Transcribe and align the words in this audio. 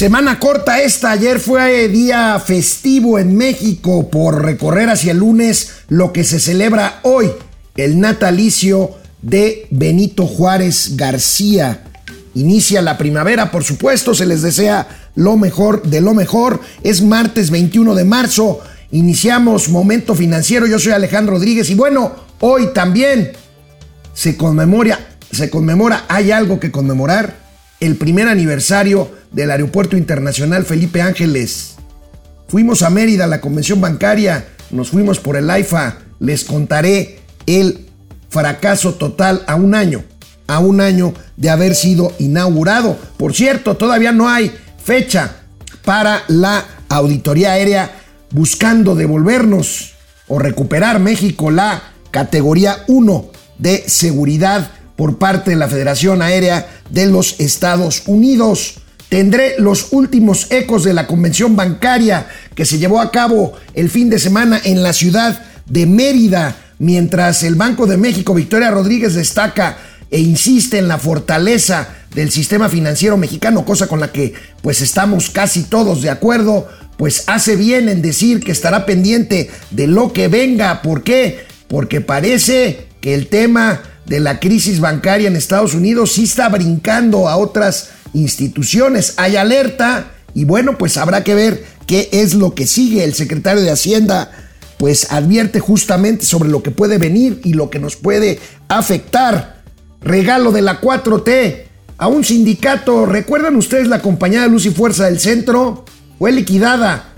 Semana 0.00 0.38
corta 0.38 0.80
esta, 0.80 1.10
ayer 1.10 1.38
fue 1.40 1.86
día 1.88 2.40
festivo 2.40 3.18
en 3.18 3.36
México 3.36 4.08
por 4.08 4.42
recorrer 4.42 4.88
hacia 4.88 5.12
el 5.12 5.18
lunes 5.18 5.72
lo 5.88 6.10
que 6.14 6.24
se 6.24 6.40
celebra 6.40 7.00
hoy, 7.02 7.30
el 7.76 8.00
natalicio 8.00 8.92
de 9.20 9.66
Benito 9.70 10.26
Juárez 10.26 10.96
García. 10.96 11.84
Inicia 12.34 12.80
la 12.80 12.96
primavera, 12.96 13.50
por 13.50 13.62
supuesto, 13.62 14.14
se 14.14 14.24
les 14.24 14.40
desea 14.40 14.88
lo 15.16 15.36
mejor 15.36 15.82
de 15.82 16.00
lo 16.00 16.14
mejor. 16.14 16.62
Es 16.82 17.02
martes 17.02 17.50
21 17.50 17.94
de 17.94 18.04
marzo, 18.04 18.60
iniciamos 18.92 19.68
Momento 19.68 20.14
Financiero, 20.14 20.66
yo 20.66 20.78
soy 20.78 20.92
Alejandro 20.92 21.34
Rodríguez 21.34 21.68
y 21.68 21.74
bueno, 21.74 22.12
hoy 22.38 22.68
también 22.72 23.32
se 24.14 24.38
conmemora, 24.38 24.98
se 25.30 25.50
conmemora, 25.50 26.06
hay 26.08 26.30
algo 26.30 26.58
que 26.58 26.70
conmemorar, 26.70 27.36
el 27.80 27.96
primer 27.96 28.28
aniversario 28.28 29.19
del 29.32 29.50
Aeropuerto 29.50 29.96
Internacional 29.96 30.64
Felipe 30.64 31.02
Ángeles. 31.02 31.76
Fuimos 32.48 32.82
a 32.82 32.90
Mérida, 32.90 33.24
a 33.24 33.28
la 33.28 33.40
convención 33.40 33.80
bancaria, 33.80 34.48
nos 34.70 34.90
fuimos 34.90 35.18
por 35.18 35.36
el 35.36 35.48
AIFA, 35.50 35.98
les 36.18 36.44
contaré 36.44 37.20
el 37.46 37.86
fracaso 38.28 38.94
total 38.94 39.42
a 39.46 39.54
un 39.54 39.74
año, 39.74 40.04
a 40.46 40.58
un 40.58 40.80
año 40.80 41.14
de 41.36 41.50
haber 41.50 41.74
sido 41.74 42.12
inaugurado. 42.18 42.96
Por 43.16 43.34
cierto, 43.34 43.76
todavía 43.76 44.12
no 44.12 44.28
hay 44.28 44.52
fecha 44.82 45.36
para 45.84 46.22
la 46.28 46.64
auditoría 46.88 47.52
aérea 47.52 47.92
buscando 48.30 48.94
devolvernos 48.94 49.94
o 50.28 50.38
recuperar 50.38 51.00
México 51.00 51.50
la 51.50 51.82
categoría 52.10 52.84
1 52.86 53.30
de 53.58 53.88
seguridad 53.88 54.70
por 54.96 55.18
parte 55.18 55.50
de 55.50 55.56
la 55.56 55.68
Federación 55.68 56.22
Aérea 56.22 56.68
de 56.90 57.06
los 57.06 57.38
Estados 57.40 58.02
Unidos. 58.06 58.76
Tendré 59.10 59.56
los 59.58 59.88
últimos 59.90 60.46
ecos 60.52 60.84
de 60.84 60.94
la 60.94 61.08
convención 61.08 61.56
bancaria 61.56 62.28
que 62.54 62.64
se 62.64 62.78
llevó 62.78 63.00
a 63.00 63.10
cabo 63.10 63.54
el 63.74 63.90
fin 63.90 64.08
de 64.08 64.20
semana 64.20 64.60
en 64.62 64.84
la 64.84 64.92
ciudad 64.92 65.42
de 65.66 65.84
Mérida, 65.84 66.56
mientras 66.78 67.42
el 67.42 67.56
Banco 67.56 67.88
de 67.88 67.96
México, 67.96 68.34
Victoria 68.34 68.70
Rodríguez, 68.70 69.14
destaca 69.14 69.78
e 70.12 70.20
insiste 70.20 70.78
en 70.78 70.86
la 70.86 70.96
fortaleza 70.96 71.88
del 72.14 72.30
sistema 72.30 72.68
financiero 72.68 73.16
mexicano, 73.16 73.64
cosa 73.64 73.88
con 73.88 73.98
la 73.98 74.12
que 74.12 74.32
pues 74.62 74.80
estamos 74.80 75.28
casi 75.30 75.64
todos 75.64 76.02
de 76.02 76.10
acuerdo, 76.10 76.68
pues 76.96 77.24
hace 77.26 77.56
bien 77.56 77.88
en 77.88 78.02
decir 78.02 78.38
que 78.38 78.52
estará 78.52 78.86
pendiente 78.86 79.50
de 79.72 79.88
lo 79.88 80.12
que 80.12 80.28
venga. 80.28 80.82
¿Por 80.82 81.02
qué? 81.02 81.46
Porque 81.66 82.00
parece 82.00 82.86
que 83.00 83.14
el 83.14 83.26
tema 83.26 83.82
de 84.06 84.20
la 84.20 84.38
crisis 84.38 84.78
bancaria 84.78 85.26
en 85.26 85.34
Estados 85.34 85.74
Unidos 85.74 86.12
sí 86.12 86.24
está 86.24 86.48
brincando 86.48 87.28
a 87.28 87.36
otras 87.36 87.90
instituciones. 88.14 89.14
Hay 89.16 89.36
alerta 89.36 90.12
y 90.34 90.44
bueno, 90.44 90.78
pues 90.78 90.96
habrá 90.96 91.24
que 91.24 91.34
ver 91.34 91.64
qué 91.86 92.08
es 92.12 92.34
lo 92.34 92.54
que 92.54 92.66
sigue. 92.66 93.04
El 93.04 93.14
secretario 93.14 93.62
de 93.62 93.70
Hacienda 93.70 94.30
pues 94.78 95.12
advierte 95.12 95.60
justamente 95.60 96.24
sobre 96.24 96.48
lo 96.48 96.62
que 96.62 96.70
puede 96.70 96.96
venir 96.96 97.42
y 97.44 97.52
lo 97.52 97.68
que 97.68 97.78
nos 97.78 97.96
puede 97.96 98.40
afectar. 98.68 99.62
Regalo 100.00 100.52
de 100.52 100.62
la 100.62 100.80
4T 100.80 101.64
a 101.98 102.08
un 102.08 102.24
sindicato. 102.24 103.04
¿Recuerdan 103.04 103.56
ustedes 103.56 103.88
la 103.88 104.00
compañía 104.00 104.40
de 104.40 104.48
Luz 104.48 104.64
y 104.64 104.70
Fuerza 104.70 105.04
del 105.04 105.20
Centro? 105.20 105.84
Fue 106.18 106.32
liquidada, 106.32 107.12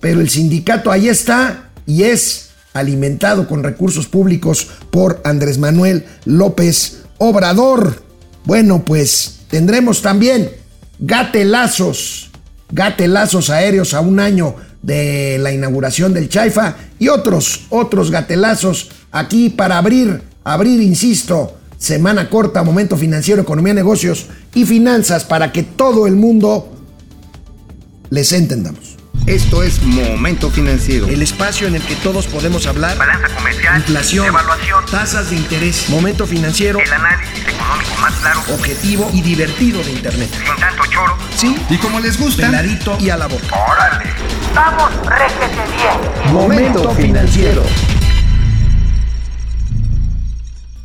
pero 0.00 0.20
el 0.20 0.28
sindicato 0.28 0.92
ahí 0.92 1.08
está 1.08 1.70
y 1.86 2.04
es 2.04 2.50
alimentado 2.72 3.48
con 3.48 3.64
recursos 3.64 4.06
públicos 4.06 4.68
por 4.92 5.20
Andrés 5.24 5.58
Manuel 5.58 6.04
López 6.24 6.98
Obrador. 7.18 8.07
Bueno, 8.44 8.84
pues 8.84 9.38
Tendremos 9.48 10.02
también 10.02 10.50
gatelazos, 10.98 12.30
gatelazos 12.70 13.50
aéreos 13.50 13.94
a 13.94 14.00
un 14.00 14.20
año 14.20 14.54
de 14.82 15.38
la 15.38 15.52
inauguración 15.52 16.12
del 16.12 16.28
Chaifa 16.28 16.76
y 16.98 17.08
otros, 17.08 17.66
otros 17.70 18.10
gatelazos 18.10 18.90
aquí 19.10 19.48
para 19.48 19.78
abrir, 19.78 20.22
abrir, 20.44 20.82
insisto, 20.82 21.56
semana 21.78 22.28
corta, 22.28 22.62
momento 22.62 22.96
financiero, 22.96 23.40
economía, 23.40 23.72
negocios 23.72 24.26
y 24.54 24.66
finanzas 24.66 25.24
para 25.24 25.50
que 25.50 25.62
todo 25.62 26.06
el 26.06 26.16
mundo 26.16 26.70
les 28.10 28.32
entendamos. 28.32 28.97
Esto 29.26 29.62
es 29.62 29.82
Momento 29.82 30.50
Financiero. 30.50 31.06
El 31.06 31.22
espacio 31.22 31.66
en 31.66 31.76
el 31.76 31.82
que 31.82 31.94
todos 31.96 32.26
podemos 32.26 32.66
hablar. 32.66 32.96
Balanza 32.96 33.28
comercial. 33.34 33.76
Inflación. 33.76 34.26
Evaluación. 34.26 34.84
Tasas 34.90 35.30
de 35.30 35.36
interés. 35.36 35.88
Momento 35.88 36.26
Financiero. 36.26 36.78
El 36.78 36.92
análisis 36.92 37.46
económico 37.46 37.94
más 38.00 38.14
claro. 38.14 38.40
Objetivo 38.54 39.10
y 39.12 39.20
divertido 39.20 39.82
de 39.82 39.92
Internet. 39.92 40.30
Sin 40.32 40.56
tanto 40.56 40.82
choro. 40.86 41.16
Sí. 41.36 41.56
Y 41.68 41.76
como 41.76 42.00
les 42.00 42.18
gusta. 42.18 42.46
Peladito 42.46 42.96
y 43.00 43.10
a 43.10 43.16
la 43.16 43.26
boca. 43.26 43.54
¡Órale! 43.54 44.10
¡Vamos, 44.54 44.90
réjete 45.06 45.62
bien! 45.76 46.32
Momento 46.32 46.90
Financiero. 46.94 47.62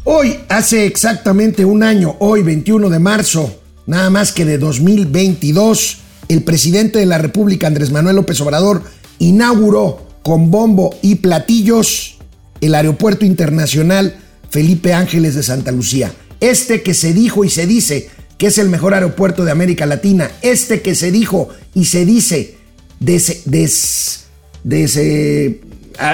Hoy, 0.05 0.37
hace 0.49 0.85
exactamente 0.85 1.63
un 1.63 1.81
año, 1.81 2.17
hoy 2.19 2.43
21 2.43 2.89
de 2.89 2.99
marzo, 2.99 3.61
nada 3.85 4.09
más 4.09 4.33
que 4.33 4.43
de 4.43 4.57
2022, 4.57 6.02
el 6.33 6.43
presidente 6.43 6.99
de 6.99 7.05
la 7.05 7.17
República, 7.17 7.67
Andrés 7.67 7.91
Manuel 7.91 8.15
López 8.15 8.41
Obrador, 8.41 8.83
inauguró 9.19 10.07
con 10.23 10.51
bombo 10.51 10.95
y 11.01 11.15
platillos 11.15 12.17
el 12.61 12.75
Aeropuerto 12.75 13.25
Internacional 13.25 14.17
Felipe 14.49 14.93
Ángeles 14.93 15.35
de 15.35 15.43
Santa 15.43 15.71
Lucía. 15.71 16.11
Este 16.39 16.81
que 16.81 16.93
se 16.93 17.13
dijo 17.13 17.45
y 17.45 17.49
se 17.49 17.67
dice 17.67 18.09
que 18.37 18.47
es 18.47 18.57
el 18.57 18.69
mejor 18.69 18.93
aeropuerto 18.93 19.45
de 19.45 19.51
América 19.51 19.85
Latina, 19.85 20.31
este 20.41 20.81
que 20.81 20.95
se 20.95 21.11
dijo 21.11 21.49
y 21.73 21.85
se 21.85 22.05
dice 22.05 22.57
des, 22.99 24.25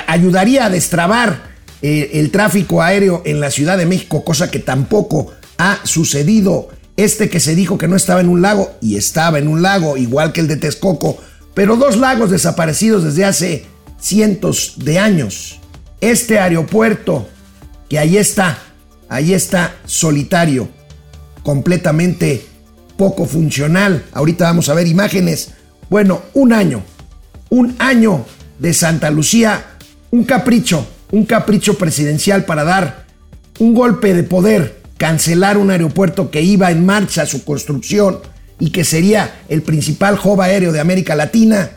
ayudaría 0.07 0.65
a 0.65 0.69
destrabar 0.69 1.49
eh, 1.81 2.11
el 2.13 2.31
tráfico 2.31 2.81
aéreo 2.81 3.21
en 3.25 3.39
la 3.39 3.51
Ciudad 3.51 3.77
de 3.77 3.85
México, 3.85 4.23
cosa 4.23 4.51
que 4.51 4.59
tampoco 4.59 5.31
ha 5.57 5.79
sucedido 5.83 6.69
este 7.03 7.29
que 7.29 7.39
se 7.39 7.55
dijo 7.55 7.77
que 7.77 7.87
no 7.87 7.95
estaba 7.95 8.21
en 8.21 8.29
un 8.29 8.41
lago 8.41 8.71
y 8.81 8.97
estaba 8.97 9.39
en 9.39 9.47
un 9.47 9.61
lago, 9.61 9.95
igual 9.95 10.33
que 10.33 10.41
el 10.41 10.47
de 10.47 10.57
Texcoco, 10.57 11.17
pero 11.53 11.77
dos 11.77 11.97
lagos 11.97 12.29
desaparecidos 12.29 13.03
desde 13.03 13.25
hace 13.25 13.65
cientos 13.99 14.73
de 14.77 14.99
años. 14.99 15.59
Este 16.01 16.39
aeropuerto, 16.39 17.27
que 17.89 17.99
ahí 17.99 18.17
está, 18.17 18.57
ahí 19.07 19.33
está 19.33 19.75
solitario, 19.85 20.67
completamente 21.43 22.45
poco 22.97 23.25
funcional. 23.25 24.05
Ahorita 24.11 24.45
vamos 24.45 24.69
a 24.69 24.73
ver 24.73 24.87
imágenes. 24.87 25.51
Bueno, 25.89 26.21
un 26.33 26.53
año, 26.53 26.83
un 27.49 27.75
año 27.79 28.25
de 28.59 28.73
Santa 28.73 29.09
Lucía, 29.09 29.65
un 30.11 30.25
capricho, 30.25 30.85
un 31.11 31.25
capricho 31.25 31.77
presidencial 31.77 32.45
para 32.45 32.63
dar 32.63 33.05
un 33.59 33.73
golpe 33.73 34.13
de 34.13 34.23
poder 34.23 34.78
cancelar 34.99 35.57
un 35.57 35.71
aeropuerto 35.71 36.29
que 36.29 36.41
iba 36.41 36.69
en 36.69 36.85
marcha 36.85 37.25
su 37.25 37.45
construcción 37.45 38.19
y 38.59 38.71
que 38.71 38.83
sería 38.83 39.41
el 39.47 39.63
principal 39.63 40.19
hub 40.21 40.41
aéreo 40.41 40.73
de 40.73 40.81
América 40.81 41.15
Latina, 41.15 41.71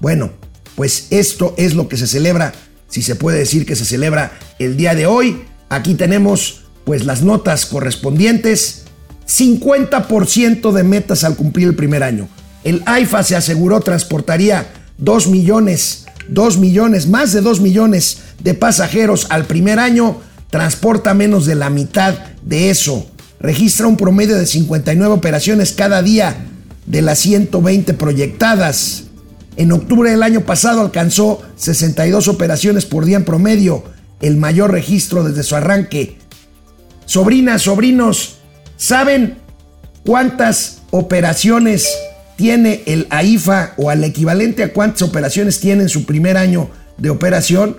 bueno, 0.00 0.30
pues 0.74 1.06
esto 1.10 1.54
es 1.58 1.74
lo 1.74 1.86
que 1.86 1.98
se 1.98 2.06
celebra, 2.06 2.54
si 2.88 3.02
se 3.02 3.14
puede 3.14 3.38
decir 3.38 3.66
que 3.66 3.76
se 3.76 3.84
celebra 3.84 4.32
el 4.58 4.76
día 4.78 4.94
de 4.94 5.06
hoy. 5.06 5.42
Aquí 5.68 5.94
tenemos 5.94 6.62
pues 6.84 7.04
las 7.04 7.22
notas 7.22 7.66
correspondientes. 7.66 8.84
50% 9.28 10.72
de 10.72 10.82
metas 10.82 11.24
al 11.24 11.36
cumplir 11.36 11.68
el 11.68 11.76
primer 11.76 12.02
año. 12.02 12.28
El 12.64 12.82
AIFA 12.86 13.22
se 13.22 13.36
aseguró 13.36 13.80
transportaría 13.80 14.72
2 14.98 15.28
millones, 15.28 16.06
2 16.28 16.58
millones, 16.58 17.06
más 17.06 17.32
de 17.32 17.42
2 17.42 17.60
millones 17.60 18.18
de 18.42 18.54
pasajeros 18.54 19.26
al 19.30 19.44
primer 19.44 19.78
año 19.78 20.20
transporta 20.52 21.14
menos 21.14 21.46
de 21.46 21.54
la 21.54 21.70
mitad 21.70 22.14
de 22.44 22.68
eso. 22.68 23.06
Registra 23.40 23.86
un 23.86 23.96
promedio 23.96 24.36
de 24.36 24.46
59 24.46 25.14
operaciones 25.14 25.72
cada 25.72 26.02
día 26.02 26.36
de 26.84 27.00
las 27.00 27.20
120 27.20 27.94
proyectadas. 27.94 29.04
En 29.56 29.72
octubre 29.72 30.10
del 30.10 30.22
año 30.22 30.42
pasado 30.42 30.82
alcanzó 30.82 31.40
62 31.56 32.28
operaciones 32.28 32.84
por 32.84 33.06
día 33.06 33.16
en 33.16 33.24
promedio, 33.24 33.82
el 34.20 34.36
mayor 34.36 34.72
registro 34.72 35.24
desde 35.24 35.42
su 35.42 35.56
arranque. 35.56 36.18
Sobrinas, 37.06 37.62
sobrinos, 37.62 38.36
¿saben 38.76 39.38
cuántas 40.04 40.82
operaciones 40.90 41.88
tiene 42.36 42.82
el 42.84 43.06
AIFA 43.08 43.72
o 43.78 43.88
al 43.88 44.04
equivalente 44.04 44.64
a 44.64 44.74
cuántas 44.74 45.00
operaciones 45.00 45.60
tiene 45.60 45.84
en 45.84 45.88
su 45.88 46.04
primer 46.04 46.36
año 46.36 46.68
de 46.98 47.08
operación? 47.08 47.78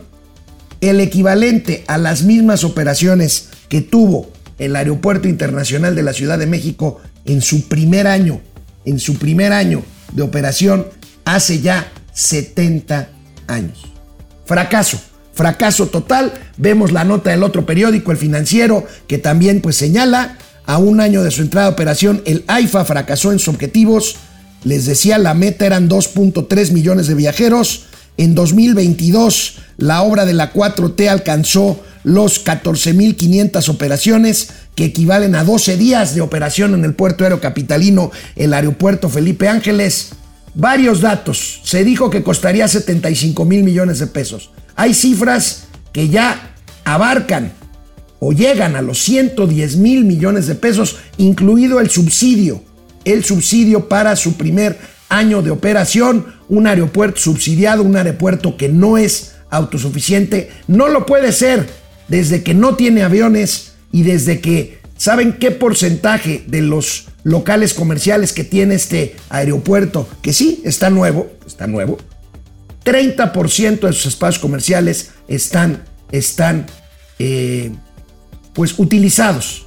El 0.83 0.99
equivalente 0.99 1.83
a 1.87 1.97
las 1.97 2.23
mismas 2.23 2.63
operaciones 2.63 3.49
que 3.69 3.81
tuvo 3.81 4.31
el 4.59 4.75
Aeropuerto 4.75 5.27
Internacional 5.27 5.95
de 5.95 6.03
la 6.03 6.13
Ciudad 6.13 6.37
de 6.37 6.45
México 6.45 7.01
en 7.25 7.41
su 7.41 7.67
primer 7.67 8.07
año, 8.07 8.41
en 8.85 8.99
su 8.99 9.15
primer 9.15 9.53
año 9.53 9.83
de 10.13 10.21
operación 10.21 10.87
hace 11.25 11.61
ya 11.61 11.91
70 12.13 13.09
años. 13.47 13.79
Fracaso, 14.45 14.99
fracaso 15.33 15.87
total. 15.87 16.33
Vemos 16.57 16.91
la 16.91 17.03
nota 17.03 17.31
del 17.31 17.43
otro 17.43 17.65
periódico, 17.65 18.11
el 18.11 18.17
financiero, 18.17 18.85
que 19.07 19.17
también 19.17 19.61
pues 19.61 19.75
señala 19.75 20.37
a 20.65 20.77
un 20.77 21.01
año 21.01 21.23
de 21.23 21.31
su 21.31 21.41
entrada 21.41 21.67
a 21.67 21.71
operación, 21.71 22.21
el 22.25 22.43
AIFA 22.47 22.85
fracasó 22.85 23.31
en 23.31 23.39
sus 23.39 23.49
objetivos 23.49 24.15
Les 24.63 24.85
decía, 24.85 25.17
la 25.17 25.33
meta 25.33 25.65
eran 25.65 25.89
2.3 25.89 26.71
millones 26.71 27.07
de 27.07 27.15
viajeros. 27.15 27.87
En 28.17 28.35
2022, 28.35 29.57
la 29.77 30.03
obra 30.03 30.25
de 30.25 30.33
la 30.33 30.53
4T 30.53 31.07
alcanzó 31.09 31.83
los 32.03 32.45
14.500 32.45 33.69
operaciones, 33.69 34.49
que 34.75 34.85
equivalen 34.85 35.35
a 35.35 35.43
12 35.43 35.77
días 35.77 36.15
de 36.15 36.21
operación 36.21 36.73
en 36.73 36.83
el 36.83 36.93
puerto 36.93 37.23
aéreo 37.23 37.39
capitalino, 37.39 38.11
el 38.35 38.53
aeropuerto 38.53 39.09
Felipe 39.09 39.47
Ángeles. 39.47 40.09
Varios 40.55 41.01
datos. 41.01 41.61
Se 41.63 41.83
dijo 41.83 42.09
que 42.09 42.23
costaría 42.23 42.67
75 42.67 43.45
mil 43.45 43.63
millones 43.63 43.99
de 43.99 44.07
pesos. 44.07 44.51
Hay 44.75 44.93
cifras 44.93 45.65
que 45.91 46.09
ya 46.09 46.55
abarcan 46.83 47.53
o 48.19 48.31
llegan 48.31 48.75
a 48.75 48.81
los 48.81 48.99
110 48.99 49.77
mil 49.77 50.05
millones 50.05 50.47
de 50.47 50.55
pesos, 50.55 50.97
incluido 51.17 51.79
el 51.79 51.89
subsidio, 51.89 52.63
el 53.05 53.23
subsidio 53.23 53.89
para 53.89 54.15
su 54.15 54.33
primer 54.33 54.77
año 55.09 55.41
de 55.41 55.51
operación, 55.51 56.25
un 56.53 56.67
aeropuerto 56.67 57.19
subsidiado, 57.19 57.81
un 57.81 57.95
aeropuerto 57.95 58.57
que 58.57 58.69
no 58.69 58.97
es 58.97 59.35
autosuficiente, 59.49 60.51
no 60.67 60.87
lo 60.87 61.05
puede 61.05 61.31
ser 61.31 61.67
desde 62.07 62.43
que 62.43 62.53
no 62.53 62.75
tiene 62.75 63.03
aviones 63.03 63.73
y 63.91 64.03
desde 64.03 64.39
que 64.39 64.79
saben 64.97 65.33
qué 65.33 65.49
porcentaje 65.51 66.43
de 66.47 66.61
los 66.61 67.07
locales 67.23 67.73
comerciales 67.73 68.33
que 68.33 68.43
tiene 68.43 68.75
este 68.75 69.15
aeropuerto, 69.29 70.07
que 70.21 70.31
sí, 70.31 70.61
está 70.63 70.89
nuevo, 70.89 71.31
está 71.47 71.65
nuevo, 71.65 71.97
30% 72.85 73.79
de 73.79 73.93
sus 73.93 74.07
espacios 74.07 74.39
comerciales 74.39 75.11
están, 75.27 75.83
están 76.11 76.67
eh, 77.17 77.71
pues 78.53 78.77
utilizados. 78.77 79.65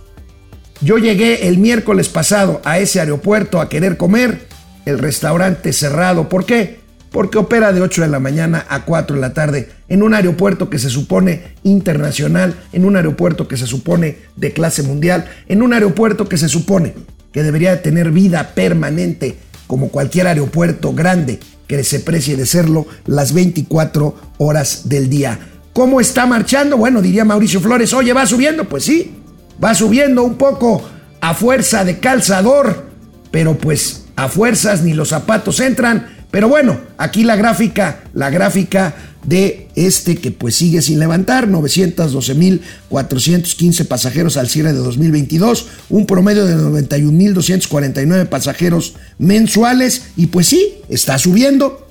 Yo 0.83 0.99
llegué 0.99 1.49
el 1.49 1.59
miércoles 1.59 2.09
pasado 2.09 2.61
a 2.65 2.79
ese 2.79 3.01
aeropuerto 3.01 3.61
a 3.61 3.69
querer 3.69 3.97
comer, 3.97 4.47
el 4.87 4.99
restaurante 4.99 5.75
cerrado. 5.75 6.31
¿Por 6.31 6.47
qué? 6.47 6.79
Porque 7.11 7.39
opera 7.39 7.73
de 7.73 7.83
8 7.83 8.03
de 8.03 8.09
la 8.09 8.21
mañana 8.21 8.65
a 8.69 8.85
4 8.85 9.17
de 9.17 9.21
la 9.21 9.35
tarde 9.35 9.69
en 9.89 10.03
un 10.03 10.15
aeropuerto 10.15 10.71
que 10.71 10.79
se 10.79 10.89
supone 10.89 11.55
internacional, 11.63 12.55
en 12.73 12.85
un 12.85 12.97
aeropuerto 12.97 13.47
que 13.49 13.57
se 13.57 13.67
supone 13.67 14.19
de 14.37 14.53
clase 14.53 14.83
mundial, 14.83 15.29
en 15.49 15.63
un 15.63 15.73
aeropuerto 15.75 16.29
que 16.29 16.39
se 16.39 16.49
supone 16.49 16.95
que 17.33 17.43
debería 17.43 17.83
tener 17.83 18.11
vida 18.11 18.55
permanente 18.55 19.37
como 19.67 19.89
cualquier 19.89 20.27
aeropuerto 20.27 20.95
grande 20.95 21.39
que 21.67 21.83
se 21.85 22.01
precie 22.01 22.37
de 22.37 22.47
serlo 22.47 22.87
las 23.07 23.33
24 23.33 24.15
horas 24.39 24.89
del 24.89 25.11
día. 25.11 25.39
¿Cómo 25.73 26.01
está 26.01 26.27
marchando? 26.27 26.77
Bueno, 26.77 27.03
diría 27.03 27.25
Mauricio 27.25 27.61
Flores, 27.61 27.93
oye, 27.93 28.13
va 28.13 28.25
subiendo. 28.25 28.65
Pues 28.65 28.85
sí, 28.85 29.15
va 29.63 29.75
subiendo 29.75 30.23
un 30.23 30.37
poco 30.37 30.83
a 31.21 31.35
fuerza 31.35 31.85
de 31.85 31.99
calzador, 31.99 32.87
pero 33.31 33.59
pues 33.59 34.06
a 34.17 34.29
fuerzas 34.29 34.83
ni 34.83 34.95
los 34.95 35.11
zapatos 35.11 35.61
entran. 35.61 36.17
Pero 36.31 36.49
bueno, 36.49 36.81
aquí 36.99 37.23
la 37.23 37.37
gráfica, 37.37 38.01
la 38.13 38.31
gráfica 38.31 38.97
de 39.25 39.69
este 39.75 40.17
que 40.17 40.31
pues 40.31 40.57
sigue 40.57 40.81
sin 40.83 40.99
levantar, 40.99 41.49
912.415 41.49 43.87
pasajeros 43.87 44.37
al 44.37 44.49
cierre 44.49 44.73
de 44.73 44.79
2022, 44.79 45.67
un 45.91 46.07
promedio 46.07 46.47
de 46.47 46.57
91.249 46.57 48.29
pasajeros 48.29 48.95
mensuales 49.19 50.05
y 50.17 50.29
pues 50.29 50.47
sí, 50.47 50.77
está 50.89 51.19
subiendo, 51.19 51.89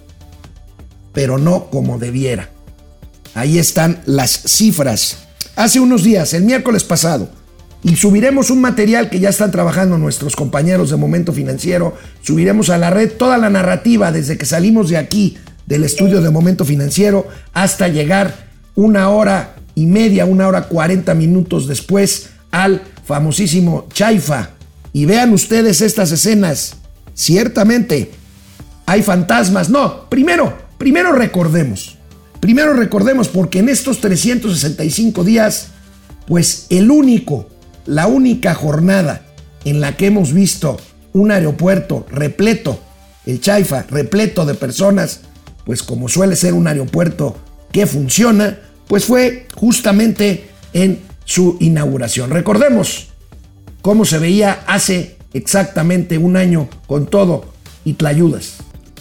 pero 1.13 1.37
no 1.37 1.69
como 1.69 1.99
debiera. 1.99 2.49
Ahí 3.33 3.59
están 3.59 4.01
las 4.05 4.31
cifras. 4.31 5.17
Hace 5.57 5.81
unos 5.81 6.03
días, 6.03 6.33
el 6.33 6.43
miércoles 6.43 6.83
pasado, 6.83 7.29
y 7.85 7.97
subiremos 7.97 8.49
un 8.49 8.61
material 8.61 9.11
que 9.11 9.19
ya 9.19 9.29
están 9.29 9.51
trabajando 9.51 9.99
nuestros 9.99 10.35
compañeros 10.35 10.89
de 10.89 10.95
Momento 10.95 11.31
Financiero, 11.33 11.93
subiremos 12.23 12.71
a 12.71 12.79
la 12.79 12.89
red 12.89 13.11
toda 13.11 13.37
la 13.37 13.51
narrativa 13.51 14.11
desde 14.11 14.39
que 14.39 14.47
salimos 14.47 14.89
de 14.89 14.97
aquí, 14.97 15.37
del 15.67 15.83
estudio 15.83 16.19
de 16.19 16.31
Momento 16.31 16.65
Financiero, 16.65 17.27
hasta 17.53 17.87
llegar 17.87 18.47
una 18.73 19.09
hora 19.09 19.57
y 19.75 19.85
media, 19.85 20.25
una 20.25 20.47
hora 20.47 20.63
cuarenta 20.63 21.13
minutos 21.13 21.67
después 21.67 22.31
al 22.49 22.81
famosísimo 23.05 23.87
Chaifa. 23.93 24.49
Y 24.91 25.05
vean 25.05 25.31
ustedes 25.31 25.81
estas 25.81 26.11
escenas. 26.11 26.77
Ciertamente, 27.13 28.09
hay 28.87 29.03
fantasmas. 29.03 29.69
No, 29.69 30.09
primero, 30.09 30.57
primero 30.79 31.11
recordemos. 31.11 31.99
Primero 32.39 32.73
recordemos 32.73 33.27
porque 33.27 33.59
en 33.59 33.69
estos 33.69 34.01
365 34.01 35.23
días, 35.23 35.67
pues 36.25 36.65
el 36.71 36.89
único, 36.89 37.47
la 37.85 38.07
única 38.07 38.53
jornada 38.53 39.21
en 39.63 39.81
la 39.81 39.97
que 39.97 40.07
hemos 40.07 40.33
visto 40.33 40.77
un 41.13 41.31
aeropuerto 41.31 42.05
repleto, 42.09 42.79
el 43.25 43.41
Chaifa, 43.41 43.83
repleto 43.89 44.45
de 44.45 44.53
personas, 44.53 45.21
pues 45.65 45.81
como 45.81 46.07
suele 46.07 46.35
ser 46.35 46.53
un 46.53 46.67
aeropuerto 46.67 47.35
que 47.71 47.87
funciona, 47.87 48.59
pues 48.87 49.05
fue 49.05 49.47
justamente 49.55 50.49
en 50.73 50.99
su 51.25 51.57
inauguración. 51.59 52.29
Recordemos 52.29 53.07
cómo 53.81 54.05
se 54.05 54.19
veía 54.19 54.63
hace 54.67 55.17
exactamente 55.33 56.17
un 56.17 56.37
año 56.37 56.69
con 56.87 57.07
todo 57.07 57.45
y 57.83 57.93
Tlayudas. 57.93 58.57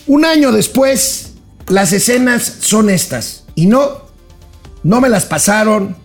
Un 0.06 0.24
año 0.24 0.52
después, 0.52 1.34
las 1.68 1.92
escenas 1.92 2.42
son 2.60 2.90
estas. 2.90 3.44
Y 3.54 3.66
no, 3.66 4.04
no 4.82 5.00
me 5.00 5.08
las 5.08 5.24
pasaron. 5.24 5.96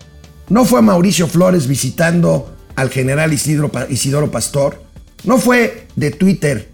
No 0.50 0.66
fue 0.66 0.82
Mauricio 0.82 1.28
Flores 1.28 1.68
visitando 1.68 2.56
al 2.80 2.90
general 2.90 3.34
Isidoro 3.34 4.32
Pastor. 4.32 4.82
No 5.26 5.38
fue 5.38 5.88
de 5.98 6.12
Twitter. 6.12 6.70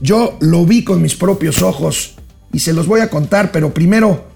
Yo 0.00 0.36
lo 0.40 0.66
vi 0.66 0.82
con 0.82 1.00
mis 1.00 1.14
propios 1.14 1.62
ojos 1.62 2.16
y 2.52 2.58
se 2.58 2.72
los 2.72 2.88
voy 2.88 3.00
a 3.00 3.08
contar, 3.08 3.52
pero 3.52 3.72
primero 3.72 4.26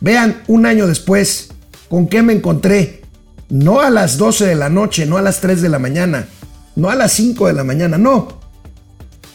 vean 0.00 0.42
un 0.48 0.66
año 0.66 0.86
después 0.86 1.48
con 1.88 2.08
qué 2.08 2.22
me 2.22 2.34
encontré. 2.34 3.02
No 3.48 3.80
a 3.80 3.88
las 3.88 4.18
12 4.18 4.46
de 4.46 4.54
la 4.54 4.68
noche, 4.68 5.06
no 5.06 5.16
a 5.16 5.22
las 5.22 5.40
3 5.40 5.62
de 5.62 5.68
la 5.70 5.78
mañana, 5.78 6.28
no 6.74 6.90
a 6.90 6.94
las 6.94 7.12
5 7.12 7.46
de 7.46 7.52
la 7.54 7.64
mañana, 7.64 7.96
no, 7.96 8.40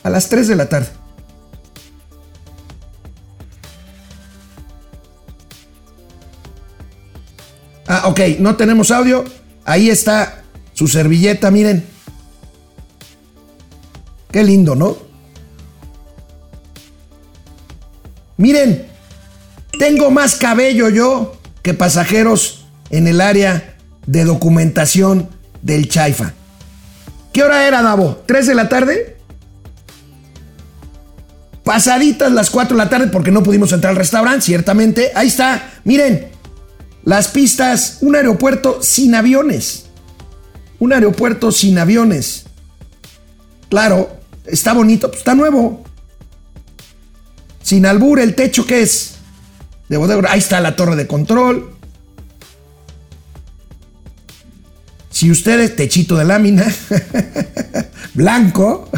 a 0.04 0.10
las 0.10 0.30
3 0.30 0.48
de 0.48 0.56
la 0.56 0.70
tarde. 0.70 0.90
Ah, 7.88 8.04
ok, 8.08 8.20
no 8.40 8.56
tenemos 8.56 8.92
audio. 8.92 9.26
Ahí 9.66 9.90
está 9.90 10.41
su 10.82 10.88
servilleta, 10.88 11.52
miren. 11.52 11.86
Qué 14.32 14.44
lindo, 14.44 14.74
¿no? 14.74 14.98
Miren, 18.38 18.88
tengo 19.78 20.10
más 20.10 20.34
cabello 20.34 20.90
yo 20.90 21.38
que 21.62 21.76
pasajeros 21.76 22.66
en 22.90 23.06
el 23.06 23.22
área 23.22 23.76
de 24.08 24.24
documentación 24.24 25.30
del 25.62 25.88
Chaifa. 25.88 26.34
¿Qué 27.32 27.44
hora 27.44 27.68
era, 27.68 27.84
Davo? 27.84 28.24
¿Tres 28.26 28.48
de 28.48 28.56
la 28.56 28.68
tarde? 28.68 29.18
Pasaditas 31.64 32.32
las 32.32 32.50
4 32.50 32.76
de 32.76 32.84
la 32.84 32.90
tarde 32.90 33.06
porque 33.06 33.30
no 33.30 33.44
pudimos 33.44 33.72
entrar 33.72 33.92
al 33.92 33.98
restaurante, 33.98 34.48
ciertamente. 34.48 35.12
Ahí 35.14 35.28
está, 35.28 35.74
miren, 35.84 36.30
las 37.04 37.28
pistas, 37.28 38.00
un 38.02 38.16
aeropuerto 38.16 38.80
sin 38.82 39.14
aviones. 39.14 39.91
Un 40.82 40.94
aeropuerto 40.94 41.52
sin 41.52 41.78
aviones. 41.78 42.46
Claro, 43.70 44.18
está 44.48 44.74
bonito, 44.74 45.10
pues 45.10 45.20
está 45.20 45.36
nuevo. 45.36 45.84
Sin 47.62 47.86
albur, 47.86 48.20
el 48.20 48.34
techo 48.34 48.66
que 48.66 48.82
es 48.82 49.14
de 49.90 49.98
bodega. 49.98 50.32
Ahí 50.32 50.40
está 50.40 50.60
la 50.60 50.76
torre 50.76 50.96
de 50.96 51.06
control. 51.06 51.76
Si 55.12 55.30
usted 55.30 55.60
es 55.60 55.76
techito 55.76 56.18
de 56.18 56.26
lámina, 56.26 56.66
blanco, 58.16 58.90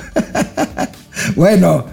bueno, 1.36 1.86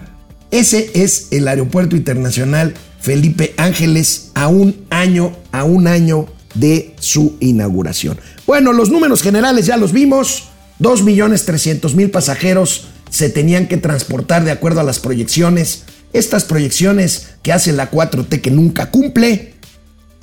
ese 0.53 0.93
es 0.95 1.27
el 1.33 1.49
aeropuerto 1.49 1.97
internacional 1.97 2.75
Felipe 3.01 3.55
Ángeles 3.57 4.31
a 4.35 4.47
un 4.47 4.87
año, 4.91 5.37
a 5.51 5.65
un 5.65 5.89
año 5.89 6.29
de 6.55 6.95
su 7.01 7.37
inauguración. 7.41 8.21
Bueno, 8.51 8.73
los 8.73 8.91
números 8.91 9.23
generales 9.23 9.67
ya 9.67 9.77
los 9.77 9.93
vimos. 9.93 10.49
2.300.000 10.81 12.11
pasajeros 12.11 12.89
se 13.09 13.31
tenían 13.31 13.69
que 13.69 13.77
transportar 13.77 14.43
de 14.43 14.51
acuerdo 14.51 14.81
a 14.81 14.83
las 14.83 14.99
proyecciones. 14.99 15.85
Estas 16.13 16.43
proyecciones 16.43 17.29
que 17.45 17.53
hace 17.53 17.73
la 17.73 17.93
4T 17.93 18.41
que 18.41 18.51
nunca 18.51 18.91
cumple. 18.91 19.55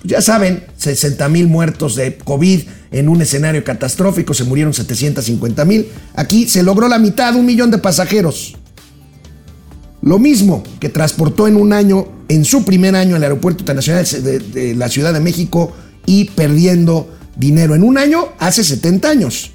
Ya 0.04 0.22
saben, 0.22 0.66
60.000 0.78 1.48
muertos 1.48 1.96
de 1.96 2.18
COVID 2.18 2.64
en 2.92 3.08
un 3.08 3.22
escenario 3.22 3.64
catastrófico, 3.64 4.34
se 4.34 4.44
murieron 4.44 4.74
750.000. 4.74 5.86
Aquí 6.14 6.50
se 6.50 6.64
logró 6.64 6.90
la 6.90 7.00
mitad, 7.00 7.34
un 7.34 7.46
millón 7.46 7.72
de 7.72 7.78
pasajeros. 7.78 8.58
Lo 10.02 10.20
mismo 10.20 10.64
que 10.82 10.90
transportó 10.90 11.48
en 11.48 11.56
un 11.56 11.72
año, 11.72 12.10
en 12.28 12.44
su 12.44 12.66
primer 12.66 12.94
año, 12.98 13.16
el 13.16 13.24
Aeropuerto 13.24 13.62
Internacional 13.62 14.06
de, 14.06 14.76
la 14.76 14.90
Ciudad 14.90 15.14
de 15.14 15.22
México 15.22 15.72
y 16.06 16.26
perdiendo 16.26 17.17
dinero 17.38 17.76
en 17.76 17.84
un 17.84 17.98
año 17.98 18.34
hace 18.40 18.64
70 18.64 19.10
años. 19.10 19.52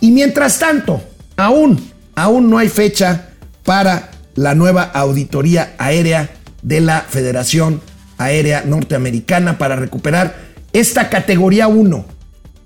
Y 0.00 0.10
mientras 0.10 0.58
tanto, 0.58 1.02
aún, 1.36 1.90
aún 2.14 2.50
no 2.50 2.58
hay 2.58 2.68
fecha 2.68 3.30
para 3.64 4.10
la 4.34 4.54
nueva 4.54 4.82
auditoría 4.82 5.74
aérea 5.78 6.30
de 6.62 6.80
la 6.80 7.00
Federación 7.00 7.80
Aérea 8.18 8.64
Norteamericana 8.64 9.58
para 9.58 9.76
recuperar 9.76 10.36
esta 10.72 11.10
categoría 11.10 11.68
1 11.68 12.04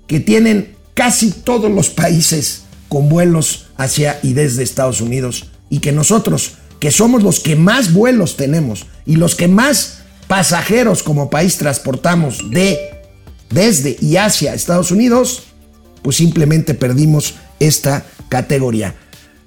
que 0.07 0.19
tienen 0.19 0.75
casi 0.93 1.31
todos 1.31 1.69
los 1.69 1.89
países 1.89 2.63
con 2.89 3.09
vuelos 3.09 3.67
hacia 3.77 4.19
y 4.23 4.33
desde 4.33 4.63
Estados 4.63 5.01
Unidos 5.01 5.51
y 5.69 5.79
que 5.79 5.91
nosotros, 5.91 6.53
que 6.79 6.91
somos 6.91 7.23
los 7.23 7.39
que 7.39 7.55
más 7.55 7.93
vuelos 7.93 8.37
tenemos 8.37 8.87
y 9.05 9.17
los 9.17 9.35
que 9.35 9.47
más 9.47 9.99
pasajeros 10.27 11.03
como 11.03 11.29
país 11.29 11.57
transportamos 11.57 12.49
de 12.49 12.96
desde 13.49 13.97
y 14.01 14.17
hacia 14.17 14.53
Estados 14.53 14.91
Unidos, 14.91 15.43
pues 16.01 16.17
simplemente 16.17 16.73
perdimos 16.73 17.35
esta 17.59 18.05
categoría. 18.29 18.95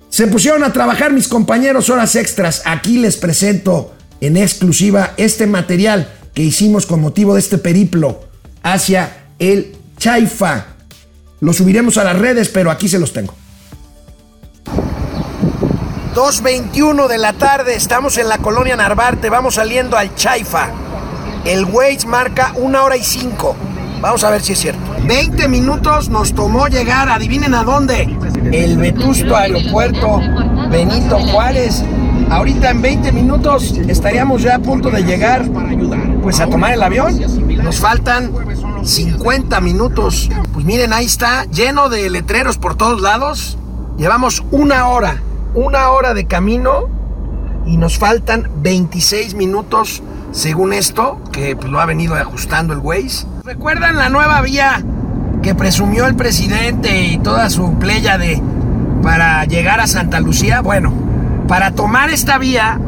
Se 0.09 0.27
pusieron 0.27 0.65
a 0.65 0.73
trabajar 0.73 1.13
mis 1.13 1.29
compañeros 1.29 1.89
horas 1.89 2.17
extras. 2.17 2.63
Aquí 2.65 2.99
les 2.99 3.17
presento 3.17 3.95
en 4.21 4.37
exclusiva 4.37 5.15
este 5.17 5.47
material 5.47 6.13
que 6.35 6.43
hicimos 6.43 6.87
con 6.87 7.01
motivo 7.01 7.35
de 7.35 7.41
este 7.41 7.59
periplo 7.59 8.25
hacia 8.63 9.29
el 9.39 9.77
Chaifa. 9.99 10.67
Lo 11.41 11.53
subiremos 11.53 11.97
a 11.97 12.05
las 12.05 12.19
redes, 12.19 12.49
pero 12.49 12.71
aquí 12.71 12.89
se 12.89 12.99
los 12.99 13.13
tengo. 13.13 13.35
2.21 16.15 17.07
de 17.07 17.19
la 17.19 17.33
tarde, 17.35 17.77
estamos 17.77 18.19
en 18.19 18.29
la 18.29 18.39
colonia 18.39 18.77
Narvarte, 18.77 19.31
vamos 19.31 19.55
saliendo 19.55 19.97
al 19.97 20.15
Chaifa. 20.17 20.71
El 21.45 21.65
Waze 21.65 22.07
marca 22.07 22.53
una 22.57 22.83
hora 22.83 22.97
y 22.97 23.05
cinco. 23.05 23.57
Vamos 24.01 24.25
a 24.25 24.31
ver 24.31 24.41
si 24.41 24.53
es 24.53 24.59
cierto. 24.59 24.81
20 25.07 25.49
minutos 25.49 26.09
nos 26.09 26.35
tomó 26.35 26.69
llegar, 26.69 27.09
adivinen 27.09 27.55
a 27.55 27.65
dónde. 27.65 28.17
El 28.53 28.77
vetusto 28.79 29.37
aeropuerto 29.37 30.21
Benito 30.71 31.19
Juárez. 31.19 31.85
Ahorita 32.31 32.71
en 32.71 32.81
20 32.83 33.13
minutos 33.13 33.73
estaríamos 33.89 34.43
ya 34.43 34.57
a 34.57 34.59
punto 34.61 34.91
de 34.91 35.03
llegar 35.03 35.45
pues 36.23 36.41
a 36.41 36.47
tomar 36.47 36.73
el 36.73 36.83
avión. 36.83 37.21
Nos 37.63 37.81
faltan 37.81 38.33
50 38.83 39.61
minutos. 39.61 40.31
Pues 40.53 40.65
miren, 40.65 40.93
ahí 40.93 41.07
está, 41.07 41.45
lleno 41.45 41.89
de 41.89 42.09
letreros 42.09 42.57
por 42.57 42.77
todos 42.77 43.03
lados. 43.03 43.59
Llevamos 43.99 44.43
una 44.51 44.89
hora 44.89 45.21
una 45.55 45.91
hora 45.91 46.15
de 46.15 46.27
camino 46.27 46.89
y 47.67 47.77
nos 47.77 47.99
faltan 47.99 48.49
26 48.63 49.35
minutos 49.35 50.03
según 50.33 50.73
esto, 50.73 51.21
que 51.33 51.57
pues, 51.57 51.71
lo 51.71 51.81
ha 51.81 51.87
venido 51.87 52.15
ajustando 52.15 52.73
el 52.73 52.81
Waze. 52.81 53.27
¿Recuerdan 53.45 53.97
la 53.97 54.09
nueva 54.09 54.41
vía 54.43 54.83
que 55.43 55.55
presumió 55.55 56.07
el 56.07 56.15
presidente 56.15 57.05
y 57.07 57.19
toda 57.19 57.51
su 57.51 57.75
playa 57.79 58.19
de 58.19 58.43
para 59.03 59.45
llegar 59.45 59.81
a 59.81 59.87
Santa 59.87 60.21
Lucía? 60.21 60.61
Bueno, 60.61 60.93
para 61.49 61.73
tomar 61.73 62.11
esta 62.11 62.39
vía, 62.39 62.79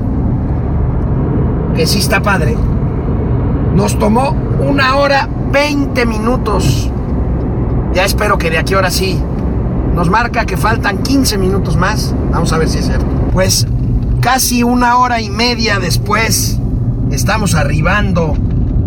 que 1.75 1.87
sí 1.87 1.99
está 1.99 2.23
padre, 2.23 2.57
nos 3.75 3.99
tomó 3.99 4.37
una 4.61 4.97
hora 4.97 5.29
20 5.50 6.07
minutos. 6.07 6.91
Ya 7.93 8.05
espero 8.05 8.38
que 8.38 8.50
de 8.50 8.59
aquí 8.59 8.75
ahora 8.75 8.91
sí 8.91 9.21
nos 9.95 10.09
marca 10.09 10.47
que 10.47 10.57
faltan 10.57 10.99
15 10.99 11.38
minutos 11.38 11.76
más. 11.76 12.14
Vamos 12.31 12.52
a 12.52 12.59
ver 12.59 12.69
si 12.69 12.79
es 12.79 12.87
cierto. 12.87 13.05
Pues 13.33 13.67
casi 14.23 14.62
una 14.62 14.99
hora 14.99 15.21
y 15.21 15.29
media 15.31 15.81
después 15.81 16.57
estamos 17.11 17.57
arribando 17.57 18.35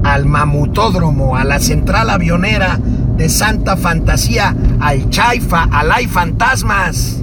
al 0.06 0.26
mamutódromo, 0.26 1.36
a 1.36 1.44
la 1.44 1.60
central 1.60 2.10
avionera 2.10 2.80
de 3.18 3.28
Santa 3.28 3.76
Fantasía, 3.76 4.56
al 4.80 5.10
Chaifa, 5.10 5.64
al 5.64 5.92
Hay 5.92 6.08
Fantasmas. 6.08 7.20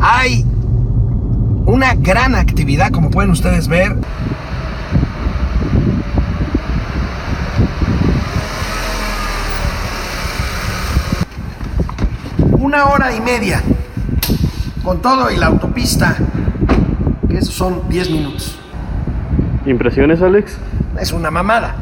Hay 0.00 0.44
una 1.64 1.94
gran 1.94 2.34
actividad, 2.34 2.90
como 2.90 3.10
pueden 3.10 3.30
ustedes 3.30 3.68
ver. 3.68 3.96
una 12.58 12.86
hora 12.86 13.14
y 13.14 13.20
media. 13.20 13.62
Con 14.84 15.02
todo 15.02 15.30
y 15.30 15.36
la 15.36 15.46
autopista, 15.46 16.16
esos 17.42 17.54
son 17.54 17.88
10 17.88 18.10
minutos. 18.10 18.56
¿Impresiones, 19.66 20.22
Alex? 20.22 20.56
Es 21.00 21.12
una 21.12 21.30
mamada. 21.30 21.74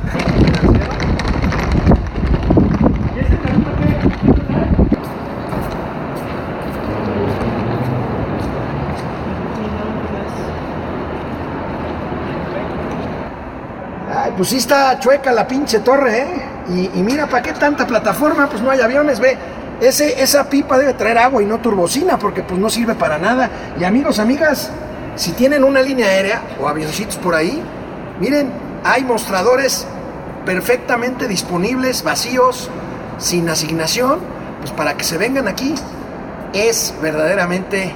Ay, 14.12 14.32
pues 14.36 14.48
sí 14.48 14.56
está 14.56 14.98
chueca 14.98 15.32
la 15.32 15.46
pinche 15.46 15.80
torre, 15.80 16.22
¿eh? 16.22 16.26
Y, 16.70 16.98
y 16.98 17.02
mira, 17.02 17.26
¿para 17.26 17.42
qué 17.42 17.52
tanta 17.52 17.86
plataforma? 17.86 18.48
Pues 18.48 18.62
no 18.62 18.70
hay 18.70 18.80
aviones, 18.80 19.20
ve 19.20 19.36
esa 19.80 20.44
pipa 20.50 20.78
debe 20.78 20.92
traer 20.94 21.18
agua 21.18 21.42
y 21.42 21.46
no 21.46 21.58
turbocina 21.58 22.18
porque 22.18 22.42
pues 22.42 22.60
no 22.60 22.68
sirve 22.68 22.94
para 22.94 23.18
nada. 23.18 23.48
Y 23.78 23.84
amigos, 23.84 24.18
amigas, 24.18 24.70
si 25.16 25.32
tienen 25.32 25.64
una 25.64 25.82
línea 25.82 26.06
aérea 26.06 26.42
o 26.60 26.68
avioncitos 26.68 27.16
por 27.16 27.34
ahí, 27.34 27.62
miren, 28.20 28.52
hay 28.84 29.04
mostradores 29.04 29.86
perfectamente 30.44 31.28
disponibles, 31.28 32.02
vacíos, 32.02 32.70
sin 33.18 33.48
asignación, 33.48 34.20
pues 34.60 34.72
para 34.72 34.96
que 34.96 35.04
se 35.04 35.18
vengan 35.18 35.48
aquí. 35.48 35.74
Es 36.52 36.94
verdaderamente 37.00 37.92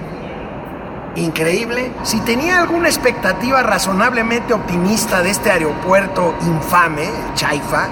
increíble. 1.17 1.91
Si 2.03 2.21
tenía 2.21 2.61
alguna 2.61 2.89
expectativa 2.89 3.63
razonablemente 3.63 4.53
optimista 4.53 5.23
de 5.23 5.31
este 5.31 5.51
aeropuerto 5.51 6.35
infame, 6.43 7.09
Chaifa, 7.35 7.89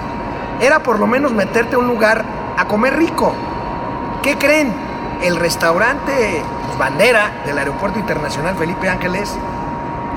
era 0.61 0.81
por 0.81 0.99
lo 0.99 1.07
menos 1.07 1.31
meterte 1.33 1.75
a 1.75 1.79
un 1.79 1.87
lugar 1.87 2.23
a 2.57 2.65
comer 2.67 2.95
rico. 2.95 3.33
¿Qué 4.21 4.37
creen? 4.37 4.73
El 5.21 5.35
restaurante 5.35 6.41
bandera 6.77 7.31
del 7.45 7.57
Aeropuerto 7.57 7.99
Internacional 7.99 8.55
Felipe 8.55 8.89
Ángeles, 8.89 9.35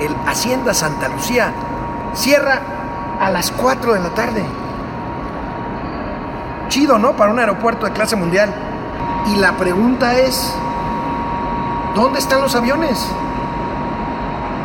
el 0.01 0.15
Hacienda 0.27 0.75
Santa 0.75 1.09
Lucía, 1.09 1.53
cierra 2.15 2.61
a 3.21 3.31
las 3.31 3.51
4 3.51 3.95
de 3.95 4.01
la 4.01 4.11
tarde. 4.11 4.45
Chido, 6.69 6.99
¿no? 6.99 7.13
Para 7.13 7.31
un 7.31 7.39
aeropuerto 7.39 7.87
de 7.87 7.93
clase 7.93 8.17
mundial. 8.17 8.53
Y 9.27 9.37
la 9.37 9.53
pregunta 9.53 10.19
es, 10.19 10.55
¿dónde 11.95 12.19
están 12.19 12.43
los 12.43 12.55
aviones? 12.55 13.07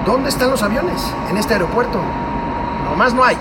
¿Dónde 0.06 0.30
están 0.30 0.50
los 0.50 0.64
aviones 0.64 1.14
en 1.30 1.38
este 1.38 1.54
aeropuerto? 1.54 2.00
Nomás 2.90 3.14
no 3.14 3.24
hay. 3.24 3.38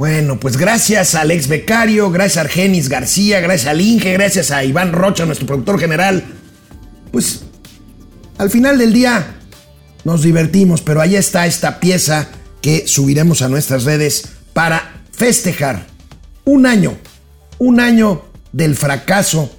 Bueno, 0.00 0.40
pues 0.40 0.56
gracias 0.56 1.14
a 1.14 1.20
Alex 1.20 1.46
Becario, 1.46 2.10
gracias 2.10 2.38
a 2.38 2.40
Argenis 2.40 2.88
García, 2.88 3.40
gracias 3.40 3.66
a 3.66 3.78
Inge, 3.78 4.14
gracias 4.14 4.50
a 4.50 4.64
Iván 4.64 4.94
Rocha, 4.94 5.26
nuestro 5.26 5.46
productor 5.46 5.78
general. 5.78 6.24
Pues 7.12 7.40
al 8.38 8.48
final 8.48 8.78
del 8.78 8.94
día 8.94 9.36
nos 10.04 10.22
divertimos, 10.22 10.80
pero 10.80 11.02
ahí 11.02 11.16
está 11.16 11.46
esta 11.46 11.80
pieza 11.80 12.28
que 12.62 12.86
subiremos 12.86 13.42
a 13.42 13.50
nuestras 13.50 13.84
redes 13.84 14.24
para 14.54 15.02
festejar 15.12 15.84
un 16.46 16.64
año, 16.64 16.96
un 17.58 17.78
año 17.78 18.24
del 18.52 18.76
fracaso, 18.76 19.54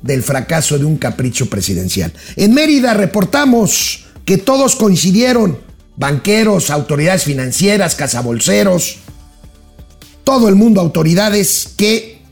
del 0.00 0.22
fracaso 0.22 0.78
de 0.78 0.86
un 0.86 0.96
capricho 0.96 1.50
presidencial. 1.50 2.10
En 2.36 2.54
Mérida 2.54 2.94
reportamos 2.94 4.06
que 4.24 4.38
todos 4.38 4.76
coincidieron, 4.76 5.58
banqueros, 5.96 6.70
autoridades 6.70 7.24
financieras, 7.24 7.96
cazabolseros, 7.96 9.03
todo 10.24 10.48
el 10.48 10.54
mundo, 10.54 10.80
autoridades, 10.80 11.68
que 11.76 12.22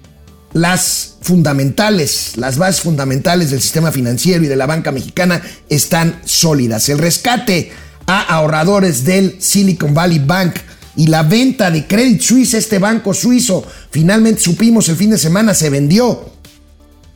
las 0.52 1.16
fundamentales, 1.22 2.37
las 2.37 2.58
bases 2.58 2.80
fundamentales 2.80 3.50
del 3.50 3.61
sistema 3.61 3.92
financiero 3.92 4.44
y 4.44 4.49
de 4.49 4.56
la 4.56 4.66
banca 4.66 4.92
mexicana 4.92 5.42
están 5.68 6.20
sólidas. 6.25 6.88
El 6.88 6.99
rescate 6.99 7.70
a 8.06 8.20
ahorradores 8.20 9.04
del 9.04 9.37
Silicon 9.40 9.94
Valley 9.94 10.18
Bank 10.18 10.56
y 10.96 11.06
la 11.06 11.22
venta 11.22 11.70
de 11.70 11.87
Credit 11.87 12.20
Suisse, 12.20 12.54
este 12.54 12.78
banco 12.78 13.14
suizo, 13.14 13.64
finalmente 13.90 14.40
supimos 14.40 14.88
el 14.88 14.96
fin 14.96 15.11
de 15.11 15.18
semana, 15.18 15.54
se 15.54 15.70
vendió 15.70 16.32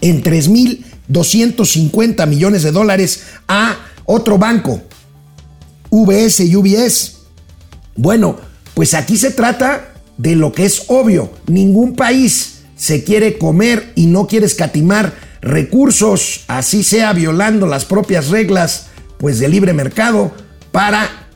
en 0.01 0.23
3.250 0.23 2.27
millones 2.27 2.63
de 2.63 2.73
dólares 2.73 3.23
a 3.49 3.77
otro 4.05 4.39
banco, 4.39 4.81
UBS 5.91 6.41
y 6.41 6.57
UBS. 6.57 7.17
Bueno, 7.97 8.39
pues 8.75 8.95
aquí 8.95 9.17
se 9.17 9.33
trata 9.33 9.96
de 10.19 10.37
lo 10.37 10.53
que 10.53 10.65
es 10.65 10.85
obvio. 10.89 11.31
Ningún 11.47 11.95
país 11.95 12.63
se 12.77 13.05
quiere 13.05 13.39
comer 13.39 13.93
y 13.95 14.07
no 14.07 14.27
quiere 14.27 14.47
escatimar 14.47 15.15
recursos, 15.41 16.45
así 16.49 16.83
sea 16.83 17.13
violando 17.13 17.67
las 17.67 17.85
propias 17.85 18.29
reglas 18.29 18.87
pues 19.19 19.39
de 19.39 19.49
libre 19.49 19.73
mercado 19.73 20.33
para 20.73 21.27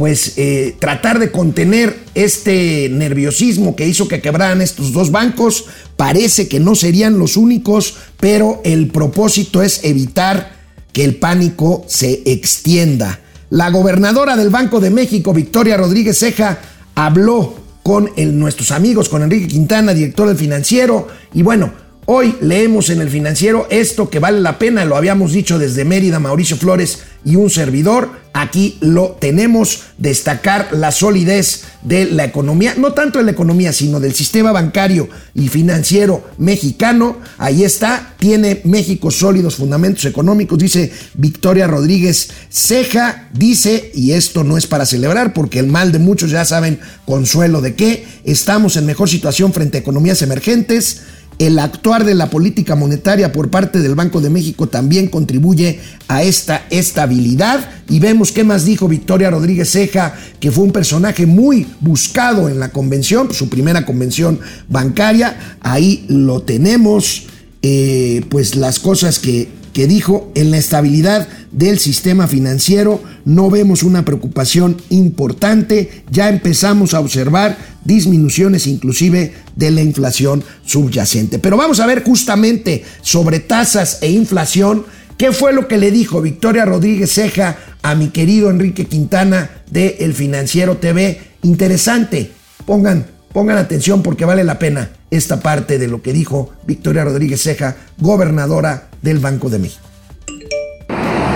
pues 0.00 0.34
eh, 0.36 0.76
tratar 0.78 1.18
de 1.18 1.30
contener 1.30 1.98
este 2.14 2.88
nerviosismo 2.90 3.76
que 3.76 3.86
hizo 3.86 4.08
que 4.08 4.22
quebraran 4.22 4.62
estos 4.62 4.92
dos 4.92 5.10
bancos. 5.10 5.66
Parece 5.98 6.48
que 6.48 6.58
no 6.58 6.74
serían 6.74 7.18
los 7.18 7.36
únicos, 7.36 7.96
pero 8.18 8.62
el 8.64 8.88
propósito 8.88 9.62
es 9.62 9.84
evitar 9.84 10.56
que 10.94 11.04
el 11.04 11.16
pánico 11.16 11.84
se 11.86 12.22
extienda. 12.24 13.20
La 13.50 13.68
gobernadora 13.70 14.36
del 14.36 14.48
Banco 14.48 14.80
de 14.80 14.88
México, 14.88 15.34
Victoria 15.34 15.76
Rodríguez 15.76 16.18
Ceja, 16.18 16.60
habló 16.94 17.59
con 17.90 18.08
nuestros 18.38 18.70
amigos, 18.70 19.08
con 19.08 19.24
Enrique 19.24 19.48
Quintana, 19.48 19.92
director 19.92 20.28
del 20.28 20.36
financiero, 20.36 21.08
y 21.34 21.42
bueno, 21.42 21.72
Hoy 22.06 22.34
leemos 22.40 22.90
en 22.90 23.00
el 23.00 23.10
financiero 23.10 23.66
esto 23.70 24.10
que 24.10 24.18
vale 24.18 24.40
la 24.40 24.58
pena, 24.58 24.84
lo 24.84 24.96
habíamos 24.96 25.32
dicho 25.32 25.58
desde 25.58 25.84
Mérida, 25.84 26.18
Mauricio 26.18 26.56
Flores 26.56 27.00
y 27.24 27.36
un 27.36 27.50
servidor. 27.50 28.18
Aquí 28.32 28.78
lo 28.80 29.16
tenemos, 29.20 29.82
destacar 29.98 30.68
la 30.72 30.92
solidez 30.92 31.64
de 31.82 32.06
la 32.06 32.24
economía, 32.24 32.74
no 32.76 32.92
tanto 32.92 33.18
de 33.18 33.24
la 33.24 33.32
economía, 33.32 33.72
sino 33.72 34.00
del 34.00 34.14
sistema 34.14 34.50
bancario 34.50 35.08
y 35.34 35.48
financiero 35.48 36.24
mexicano. 36.38 37.18
Ahí 37.38 37.64
está, 37.64 38.14
tiene 38.18 38.60
México 38.64 39.10
sólidos 39.10 39.56
fundamentos 39.56 40.04
económicos, 40.04 40.58
dice 40.58 40.92
Victoria 41.14 41.66
Rodríguez 41.66 42.30
Ceja, 42.50 43.28
dice, 43.32 43.90
y 43.94 44.12
esto 44.12 44.42
no 44.42 44.56
es 44.56 44.66
para 44.66 44.86
celebrar 44.86 45.32
porque 45.32 45.58
el 45.58 45.66
mal 45.66 45.92
de 45.92 45.98
muchos 45.98 46.30
ya 46.30 46.44
saben 46.44 46.80
consuelo 47.04 47.60
de 47.60 47.74
que 47.74 48.06
estamos 48.24 48.76
en 48.76 48.86
mejor 48.86 49.08
situación 49.08 49.52
frente 49.52 49.78
a 49.78 49.80
economías 49.80 50.22
emergentes 50.22 51.02
el 51.40 51.58
actuar 51.58 52.04
de 52.04 52.14
la 52.14 52.28
política 52.28 52.76
monetaria 52.76 53.32
por 53.32 53.48
parte 53.48 53.80
del 53.80 53.94
Banco 53.94 54.20
de 54.20 54.28
México 54.28 54.66
también 54.66 55.08
contribuye 55.08 55.80
a 56.06 56.22
esta 56.22 56.66
estabilidad. 56.68 57.66
Y 57.88 57.98
vemos 57.98 58.30
qué 58.30 58.44
más 58.44 58.66
dijo 58.66 58.88
Victoria 58.88 59.30
Rodríguez 59.30 59.70
Ceja, 59.70 60.14
que 60.38 60.50
fue 60.50 60.64
un 60.64 60.72
personaje 60.72 61.24
muy 61.24 61.66
buscado 61.80 62.50
en 62.50 62.60
la 62.60 62.68
convención, 62.68 63.32
su 63.32 63.48
primera 63.48 63.86
convención 63.86 64.38
bancaria. 64.68 65.56
Ahí 65.62 66.04
lo 66.08 66.42
tenemos, 66.42 67.26
eh, 67.62 68.22
pues 68.28 68.54
las 68.54 68.78
cosas 68.78 69.18
que, 69.18 69.48
que 69.72 69.86
dijo 69.86 70.30
en 70.34 70.50
la 70.50 70.58
estabilidad 70.58 71.28
del 71.52 71.78
sistema 71.78 72.26
financiero. 72.26 73.02
No 73.24 73.50
vemos 73.50 73.82
una 73.82 74.04
preocupación 74.04 74.76
importante. 74.90 76.04
Ya 76.10 76.28
empezamos 76.28 76.94
a 76.94 77.00
observar 77.00 77.56
disminuciones 77.84 78.66
inclusive 78.66 79.32
de 79.56 79.70
la 79.70 79.82
inflación 79.82 80.44
subyacente. 80.64 81.38
Pero 81.38 81.56
vamos 81.56 81.80
a 81.80 81.86
ver 81.86 82.02
justamente 82.04 82.84
sobre 83.02 83.40
tasas 83.40 83.98
e 84.02 84.10
inflación. 84.10 84.84
¿Qué 85.16 85.32
fue 85.32 85.52
lo 85.52 85.68
que 85.68 85.78
le 85.78 85.90
dijo 85.90 86.22
Victoria 86.22 86.64
Rodríguez 86.64 87.12
Ceja 87.12 87.58
a 87.82 87.94
mi 87.94 88.08
querido 88.08 88.50
Enrique 88.50 88.86
Quintana 88.86 89.50
de 89.70 89.98
El 90.00 90.14
Financiero 90.14 90.78
TV? 90.78 91.20
Interesante. 91.42 92.32
Pongan, 92.64 93.06
pongan 93.32 93.58
atención 93.58 94.02
porque 94.02 94.24
vale 94.24 94.44
la 94.44 94.58
pena 94.58 94.90
esta 95.10 95.40
parte 95.40 95.78
de 95.78 95.88
lo 95.88 96.02
que 96.02 96.12
dijo 96.12 96.50
Victoria 96.64 97.04
Rodríguez 97.04 97.42
Ceja, 97.42 97.76
gobernadora 97.98 98.88
del 99.02 99.18
Banco 99.18 99.48
de 99.48 99.58
México. 99.58 99.86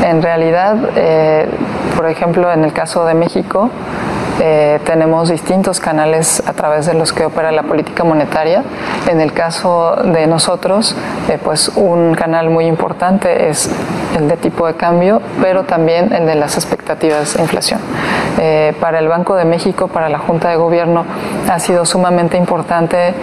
En 0.03 0.23
realidad, 0.23 0.77
eh, 0.97 1.47
por 1.97 2.09
ejemplo, 2.09 2.53
en 2.53 2.65
el 2.65 2.73
caso 2.73 3.07
de 3.07 3.15
México, 3.15 3.71
eh, 4.41 4.81
tenemos 4.85 5.29
distintos 5.29 5.79
canales 5.79 6.43
a 6.47 6.53
través 6.53 6.87
de 6.87 6.95
los 6.95 7.13
que 7.13 7.25
opera 7.25 7.53
la 7.53 7.63
política 7.63 8.05
monetaria. 8.05 8.65
En 9.09 9.21
el 9.21 9.33
caso 9.33 9.97
de 9.97 10.27
nosotros, 10.27 10.97
eh, 11.29 11.39
pues 11.43 11.69
un 11.77 12.15
canal 12.15 12.51
muy 12.51 12.67
importante 12.67 13.49
es 13.49 13.71
el 14.17 14.29
de 14.29 14.37
tipo 14.37 14.67
de 14.67 14.75
cambio, 14.75 15.23
pero 15.41 15.65
también 15.65 16.13
el 16.13 16.27
de 16.27 16.35
las 16.35 16.57
expectativas 16.57 17.35
de 17.35 17.43
inflación. 17.43 17.81
Eh, 18.39 18.75
para 18.81 18.99
el 18.99 19.09
Banco 19.09 19.37
de 19.37 19.45
México, 19.45 19.89
para 19.89 20.09
la 20.09 20.19
Junta 20.19 20.51
de 20.51 20.57
Gobierno, 20.57 21.05
ha 21.51 21.59
sido 21.59 21.85
sumamente 21.85 22.37
importante 22.37 23.15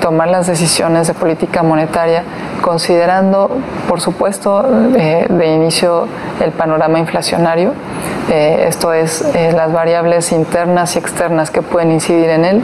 tomar 0.00 0.28
las 0.28 0.46
decisiones 0.46 1.08
de 1.08 1.14
política 1.14 1.62
monetaria 1.62 2.22
considerando, 2.62 3.50
por 3.88 4.00
supuesto, 4.00 4.62
de 4.62 5.46
inicio 5.54 6.06
el 6.40 6.52
panorama 6.52 6.98
inflacionario, 6.98 7.74
esto 8.30 8.92
es 8.92 9.24
las 9.52 9.72
variables 9.72 10.32
internas 10.32 10.96
y 10.96 10.98
externas 10.98 11.50
que 11.50 11.60
pueden 11.60 11.92
incidir 11.92 12.30
en 12.30 12.44
él, 12.44 12.62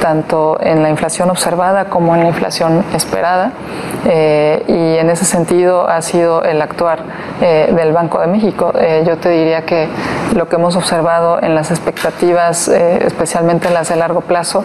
tanto 0.00 0.58
en 0.60 0.82
la 0.82 0.90
inflación 0.90 1.30
observada 1.30 1.86
como 1.86 2.14
en 2.14 2.22
la 2.22 2.28
inflación 2.28 2.84
esperada. 2.94 3.52
Eh, 4.06 4.64
y 4.68 4.98
en 4.98 5.10
ese 5.10 5.24
sentido 5.24 5.88
ha 5.88 6.00
sido 6.02 6.42
el 6.44 6.62
actuar 6.62 7.00
eh, 7.40 7.72
del 7.74 7.92
Banco 7.92 8.20
de 8.20 8.26
México. 8.26 8.72
Eh, 8.78 9.04
yo 9.06 9.18
te 9.18 9.28
diría 9.30 9.62
que 9.64 9.88
lo 10.34 10.48
que 10.48 10.56
hemos 10.56 10.76
observado 10.76 11.42
en 11.42 11.54
las 11.54 11.70
expectativas, 11.70 12.68
especialmente 12.68 13.70
las 13.70 13.88
de 13.88 13.96
largo 13.96 14.20
plazo, 14.20 14.64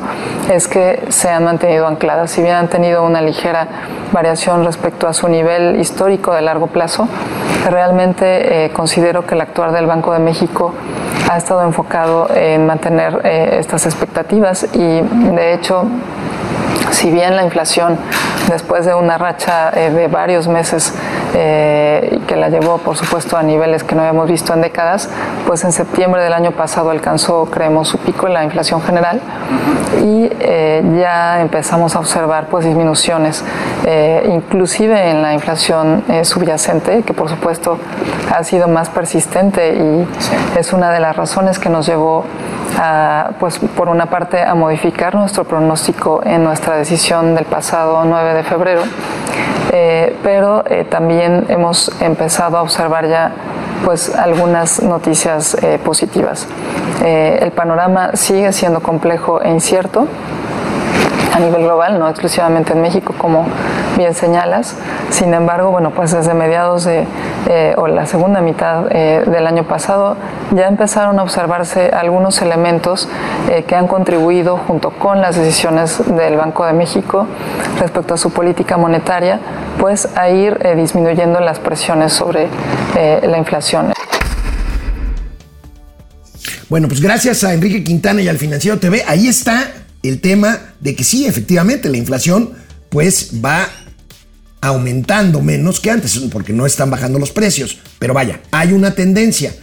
es 0.51 0.67
que 0.67 1.03
se 1.09 1.29
han 1.29 1.43
mantenido 1.43 1.87
ancladas. 1.87 2.31
Si 2.31 2.41
bien 2.41 2.55
han 2.55 2.67
tenido 2.67 3.03
una 3.03 3.21
ligera 3.21 3.67
variación 4.11 4.63
respecto 4.73 5.07
a 5.07 5.13
su 5.13 5.27
nivel 5.27 5.79
histórico 5.79 6.33
de 6.33 6.41
largo 6.41 6.67
plazo, 6.67 7.07
realmente 7.69 8.71
considero 8.73 9.25
que 9.25 9.35
el 9.35 9.41
actuar 9.41 9.71
del 9.71 9.85
Banco 9.85 10.13
de 10.13 10.19
México 10.19 10.73
ha 11.29 11.37
estado 11.37 11.63
enfocado 11.63 12.27
en 12.33 12.65
mantener 12.65 13.21
eh, 13.23 13.57
estas 13.59 13.85
expectativas 13.85 14.67
y 14.73 15.01
de 15.01 15.53
hecho 15.53 15.85
si 16.91 17.11
bien 17.11 17.35
la 17.35 17.43
inflación 17.43 17.97
después 18.49 18.85
de 18.85 18.93
una 18.93 19.17
racha 19.17 19.71
eh, 19.75 19.89
de 19.89 20.07
varios 20.07 20.47
meses 20.47 20.93
eh, 21.33 22.19
que 22.27 22.35
la 22.35 22.49
llevó 22.49 22.77
por 22.77 22.95
supuesto 22.95 23.37
a 23.37 23.43
niveles 23.43 23.83
que 23.83 23.95
no 23.95 24.01
habíamos 24.01 24.27
visto 24.27 24.53
en 24.53 24.61
décadas, 24.61 25.09
pues 25.47 25.63
en 25.63 25.71
septiembre 25.71 26.21
del 26.21 26.33
año 26.33 26.51
pasado 26.51 26.89
alcanzó, 26.89 27.45
creemos, 27.45 27.87
su 27.87 27.97
pico 27.97 28.27
en 28.27 28.33
la 28.33 28.43
inflación 28.43 28.81
general 28.81 29.21
y 30.03 30.29
eh, 30.39 30.83
ya 30.99 31.41
empezamos 31.41 31.95
a 31.95 31.99
observar 31.99 32.47
pues 32.47 32.65
disminuciones, 32.65 33.43
inclusive 34.29 35.09
en 35.09 35.21
la 35.21 35.33
inflación 35.33 36.03
subyacente, 36.23 37.03
que 37.03 37.13
por 37.13 37.29
supuesto 37.29 37.77
ha 38.33 38.43
sido 38.43 38.67
más 38.67 38.89
persistente 38.89 39.75
y 39.75 40.07
es 40.57 40.73
una 40.73 40.91
de 40.91 40.99
las 40.99 41.15
razones 41.15 41.59
que 41.59 41.69
nos 41.69 41.85
llevó 41.85 42.25
a, 42.77 43.31
pues 43.39 43.59
por 43.59 43.89
una 43.89 44.07
parte 44.07 44.41
a 44.41 44.55
modificar 44.55 45.15
nuestro 45.15 45.43
pronóstico 45.43 46.21
en 46.23 46.43
nuestra 46.43 46.75
decisión 46.75 47.35
del 47.35 47.45
pasado 47.45 48.03
9 48.05 48.33
de 48.33 48.43
febrero, 48.43 48.81
eh, 49.75 50.15
pero 50.21 50.63
eh, 50.69 50.85
también 50.87 51.45
hemos 51.49 51.91
empezado 51.99 52.59
a 52.59 52.61
observar 52.61 53.07
ya 53.09 53.31
pues 53.83 54.13
algunas 54.13 54.83
noticias 54.83 55.57
eh, 55.63 55.79
positivas. 55.83 56.47
el 57.03 57.51
panorama 57.51 58.11
sigue 58.13 58.53
siendo 58.53 58.81
complejo 58.81 59.41
e 59.41 59.49
incierto 59.49 60.07
a 61.33 61.39
nivel 61.39 61.63
global, 61.63 61.97
no 61.99 62.07
exclusivamente 62.07 62.73
en 62.73 62.81
México, 62.81 63.15
como 63.17 63.47
bien 63.97 64.13
señalas. 64.13 64.75
Sin 65.09 65.33
embargo, 65.33 65.71
bueno, 65.71 65.91
pues 65.91 66.11
desde 66.11 66.33
mediados 66.35 66.83
de, 66.83 67.07
eh, 67.49 67.73
o 67.75 67.87
la 67.87 68.05
segunda 68.05 68.39
mitad 68.39 68.85
eh, 68.91 69.23
del 69.25 69.47
año 69.47 69.63
pasado 69.63 70.15
ya 70.51 70.67
empezaron 70.67 71.17
a 71.19 71.23
observarse 71.23 71.89
algunos 71.89 72.39
elementos 72.41 73.09
eh, 73.49 73.63
que 73.63 73.75
han 73.75 73.87
contribuido 73.87 74.57
junto 74.57 74.91
con 74.91 75.21
las 75.21 75.35
decisiones 75.35 76.03
del 76.15 76.37
Banco 76.37 76.65
de 76.65 76.73
México 76.73 77.25
respecto 77.79 78.13
a 78.13 78.17
su 78.17 78.31
política 78.31 78.77
monetaria, 78.77 79.39
pues 79.79 80.07
a 80.15 80.29
ir 80.29 80.59
disminuyendo 80.75 81.39
las 81.39 81.59
presiones 81.59 82.13
sobre 82.13 82.47
la 82.93 83.37
inflación. 83.37 83.91
Bueno, 86.69 86.87
pues 86.87 87.01
gracias 87.01 87.43
a 87.43 87.53
Enrique 87.53 87.83
Quintana 87.83 88.21
y 88.21 88.27
al 88.27 88.37
Financiero 88.37 88.79
TV, 88.79 89.03
ahí 89.07 89.27
está 89.27 89.63
el 90.03 90.19
tema 90.19 90.73
de 90.81 90.95
que 90.95 91.03
sí, 91.03 91.25
efectivamente, 91.25 91.89
la 91.89 91.97
inflación 91.97 92.51
pues 92.89 93.31
va 93.43 93.67
aumentando 94.61 95.41
menos 95.41 95.79
que 95.79 95.89
antes, 95.89 96.17
porque 96.31 96.53
no 96.53 96.65
están 96.65 96.89
bajando 96.89 97.19
los 97.19 97.31
precios. 97.31 97.79
Pero 97.99 98.13
vaya, 98.13 98.41
hay 98.51 98.73
una 98.73 98.93
tendencia. 98.93 99.53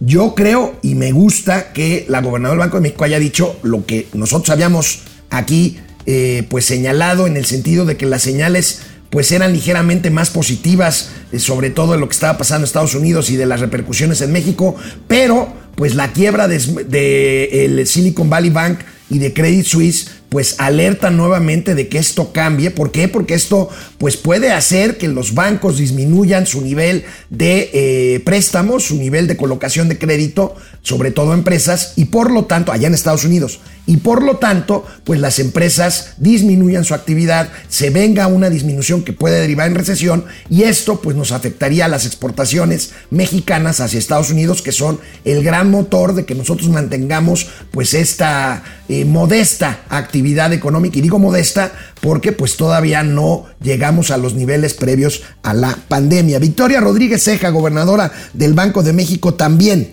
Yo 0.00 0.34
creo 0.34 0.76
y 0.82 0.94
me 0.94 1.12
gusta 1.12 1.72
que 1.72 2.04
la 2.08 2.20
gobernadora 2.20 2.58
del 2.58 2.66
Banco 2.66 2.78
de 2.78 2.82
México 2.82 3.04
haya 3.04 3.18
dicho 3.18 3.56
lo 3.62 3.86
que 3.86 4.08
nosotros 4.12 4.50
habíamos 4.50 5.02
aquí 5.30 5.78
eh, 6.06 6.46
pues 6.50 6.64
señalado 6.64 7.26
en 7.26 7.36
el 7.36 7.44
sentido 7.44 7.84
de 7.84 7.96
que 7.96 8.06
las 8.06 8.22
señales 8.22 8.80
pues 9.10 9.30
eran 9.30 9.52
ligeramente 9.52 10.10
más 10.10 10.30
positivas, 10.30 11.10
eh, 11.30 11.38
sobre 11.38 11.70
todo 11.70 11.92
de 11.92 11.98
lo 11.98 12.08
que 12.08 12.14
estaba 12.14 12.36
pasando 12.36 12.62
en 12.62 12.64
Estados 12.64 12.94
Unidos 12.94 13.30
y 13.30 13.36
de 13.36 13.46
las 13.46 13.60
repercusiones 13.60 14.20
en 14.20 14.32
México, 14.32 14.74
pero 15.06 15.52
pues 15.76 15.94
la 15.94 16.12
quiebra 16.12 16.48
de, 16.48 16.58
de 16.88 17.64
el 17.64 17.86
Silicon 17.86 18.28
Valley 18.28 18.50
Bank 18.50 18.80
y 19.10 19.18
de 19.18 19.32
Credit 19.32 19.64
Suisse 19.64 20.08
pues 20.34 20.56
alerta 20.58 21.10
nuevamente 21.10 21.76
de 21.76 21.86
que 21.86 21.98
esto 21.98 22.32
cambie. 22.32 22.72
¿Por 22.72 22.90
qué? 22.90 23.06
Porque 23.06 23.34
esto 23.34 23.68
pues 23.98 24.16
puede 24.16 24.50
hacer 24.50 24.98
que 24.98 25.06
los 25.06 25.34
bancos 25.34 25.78
disminuyan 25.78 26.44
su 26.44 26.60
nivel 26.60 27.04
de 27.30 27.70
eh, 27.72 28.20
préstamos, 28.24 28.82
su 28.82 28.96
nivel 28.96 29.28
de 29.28 29.36
colocación 29.36 29.88
de 29.88 29.96
crédito, 29.96 30.56
sobre 30.82 31.12
todo 31.12 31.34
empresas, 31.34 31.92
y 31.94 32.06
por 32.06 32.32
lo 32.32 32.46
tanto, 32.46 32.72
allá 32.72 32.88
en 32.88 32.94
Estados 32.94 33.24
Unidos, 33.24 33.60
y 33.86 33.98
por 33.98 34.22
lo 34.22 34.38
tanto, 34.38 34.86
pues 35.04 35.20
las 35.20 35.38
empresas 35.38 36.14
disminuyan 36.16 36.84
su 36.84 36.94
actividad, 36.94 37.50
se 37.68 37.90
venga 37.90 38.26
una 38.26 38.48
disminución 38.48 39.04
que 39.04 39.12
puede 39.12 39.40
derivar 39.40 39.68
en 39.68 39.74
recesión 39.74 40.24
y 40.48 40.62
esto 40.62 41.00
pues 41.00 41.16
nos 41.16 41.32
afectaría 41.32 41.84
a 41.84 41.88
las 41.88 42.06
exportaciones 42.06 42.92
mexicanas 43.10 43.80
hacia 43.80 43.98
Estados 43.98 44.30
Unidos 44.30 44.62
que 44.62 44.72
son 44.72 45.00
el 45.26 45.44
gran 45.44 45.70
motor 45.70 46.14
de 46.14 46.24
que 46.24 46.34
nosotros 46.34 46.70
mantengamos 46.70 47.48
pues 47.72 47.92
esta 47.92 48.62
eh, 48.88 49.06
modesta 49.06 49.80
actividad 49.88 50.52
económica 50.52 50.98
y 50.98 51.02
digo 51.02 51.18
modesta 51.18 51.72
porque 52.02 52.32
pues 52.32 52.56
todavía 52.58 53.02
no 53.02 53.46
llegamos 53.62 54.10
a 54.10 54.18
los 54.18 54.34
niveles 54.34 54.74
previos 54.74 55.22
a 55.42 55.54
la 55.54 55.76
pandemia. 55.88 56.38
Victoria 56.38 56.80
Rodríguez 56.80 57.24
Ceja, 57.24 57.48
gobernadora 57.48 58.12
del 58.34 58.52
Banco 58.52 58.82
de 58.82 58.92
México 58.92 59.34
también 59.34 59.92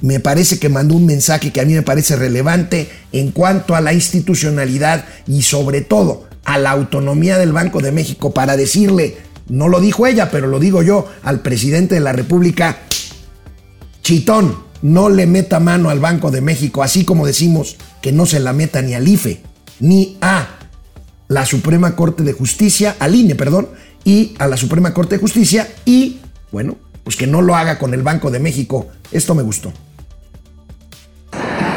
me 0.00 0.18
parece 0.18 0.58
que 0.58 0.68
mandó 0.68 0.96
un 0.96 1.06
mensaje 1.06 1.52
que 1.52 1.60
a 1.60 1.64
mí 1.64 1.72
me 1.72 1.82
parece 1.82 2.16
relevante 2.16 2.90
en 3.12 3.30
cuanto 3.30 3.76
a 3.76 3.80
la 3.80 3.92
institucionalidad 3.92 5.04
y 5.28 5.42
sobre 5.42 5.80
todo 5.80 6.26
a 6.44 6.58
la 6.58 6.72
autonomía 6.72 7.38
del 7.38 7.52
Banco 7.52 7.80
de 7.80 7.92
México 7.92 8.34
para 8.34 8.56
decirle, 8.56 9.18
no 9.48 9.68
lo 9.68 9.80
dijo 9.80 10.08
ella, 10.08 10.32
pero 10.32 10.48
lo 10.48 10.58
digo 10.58 10.82
yo, 10.82 11.08
al 11.22 11.40
presidente 11.40 11.94
de 11.94 12.00
la 12.00 12.12
República, 12.12 12.78
chitón, 14.02 14.56
no 14.82 15.08
le 15.08 15.28
meta 15.28 15.60
mano 15.60 15.90
al 15.90 16.00
Banco 16.00 16.32
de 16.32 16.40
México, 16.40 16.82
así 16.82 17.04
como 17.04 17.24
decimos 17.24 17.76
que 18.02 18.12
no 18.12 18.26
se 18.26 18.40
la 18.40 18.52
meta 18.52 18.82
ni 18.82 18.94
al 18.94 19.08
IFE, 19.08 19.40
ni 19.80 20.18
a 20.20 20.46
la 21.28 21.46
Suprema 21.46 21.96
Corte 21.96 22.24
de 22.24 22.34
Justicia, 22.34 22.96
al 22.98 23.14
INE, 23.14 23.34
perdón, 23.34 23.68
y 24.04 24.34
a 24.38 24.46
la 24.48 24.56
Suprema 24.56 24.92
Corte 24.92 25.14
de 25.14 25.20
Justicia, 25.20 25.68
y 25.86 26.20
bueno, 26.50 26.76
pues 27.04 27.16
que 27.16 27.26
no 27.26 27.40
lo 27.40 27.54
haga 27.56 27.78
con 27.78 27.94
el 27.94 28.02
Banco 28.02 28.30
de 28.30 28.40
México. 28.40 28.88
Esto 29.10 29.34
me 29.34 29.42
gustó. 29.42 29.72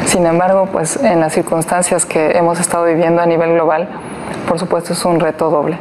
Sin 0.06 0.26
embargo, 0.26 0.68
pues 0.70 0.96
en 0.96 1.20
las 1.20 1.32
circunstancias 1.32 2.04
que 2.04 2.32
hemos 2.32 2.60
estado 2.60 2.84
viviendo 2.84 3.22
a 3.22 3.26
nivel 3.26 3.54
global, 3.54 3.88
por 4.48 4.58
supuesto 4.58 4.92
es 4.92 5.04
un 5.04 5.20
reto 5.20 5.50
doble. 5.50 5.78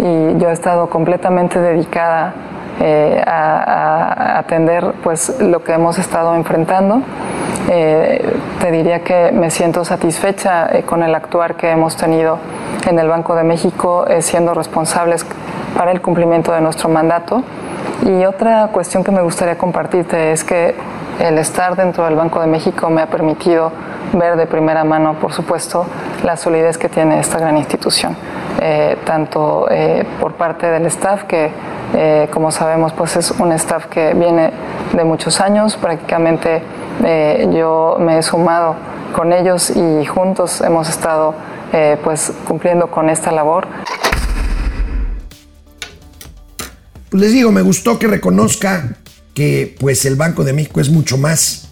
Y 0.00 0.38
yo 0.40 0.50
he 0.50 0.52
estado 0.52 0.88
completamente 0.88 1.58
dedicada 1.58 2.34
eh, 2.80 3.22
a, 3.26 4.38
atender 4.38 4.94
pues 5.02 5.40
lo 5.40 5.62
que 5.62 5.72
hemos 5.72 5.98
estado 5.98 6.34
enfrentando. 6.34 7.02
Eh, 7.70 8.36
te 8.60 8.70
diría 8.70 9.00
que 9.00 9.30
me 9.32 9.50
siento 9.50 9.84
satisfecha 9.84 10.68
eh, 10.70 10.82
con 10.84 11.02
el 11.02 11.14
actuar 11.14 11.56
que 11.56 11.70
hemos 11.70 11.96
tenido 11.96 12.38
en 12.86 12.98
el 12.98 13.08
Banco 13.08 13.34
de 13.34 13.44
México, 13.44 14.06
siendo 14.20 14.54
responsables 14.54 15.26
para 15.76 15.90
el 15.92 16.00
cumplimiento 16.00 16.52
de 16.52 16.60
nuestro 16.60 16.88
mandato. 16.88 17.42
Y 18.06 18.24
otra 18.24 18.68
cuestión 18.68 19.04
que 19.04 19.10
me 19.10 19.22
gustaría 19.22 19.58
compartirte 19.58 20.32
es 20.32 20.44
que 20.44 20.74
el 21.20 21.36
estar 21.38 21.74
dentro 21.74 22.04
del 22.04 22.14
Banco 22.14 22.40
de 22.40 22.46
México 22.46 22.88
me 22.90 23.02
ha 23.02 23.06
permitido 23.06 23.72
ver 24.12 24.36
de 24.36 24.46
primera 24.46 24.84
mano, 24.84 25.14
por 25.14 25.32
supuesto, 25.32 25.84
la 26.24 26.36
solidez 26.36 26.78
que 26.78 26.88
tiene 26.88 27.20
esta 27.20 27.38
gran 27.38 27.56
institución, 27.56 28.16
eh, 28.60 28.96
tanto 29.04 29.66
eh, 29.70 30.06
por 30.20 30.34
parte 30.34 30.66
del 30.66 30.86
staff, 30.86 31.24
que 31.24 31.50
eh, 31.94 32.28
como 32.32 32.50
sabemos, 32.50 32.92
pues 32.92 33.16
es 33.16 33.30
un 33.30 33.52
staff 33.52 33.86
que 33.86 34.14
viene 34.14 34.50
de 34.92 35.04
muchos 35.04 35.40
años, 35.40 35.76
prácticamente 35.76 36.62
yo 37.52 37.96
me 38.00 38.18
he 38.18 38.22
sumado 38.22 38.74
con 39.14 39.32
ellos 39.32 39.70
y 39.70 40.04
juntos 40.04 40.60
hemos 40.60 40.88
estado 40.88 41.32
pues 42.02 42.32
cumpliendo 42.46 42.90
con 42.90 43.08
esta 43.08 43.30
labor. 43.30 43.68
Pues 47.10 47.22
les 47.22 47.32
digo, 47.32 47.52
me 47.52 47.62
gustó 47.62 47.98
que 47.98 48.06
reconozca 48.06 48.96
que 49.32 49.76
pues 49.80 50.04
el 50.04 50.16
Banco 50.16 50.44
de 50.44 50.52
México 50.52 50.80
es 50.80 50.90
mucho 50.90 51.16
más 51.16 51.68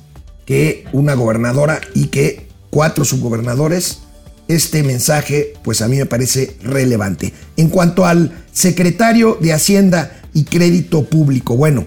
que 0.47 0.87
una 0.93 1.15
gobernadora 1.15 1.81
y 1.95 2.07
que 2.07 2.49
cuatro 2.71 3.05
subgobernadores. 3.05 4.06
Este 4.49 4.83
mensaje 4.83 5.55
pues 5.63 5.83
a 5.83 5.89
mí 5.89 5.97
me 5.97 6.07
parece 6.07 6.57
relevante. 6.63 7.33
En 7.57 7.69
cuanto 7.69 8.07
al 8.07 8.45
secretario 8.53 9.39
de 9.41 9.53
Hacienda 9.53 10.23
y 10.33 10.45
Crédito 10.45 11.05
Público, 11.05 11.57
bueno, 11.57 11.87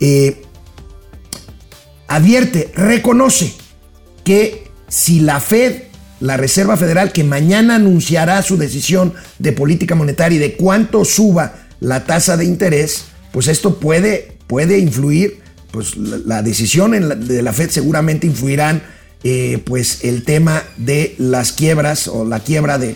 eh, 0.00 0.42
advierte, 2.08 2.70
reconoce 2.74 3.54
que 4.24 4.70
si 4.88 5.20
la 5.20 5.40
Fed, 5.40 5.82
la 6.20 6.36
Reserva 6.36 6.76
Federal, 6.76 7.12
que 7.12 7.24
mañana 7.24 7.76
anunciará 7.76 8.42
su 8.42 8.56
decisión 8.56 9.14
de 9.38 9.52
política 9.52 9.94
monetaria 9.94 10.36
y 10.36 10.40
de 10.40 10.56
cuánto 10.56 11.04
suba 11.04 11.66
la 11.80 12.04
tasa 12.04 12.36
de 12.36 12.44
interés, 12.44 13.06
pues 13.32 13.48
esto 13.48 13.78
puede 13.78 14.36
puede 14.46 14.78
influir, 14.78 15.40
pues 15.70 15.96
la, 15.96 16.42
decisión 16.42 16.92
de 17.26 17.42
la 17.42 17.52
Fed 17.52 17.70
seguramente 17.70 18.26
influirán 18.26 18.82
eh, 19.28 19.60
pues 19.64 20.04
el 20.04 20.22
tema 20.22 20.62
de 20.76 21.16
las 21.18 21.50
quiebras 21.50 22.06
o 22.06 22.24
la 22.24 22.38
quiebra 22.38 22.78
de, 22.78 22.94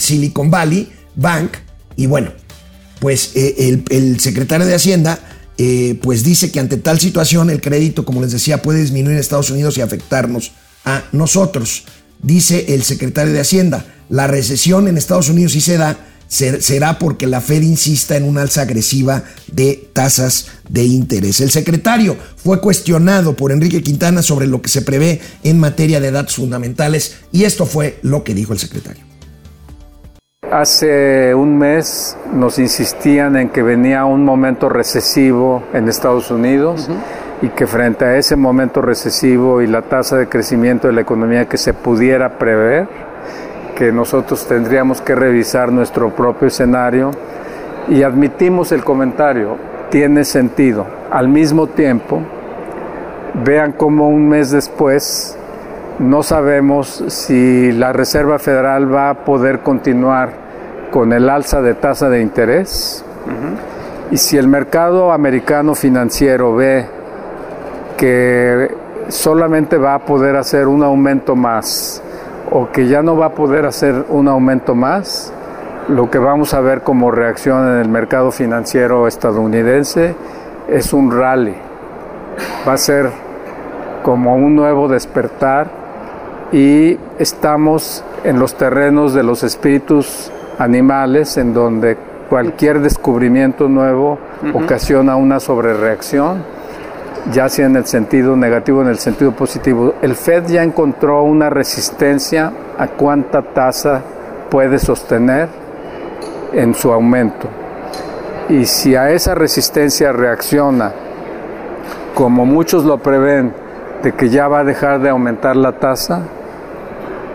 Silicon 0.00 0.50
Valley 0.50 0.90
Bank 1.14 1.50
y 1.94 2.06
bueno, 2.06 2.32
pues 3.00 3.32
eh, 3.34 3.82
el, 3.90 4.18
secretario 4.18 4.66
de 4.66 4.74
Hacienda 4.74 5.18
eh, 5.58 5.98
pues 6.00 6.24
dice 6.24 6.50
que 6.50 6.58
ante 6.58 6.78
tal 6.78 6.98
situación 6.98 7.50
el 7.50 7.60
crédito, 7.60 8.06
como 8.06 8.22
les 8.22 8.32
decía, 8.32 8.62
puede 8.62 8.80
disminuir 8.80 9.16
en 9.16 9.20
Estados 9.20 9.50
Unidos 9.50 9.76
y 9.76 9.82
afectarnos 9.82 10.52
a 10.86 11.04
nosotros. 11.12 11.84
Dice 12.22 12.74
el 12.74 12.82
secretario 12.82 13.34
de 13.34 13.40
Hacienda, 13.40 13.84
la 14.08 14.26
recesión 14.26 14.88
en 14.88 14.96
Estados 14.96 15.28
Unidos 15.28 15.52
sí 15.52 15.60
se 15.60 15.76
da, 15.76 15.98
será 16.28 16.98
porque 16.98 17.26
la 17.26 17.40
Fed 17.40 17.62
insista 17.62 18.16
en 18.16 18.24
una 18.24 18.42
alza 18.42 18.62
agresiva 18.62 19.22
de 19.52 19.88
tasas 19.92 20.48
de 20.68 20.84
interés. 20.84 21.40
El 21.40 21.50
secretario 21.50 22.16
fue 22.36 22.60
cuestionado 22.60 23.34
por 23.34 23.52
Enrique 23.52 23.82
Quintana 23.82 24.22
sobre 24.22 24.46
lo 24.46 24.60
que 24.60 24.68
se 24.68 24.82
prevé 24.82 25.20
en 25.44 25.58
materia 25.58 26.00
de 26.00 26.10
datos 26.10 26.36
fundamentales 26.36 27.18
y 27.32 27.44
esto 27.44 27.66
fue 27.66 27.98
lo 28.02 28.24
que 28.24 28.34
dijo 28.34 28.52
el 28.52 28.58
secretario. 28.58 29.04
Hace 30.50 31.34
un 31.34 31.58
mes 31.58 32.16
nos 32.32 32.58
insistían 32.60 33.36
en 33.36 33.48
que 33.48 33.62
venía 33.62 34.04
un 34.04 34.24
momento 34.24 34.68
recesivo 34.68 35.64
en 35.72 35.88
Estados 35.88 36.30
Unidos 36.30 36.88
y 37.42 37.48
que 37.48 37.66
frente 37.66 38.04
a 38.04 38.16
ese 38.16 38.36
momento 38.36 38.80
recesivo 38.80 39.60
y 39.60 39.66
la 39.66 39.82
tasa 39.82 40.16
de 40.16 40.28
crecimiento 40.28 40.86
de 40.86 40.94
la 40.94 41.00
economía 41.00 41.48
que 41.48 41.58
se 41.58 41.74
pudiera 41.74 42.38
prever, 42.38 42.88
que 43.76 43.92
nosotros 43.92 44.46
tendríamos 44.48 45.00
que 45.02 45.14
revisar 45.14 45.70
nuestro 45.70 46.10
propio 46.10 46.48
escenario 46.48 47.10
y 47.88 48.02
admitimos 48.02 48.72
el 48.72 48.82
comentario, 48.82 49.56
tiene 49.90 50.24
sentido. 50.24 50.86
Al 51.10 51.28
mismo 51.28 51.68
tiempo, 51.68 52.22
vean 53.44 53.72
cómo 53.72 54.08
un 54.08 54.28
mes 54.28 54.50
después 54.50 55.38
no 55.98 56.22
sabemos 56.22 57.04
si 57.08 57.70
la 57.72 57.92
Reserva 57.92 58.38
Federal 58.38 58.92
va 58.92 59.10
a 59.10 59.24
poder 59.24 59.60
continuar 59.60 60.30
con 60.90 61.12
el 61.12 61.28
alza 61.28 61.60
de 61.60 61.74
tasa 61.74 62.08
de 62.08 62.22
interés 62.22 63.04
y 64.10 64.16
si 64.16 64.38
el 64.38 64.48
mercado 64.48 65.12
americano 65.12 65.74
financiero 65.74 66.54
ve 66.54 66.86
que 67.96 68.74
solamente 69.08 69.76
va 69.76 69.94
a 69.94 69.98
poder 69.98 70.36
hacer 70.36 70.66
un 70.66 70.82
aumento 70.82 71.36
más 71.36 72.02
o 72.50 72.70
que 72.70 72.86
ya 72.86 73.02
no 73.02 73.16
va 73.16 73.26
a 73.26 73.34
poder 73.34 73.66
hacer 73.66 74.06
un 74.08 74.28
aumento 74.28 74.74
más, 74.74 75.32
lo 75.88 76.10
que 76.10 76.18
vamos 76.18 76.54
a 76.54 76.60
ver 76.60 76.82
como 76.82 77.10
reacción 77.10 77.68
en 77.68 77.80
el 77.80 77.88
mercado 77.88 78.30
financiero 78.30 79.06
estadounidense 79.06 80.14
es 80.68 80.92
un 80.92 81.10
rally. 81.10 81.54
Va 82.66 82.72
a 82.72 82.78
ser 82.78 83.10
como 84.02 84.36
un 84.36 84.56
nuevo 84.56 84.88
despertar 84.88 85.68
y 86.52 86.98
estamos 87.18 88.04
en 88.24 88.38
los 88.38 88.54
terrenos 88.54 89.14
de 89.14 89.22
los 89.22 89.42
espíritus 89.42 90.30
animales 90.58 91.36
en 91.36 91.54
donde 91.54 91.96
cualquier 92.28 92.80
descubrimiento 92.80 93.68
nuevo 93.68 94.18
ocasiona 94.54 95.16
una 95.16 95.40
sobrereacción 95.40 96.55
ya 97.32 97.48
sea 97.48 97.66
en 97.66 97.76
el 97.76 97.86
sentido 97.86 98.36
negativo 98.36 98.78
o 98.78 98.82
en 98.82 98.88
el 98.88 98.98
sentido 98.98 99.32
positivo. 99.32 99.94
El 100.02 100.14
Fed 100.14 100.46
ya 100.46 100.62
encontró 100.62 101.22
una 101.22 101.50
resistencia 101.50 102.52
a 102.78 102.88
cuánta 102.88 103.42
tasa 103.42 104.02
puede 104.50 104.78
sostener 104.78 105.48
en 106.52 106.74
su 106.74 106.92
aumento. 106.92 107.48
Y 108.48 108.64
si 108.66 108.94
a 108.94 109.10
esa 109.10 109.34
resistencia 109.34 110.12
reacciona, 110.12 110.92
como 112.14 112.46
muchos 112.46 112.84
lo 112.84 112.98
prevén, 112.98 113.52
de 114.02 114.12
que 114.12 114.28
ya 114.28 114.46
va 114.46 114.60
a 114.60 114.64
dejar 114.64 115.00
de 115.00 115.08
aumentar 115.08 115.56
la 115.56 115.72
tasa, 115.72 116.20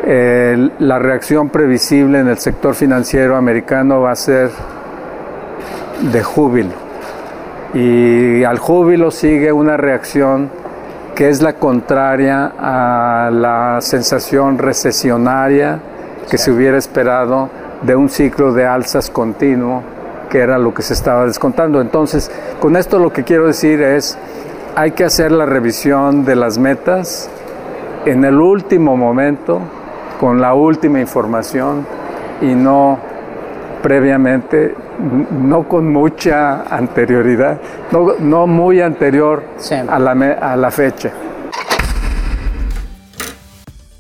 la 0.03 0.99
reacción 0.99 1.49
previsible 1.49 2.19
en 2.19 2.27
el 2.27 2.37
sector 2.37 2.73
financiero 2.73 3.35
americano 3.35 4.01
va 4.01 4.11
a 4.11 4.15
ser 4.15 4.49
de 6.11 6.23
júbilo 6.23 6.80
y 7.73 8.43
al 8.43 8.59
júbilo 8.59 9.11
sigue 9.11 9.51
una 9.51 9.77
reacción 9.77 10.49
que 11.15 11.29
es 11.29 11.41
la 11.41 11.53
contraria 11.53 12.53
a 12.59 13.29
la 13.31 13.79
sensación 13.81 14.57
recesionaria 14.57 15.79
que 16.29 16.37
se 16.37 16.51
hubiera 16.51 16.77
esperado 16.77 17.49
de 17.81 17.95
un 17.95 18.09
ciclo 18.09 18.53
de 18.53 18.65
alzas 18.65 19.09
continuo, 19.09 19.83
que 20.29 20.39
era 20.39 20.57
lo 20.57 20.73
que 20.73 20.81
se 20.81 20.93
estaba 20.93 21.25
descontando. 21.25 21.81
Entonces, 21.81 22.31
con 22.59 22.75
esto 22.75 22.99
lo 22.99 23.11
que 23.11 23.23
quiero 23.23 23.47
decir 23.47 23.81
es, 23.81 24.17
hay 24.75 24.91
que 24.91 25.03
hacer 25.03 25.31
la 25.31 25.45
revisión 25.45 26.23
de 26.23 26.35
las 26.35 26.57
metas 26.57 27.29
en 28.05 28.23
el 28.23 28.39
último 28.39 28.95
momento, 28.95 29.59
con 30.19 30.39
la 30.39 30.53
última 30.53 30.99
información 30.99 31.85
y 32.41 32.53
no 32.55 32.97
previamente, 33.81 34.75
no 34.99 35.67
con 35.67 35.91
mucha 35.91 36.63
anterioridad, 36.63 37.59
no, 37.91 38.15
no 38.19 38.47
muy 38.47 38.81
anterior 38.81 39.43
a, 39.89 39.99
la, 39.99 40.11
a 40.11 40.55
la 40.55 40.71
fecha. 40.71 41.11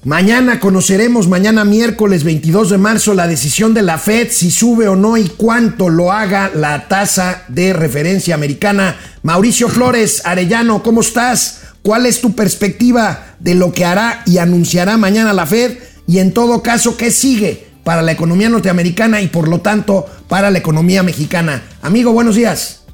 Mañana 0.03 0.59
conoceremos, 0.59 1.27
mañana 1.27 1.63
miércoles 1.63 2.23
22 2.23 2.71
de 2.71 2.77
marzo, 2.79 3.13
la 3.13 3.27
decisión 3.27 3.75
de 3.75 3.83
la 3.83 3.99
Fed 3.99 4.29
si 4.31 4.49
sube 4.49 4.87
o 4.87 4.95
no 4.95 5.15
y 5.15 5.29
cuánto 5.29 5.89
lo 5.89 6.11
haga 6.11 6.49
la 6.55 6.87
tasa 6.87 7.43
de 7.49 7.71
referencia 7.71 8.33
americana. 8.33 8.95
Mauricio 9.21 9.69
Flores, 9.69 10.23
Arellano, 10.25 10.81
¿cómo 10.81 11.01
estás? 11.01 11.61
¿Cuál 11.83 12.07
es 12.07 12.19
tu 12.19 12.33
perspectiva 12.33 13.35
de 13.39 13.53
lo 13.53 13.71
que 13.71 13.85
hará 13.85 14.23
y 14.25 14.39
anunciará 14.39 14.97
mañana 14.97 15.33
la 15.33 15.45
Fed? 15.45 15.77
Y 16.07 16.17
en 16.17 16.33
todo 16.33 16.63
caso, 16.63 16.97
¿qué 16.97 17.11
sigue 17.11 17.70
para 17.83 18.01
la 18.01 18.11
economía 18.11 18.49
norteamericana 18.49 19.21
y 19.21 19.27
por 19.27 19.47
lo 19.47 19.59
tanto 19.59 20.05
para 20.27 20.51
la 20.51 20.59
economía 20.59 21.03
mexicana? 21.03 21.63
Amigo, 21.81 22.11
buenos 22.11 22.35
días. 22.35 22.85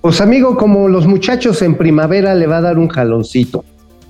Pues 0.00 0.20
amigo, 0.20 0.56
como 0.56 0.88
los 0.88 1.06
muchachos 1.06 1.62
en 1.62 1.76
primavera 1.76 2.34
le 2.34 2.46
va 2.46 2.58
a 2.58 2.62
dar 2.62 2.78
un 2.78 2.88
jaloncito 2.88 3.64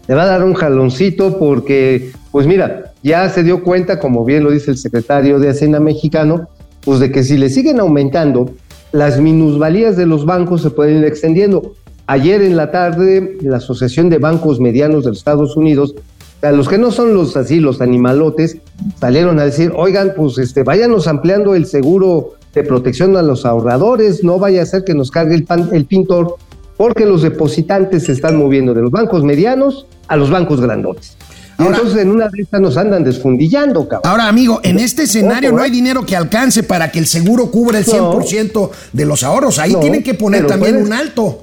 le 0.09 0.15
va 0.15 0.23
a 0.23 0.27
dar 0.27 0.43
un 0.43 0.55
jaloncito 0.55 1.39
porque, 1.39 2.13
pues 2.33 2.47
mira, 2.47 2.93
ya 3.03 3.29
se 3.29 3.45
dio 3.45 3.63
cuenta, 3.63 4.01
como 4.01 4.25
bien 4.25 4.43
lo 4.43 4.51
dice 4.51 4.71
el 4.71 4.79
secretario 4.79 5.39
de 5.39 5.51
Hacienda 5.51 5.81
mexicano, 5.81 6.49
pues 6.81 6.99
de 6.99 7.13
que 7.13 7.23
si 7.23 7.37
le 7.37 7.51
siguen 7.51 7.79
aumentando, 7.79 8.51
las 8.91 9.21
minusvalías 9.21 9.99
de 9.99 10.07
los 10.07 10.25
bancos 10.25 10.63
se 10.63 10.71
pueden 10.71 10.99
ir 10.99 11.05
extendiendo. 11.05 11.75
Ayer 12.07 12.41
en 12.41 12.57
la 12.57 12.71
tarde, 12.71 13.37
la 13.43 13.59
Asociación 13.59 14.09
de 14.09 14.17
Bancos 14.17 14.61
Medianos 14.61 15.05
de 15.05 15.11
los 15.11 15.19
Estados 15.19 15.59
Unidos, 15.59 15.95
a 16.43 16.53
los 16.53 16.69
que 16.69 16.79
no 16.79 16.91
son 16.91 17.15
los 17.15 17.37
así, 17.37 17.61
los 17.61 17.81
animalotes, 17.81 18.59
salieron 19.01 19.39
a 19.41 19.45
decir, 19.45 19.73
oigan, 19.75 20.13
pues 20.17 20.39
este, 20.39 20.63
váyanos 20.63 21.09
ampliando 21.09 21.55
el 21.55 21.67
seguro 21.67 22.35
de 22.55 22.63
protección 22.63 23.17
a 23.17 23.23
los 23.23 23.45
ahorradores, 23.45 24.25
no 24.25 24.39
vaya 24.39 24.63
a 24.63 24.67
ser 24.67 24.85
que 24.85 24.95
nos 24.95 25.11
cargue 25.11 25.35
el, 25.35 25.47
el 25.73 25.85
pintor, 25.87 26.37
porque 26.77 27.07
los 27.07 27.23
depositantes 27.23 28.05
se 28.05 28.13
están 28.13 28.37
moviendo 28.37 28.73
de 28.73 28.83
los 28.83 28.91
bancos 28.91 29.25
medianos 29.25 29.87
a 30.07 30.17
los 30.17 30.31
bancos 30.31 30.61
grandotes. 30.61 31.17
entonces 31.59 32.01
en 32.01 32.11
una 32.11 32.29
de 32.29 32.43
estas 32.43 32.61
nos 32.61 32.77
andan 32.77 33.03
desfundillando, 33.03 33.89
cabrón. 33.89 34.11
Ahora, 34.11 34.29
amigo, 34.29 34.61
en 34.63 34.79
este 34.79 35.03
escenario 35.03 35.51
no 35.51 35.61
hay 35.61 35.71
¿eh? 35.71 35.75
dinero 35.75 36.07
que 36.07 36.17
alcance 36.17 36.63
para 36.63 36.93
que 36.93 37.01
el 37.01 37.07
seguro 37.07 37.51
cubra 37.51 37.79
el 37.79 37.85
100% 37.85 38.71
de 38.93 39.05
los 39.05 39.25
ahorros. 39.25 39.59
Ahí 39.59 39.75
tienen 39.81 40.05
que 40.05 40.15
poner 40.15 40.47
también 40.47 40.77
un 40.77 40.93
alto. 40.93 41.43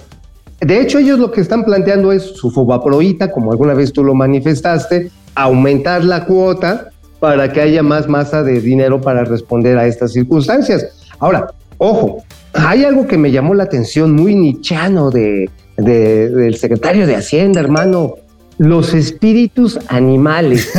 De 0.61 0.81
hecho, 0.81 0.99
ellos 0.99 1.19
lo 1.19 1.31
que 1.31 1.41
están 1.41 1.65
planteando 1.65 2.11
es 2.11 2.23
su 2.23 2.49
fobaproita, 2.49 3.31
como 3.31 3.51
alguna 3.51 3.73
vez 3.73 3.91
tú 3.91 4.03
lo 4.03 4.13
manifestaste, 4.13 5.11
aumentar 5.35 6.03
la 6.03 6.25
cuota 6.25 6.89
para 7.19 7.51
que 7.51 7.61
haya 7.61 7.83
más 7.83 8.07
masa 8.07 8.43
de 8.43 8.61
dinero 8.61 9.01
para 9.01 9.23
responder 9.23 9.77
a 9.77 9.85
estas 9.87 10.13
circunstancias. 10.13 10.85
Ahora, 11.19 11.47
ojo, 11.77 12.23
hay 12.53 12.85
algo 12.85 13.07
que 13.07 13.17
me 13.17 13.31
llamó 13.31 13.53
la 13.53 13.63
atención 13.63 14.13
muy 14.13 14.35
nichano 14.35 15.11
de, 15.11 15.49
del 15.77 16.55
secretario 16.55 17.05
de 17.05 17.15
Hacienda, 17.15 17.59
hermano 17.59 18.15
los 18.57 18.93
espíritus 18.93 19.77
animales. 19.89 20.71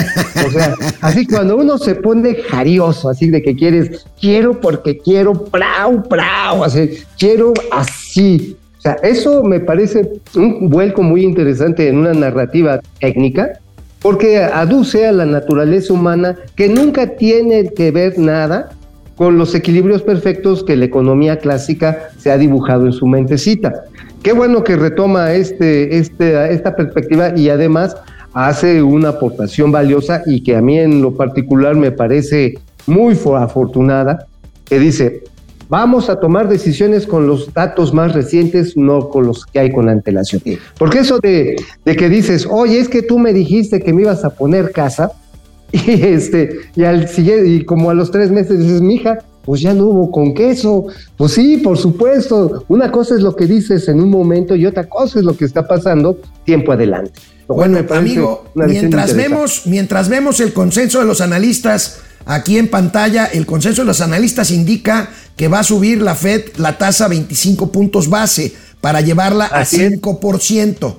O 0.46 0.50
sea, 0.50 0.74
así 1.00 1.26
cuando 1.26 1.56
uno 1.56 1.78
se 1.78 1.94
pone 1.94 2.34
jarioso, 2.34 3.08
así 3.08 3.28
de 3.28 3.42
que 3.42 3.54
quieres, 3.54 4.06
quiero 4.20 4.60
porque 4.60 4.98
quiero, 4.98 5.32
prau, 5.44 6.02
prau, 6.02 6.64
así, 6.64 6.98
quiero 7.18 7.52
así. 7.70 8.56
Sea, 8.86 8.98
eso 9.02 9.42
me 9.42 9.58
parece 9.58 10.08
un 10.36 10.70
vuelco 10.70 11.02
muy 11.02 11.24
interesante 11.24 11.88
en 11.88 11.98
una 11.98 12.14
narrativa 12.14 12.80
técnica, 13.00 13.58
porque 14.00 14.38
aduce 14.38 15.08
a 15.08 15.10
la 15.10 15.26
naturaleza 15.26 15.92
humana 15.92 16.36
que 16.54 16.68
nunca 16.68 17.16
tiene 17.16 17.68
que 17.70 17.90
ver 17.90 18.16
nada 18.16 18.70
con 19.16 19.38
los 19.38 19.56
equilibrios 19.56 20.02
perfectos 20.02 20.62
que 20.62 20.76
la 20.76 20.84
economía 20.84 21.40
clásica 21.40 22.10
se 22.16 22.30
ha 22.30 22.38
dibujado 22.38 22.86
en 22.86 22.92
su 22.92 23.08
mentecita. 23.08 23.86
Qué 24.22 24.32
bueno 24.32 24.62
que 24.62 24.76
retoma 24.76 25.32
este, 25.32 25.98
este, 25.98 26.54
esta 26.54 26.76
perspectiva 26.76 27.36
y 27.36 27.48
además 27.48 27.96
hace 28.34 28.84
una 28.84 29.08
aportación 29.08 29.72
valiosa 29.72 30.22
y 30.26 30.44
que 30.44 30.54
a 30.54 30.62
mí 30.62 30.78
en 30.78 31.02
lo 31.02 31.12
particular 31.16 31.74
me 31.74 31.90
parece 31.90 32.54
muy 32.86 33.18
afortunada, 33.36 34.28
que 34.64 34.78
dice, 34.78 35.24
vamos 35.68 36.08
a 36.08 36.20
tomar 36.20 36.48
decisiones 36.48 37.06
con 37.06 37.26
los 37.26 37.52
datos 37.52 37.92
más 37.92 38.12
recientes, 38.12 38.76
no 38.76 39.08
con 39.08 39.26
los 39.26 39.46
que 39.46 39.58
hay 39.58 39.72
con 39.72 39.88
antelación. 39.88 40.42
Porque 40.78 41.00
eso 41.00 41.18
de, 41.18 41.56
de 41.84 41.96
que 41.96 42.08
dices, 42.08 42.46
oye, 42.50 42.78
es 42.78 42.88
que 42.88 43.02
tú 43.02 43.18
me 43.18 43.32
dijiste 43.32 43.80
que 43.80 43.92
me 43.92 44.02
ibas 44.02 44.24
a 44.24 44.30
poner 44.30 44.72
casa, 44.72 45.12
y 45.72 46.02
este, 46.02 46.60
y 46.74 46.84
al 46.84 47.08
siguiente, 47.08 47.48
y 47.48 47.64
como 47.64 47.90
a 47.90 47.94
los 47.94 48.10
tres 48.10 48.30
meses 48.30 48.58
dices, 48.58 48.80
mija, 48.80 49.18
pues 49.46 49.60
ya 49.60 49.72
no 49.72 49.86
hubo 49.86 50.10
con 50.10 50.34
queso. 50.34 50.86
Pues 51.16 51.32
sí, 51.32 51.58
por 51.58 51.78
supuesto. 51.78 52.64
Una 52.68 52.90
cosa 52.90 53.14
es 53.14 53.22
lo 53.22 53.34
que 53.34 53.46
dices 53.46 53.88
en 53.88 54.00
un 54.00 54.10
momento 54.10 54.56
y 54.56 54.66
otra 54.66 54.88
cosa 54.88 55.20
es 55.20 55.24
lo 55.24 55.36
que 55.36 55.44
está 55.44 55.66
pasando 55.66 56.20
tiempo 56.44 56.72
adelante. 56.72 57.12
bueno, 57.46 57.78
amigo, 57.90 58.44
mientras 58.54 59.14
vemos, 59.14 59.62
mientras 59.66 60.08
vemos 60.08 60.40
el 60.40 60.52
consenso 60.52 60.98
de 60.98 61.06
los 61.06 61.20
analistas 61.20 62.02
aquí 62.26 62.58
en 62.58 62.68
pantalla, 62.68 63.24
el 63.24 63.46
consenso 63.46 63.82
de 63.82 63.86
los 63.86 64.00
analistas 64.02 64.50
indica 64.50 65.08
que 65.36 65.48
va 65.48 65.60
a 65.60 65.64
subir 65.64 66.02
la 66.02 66.14
Fed 66.14 66.42
la 66.56 66.76
tasa 66.76 67.08
25 67.08 67.72
puntos 67.72 68.10
base 68.10 68.52
para 68.80 69.00
llevarla 69.00 69.46
a 69.46 69.64
5%. 69.64 70.96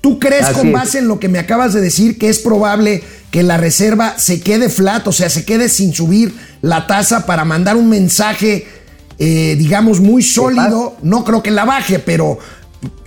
¿Tú 0.00 0.20
crees 0.20 0.46
con 0.50 0.70
base 0.70 0.98
en 0.98 1.08
lo 1.08 1.18
que 1.18 1.28
me 1.28 1.40
acabas 1.40 1.72
de 1.72 1.80
decir 1.80 2.16
que 2.16 2.28
es 2.28 2.38
probable 2.38 3.02
que 3.32 3.42
la 3.42 3.56
reserva 3.56 4.16
se 4.18 4.40
quede 4.40 4.68
flat, 4.68 5.06
o 5.08 5.12
sea, 5.12 5.28
se 5.28 5.44
quede 5.44 5.68
sin 5.68 5.92
subir 5.92 6.32
la 6.62 6.86
tasa 6.86 7.26
para 7.26 7.44
mandar 7.44 7.76
un 7.76 7.88
mensaje, 7.88 8.68
eh, 9.18 9.56
digamos, 9.58 10.00
muy 10.00 10.22
sólido? 10.22 10.96
No 11.02 11.24
creo 11.24 11.42
que 11.42 11.50
la 11.50 11.64
baje, 11.64 11.98
pero 11.98 12.38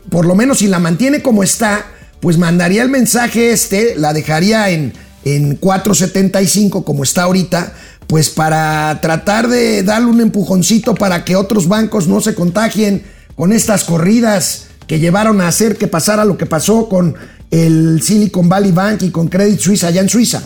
por 0.09 0.25
lo 0.25 0.35
menos 0.35 0.57
si 0.57 0.67
la 0.67 0.79
mantiene 0.79 1.21
como 1.21 1.41
está, 1.41 1.85
pues 2.19 2.37
mandaría 2.37 2.81
el 2.81 2.89
mensaje 2.89 3.51
este, 3.51 3.95
la 3.95 4.11
dejaría 4.11 4.69
en, 4.69 4.91
en 5.35 5.59
4.75 5.59 6.83
como 6.83 7.03
está 7.03 7.23
ahorita, 7.23 7.73
pues 8.07 8.29
para 8.29 8.99
tratar 9.01 9.47
de 9.47 9.83
darle 9.83 10.07
un 10.07 10.21
empujoncito 10.21 10.95
para 10.95 11.23
que 11.25 11.35
otros 11.35 11.67
bancos 11.67 12.07
no 12.07 12.21
se 12.21 12.35
contagien 12.35 13.03
con 13.35 13.51
estas 13.51 13.83
corridas 13.83 14.67
que 14.87 14.99
llevaron 14.99 15.41
a 15.41 15.47
hacer 15.47 15.77
que 15.77 15.87
pasara 15.87 16.25
lo 16.25 16.37
que 16.37 16.45
pasó 16.45 16.89
con 16.89 17.15
el 17.51 18.01
Silicon 18.01 18.49
Valley 18.49 18.71
Bank 18.71 19.03
y 19.03 19.11
con 19.11 19.27
Credit 19.27 19.59
Suisse 19.59 19.83
allá 19.83 20.01
en 20.01 20.09
Suiza. 20.09 20.41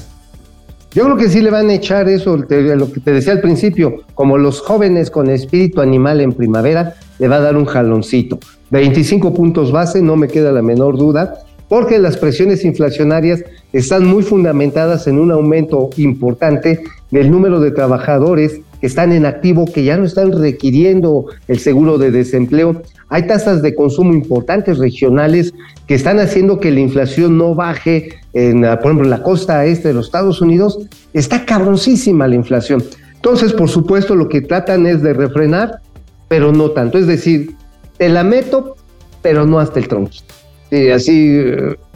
Yo 0.93 1.06
creo 1.06 1.17
que 1.17 1.30
sí 1.30 1.41
le 1.41 1.50
van 1.50 1.69
a 1.69 1.74
echar 1.74 2.08
eso, 2.08 2.38
lo 2.38 2.46
que 2.91 3.00
te 3.00 3.12
decía 3.12 3.34
al 3.34 3.41
principio, 3.41 4.04
como 4.13 4.38
los 4.38 4.62
jóvenes 4.62 5.10
con 5.10 5.30
espíritu 5.30 5.82
animal 5.82 6.22
en 6.22 6.34
primavera, 6.34 6.96
le 7.17 7.28
va 7.28 7.38
a 7.38 7.39
dar 7.39 7.58
un 7.58 7.65
jaloncito. 7.65 8.38
25 8.69 9.34
puntos 9.34 9.72
base, 9.72 10.02
no 10.04 10.15
me 10.15 10.28
queda 10.28 10.52
la 10.52 10.62
menor 10.62 10.98
duda, 10.98 11.39
porque 11.74 11.98
las 11.98 12.18
presiones 12.18 12.64
inflacionarias 12.66 13.44
están 13.72 14.06
muy 14.06 14.22
fundamentadas 14.22 15.08
en 15.08 15.18
un 15.18 15.32
aumento 15.32 15.90
importante 15.98 16.84
del 17.10 17.32
número 17.32 17.60
de 17.60 17.72
trabajadores 17.72 18.62
que 18.80 18.86
están 18.86 19.12
en 19.12 19.26
activo, 19.26 19.66
que 19.66 19.84
ya 19.84 19.98
no 19.98 20.06
están 20.06 20.34
requiriendo 20.34 21.26
el 21.48 21.58
seguro 21.58 21.98
de 21.98 22.12
desempleo. 22.12 22.84
Hay 23.10 23.26
tasas 23.26 23.64
de 23.64 23.74
consumo 23.74 24.14
importantes 24.14 24.78
regionales 24.78 25.52
que 25.88 25.96
están 25.96 26.20
haciendo 26.20 26.60
que 26.60 26.70
la 26.70 26.80
inflación 26.80 27.40
no 27.40 27.56
baje. 27.56 28.20
En, 28.34 28.62
por 28.62 28.78
ejemplo, 28.78 29.06
en 29.06 29.10
la 29.10 29.24
costa 29.24 29.66
este 29.66 29.88
de 29.88 29.96
los 29.96 30.06
Estados 30.06 30.42
Unidos 30.42 30.78
está 31.12 31.44
cabroncísima 31.44 32.28
la 32.28 32.36
inflación. 32.36 32.84
Entonces, 33.16 33.52
por 33.52 33.68
supuesto, 33.68 34.14
lo 34.14 34.30
que 34.30 34.42
tratan 34.42 34.86
es 34.86 35.02
de 35.02 35.14
refrenar, 35.14 35.80
pero 36.28 36.52
no 36.52 36.70
tanto. 36.70 37.00
Es 37.00 37.08
decir, 37.08 37.56
te 37.98 38.10
la 38.10 38.24
meto, 38.24 38.76
pero 39.24 39.48
no 39.48 39.60
hasta 39.60 39.80
el 39.80 39.88
tronquito. 39.88 40.33
Sí, 40.74 40.90
así, 40.90 41.40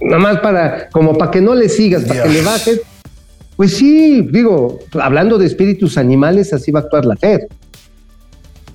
nada 0.02 0.22
más 0.22 0.40
para, 0.40 0.88
como 0.90 1.18
para 1.18 1.32
que 1.32 1.42
no 1.42 1.56
le 1.56 1.68
sigas, 1.68 2.04
para 2.04 2.22
que 2.22 2.30
le 2.30 2.44
bajes, 2.44 2.82
pues 3.56 3.76
sí, 3.76 4.22
digo, 4.30 4.78
hablando 5.02 5.40
de 5.40 5.48
espíritus 5.48 5.98
animales, 5.98 6.54
así 6.54 6.70
va 6.70 6.82
a 6.82 6.84
actuar 6.84 7.04
la 7.06 7.16
Fed. 7.16 7.40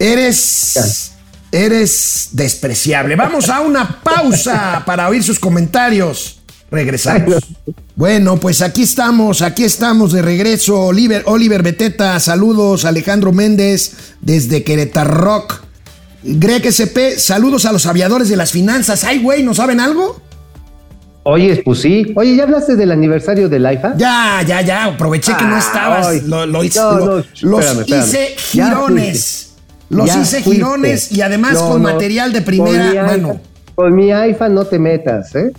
Eres, 0.01 1.15
eres 1.53 2.31
despreciable. 2.33 3.15
Vamos 3.15 3.49
a 3.49 3.61
una 3.61 4.01
pausa 4.03 4.83
para 4.87 5.09
oír 5.09 5.23
sus 5.23 5.39
comentarios. 5.39 6.41
Regresamos. 6.69 7.37
Bueno, 7.95 8.39
pues 8.39 8.61
aquí 8.61 8.83
estamos, 8.83 9.41
aquí 9.41 9.63
estamos 9.63 10.11
de 10.11 10.23
regreso. 10.23 10.81
Oliver, 10.81 11.23
Oliver 11.27 11.63
Beteta, 11.63 12.19
saludos. 12.19 12.85
Alejandro 12.85 13.31
Méndez 13.31 14.15
desde 14.21 14.65
Querétaro 14.65 15.15
Rock. 15.15 15.62
Greg 16.23 16.65
SP, 16.71 17.19
saludos 17.19 17.65
a 17.67 17.73
los 17.73 17.87
aviadores 17.87 18.29
de 18.29 18.37
las 18.37 18.53
finanzas. 18.53 19.05
Ay, 19.05 19.21
güey, 19.23 19.43
¿no 19.43 19.55
saben 19.55 19.81
algo? 19.81 20.21
Oye, 21.25 21.63
pues 21.65 21.81
sí. 21.81 22.13
Oye, 22.17 22.35
¿ya 22.37 22.45
hablaste 22.45 22.75
del 22.77 22.91
aniversario 22.91 23.49
del 23.49 23.63
IFA? 23.73 23.95
Ya, 23.97 24.43
ya, 24.47 24.61
ya. 24.61 24.85
Aproveché 24.87 25.37
que 25.37 25.45
no 25.45 25.55
Ah, 25.57 25.59
estabas. 25.59 26.07
ay. 26.09 26.23
Lo, 26.27 26.47
lo 26.47 26.65
hice, 26.65 26.81
No, 26.81 26.93
lo- 26.99 27.07
no, 27.07 27.25
los 27.43 27.65
espérame, 27.65 27.81
espérame. 27.81 28.05
hice 28.07 28.35
girones. 28.39 29.49
Los 29.89 30.07
Ya 30.07 30.21
hice 30.23 30.43
fuiste. 30.43 30.53
girones 30.65 31.13
y 31.13 31.21
además 31.21 31.55
No, 31.55 31.69
con 31.71 31.83
material 31.83 32.33
de 32.33 32.41
primera 32.43 33.05
mano. 33.07 33.41
Con 33.75 33.95
mi 33.95 34.09
IFA 34.11 34.49
no 34.49 34.65
te 34.65 34.79
metas, 34.79 35.35
¿eh? 35.35 35.53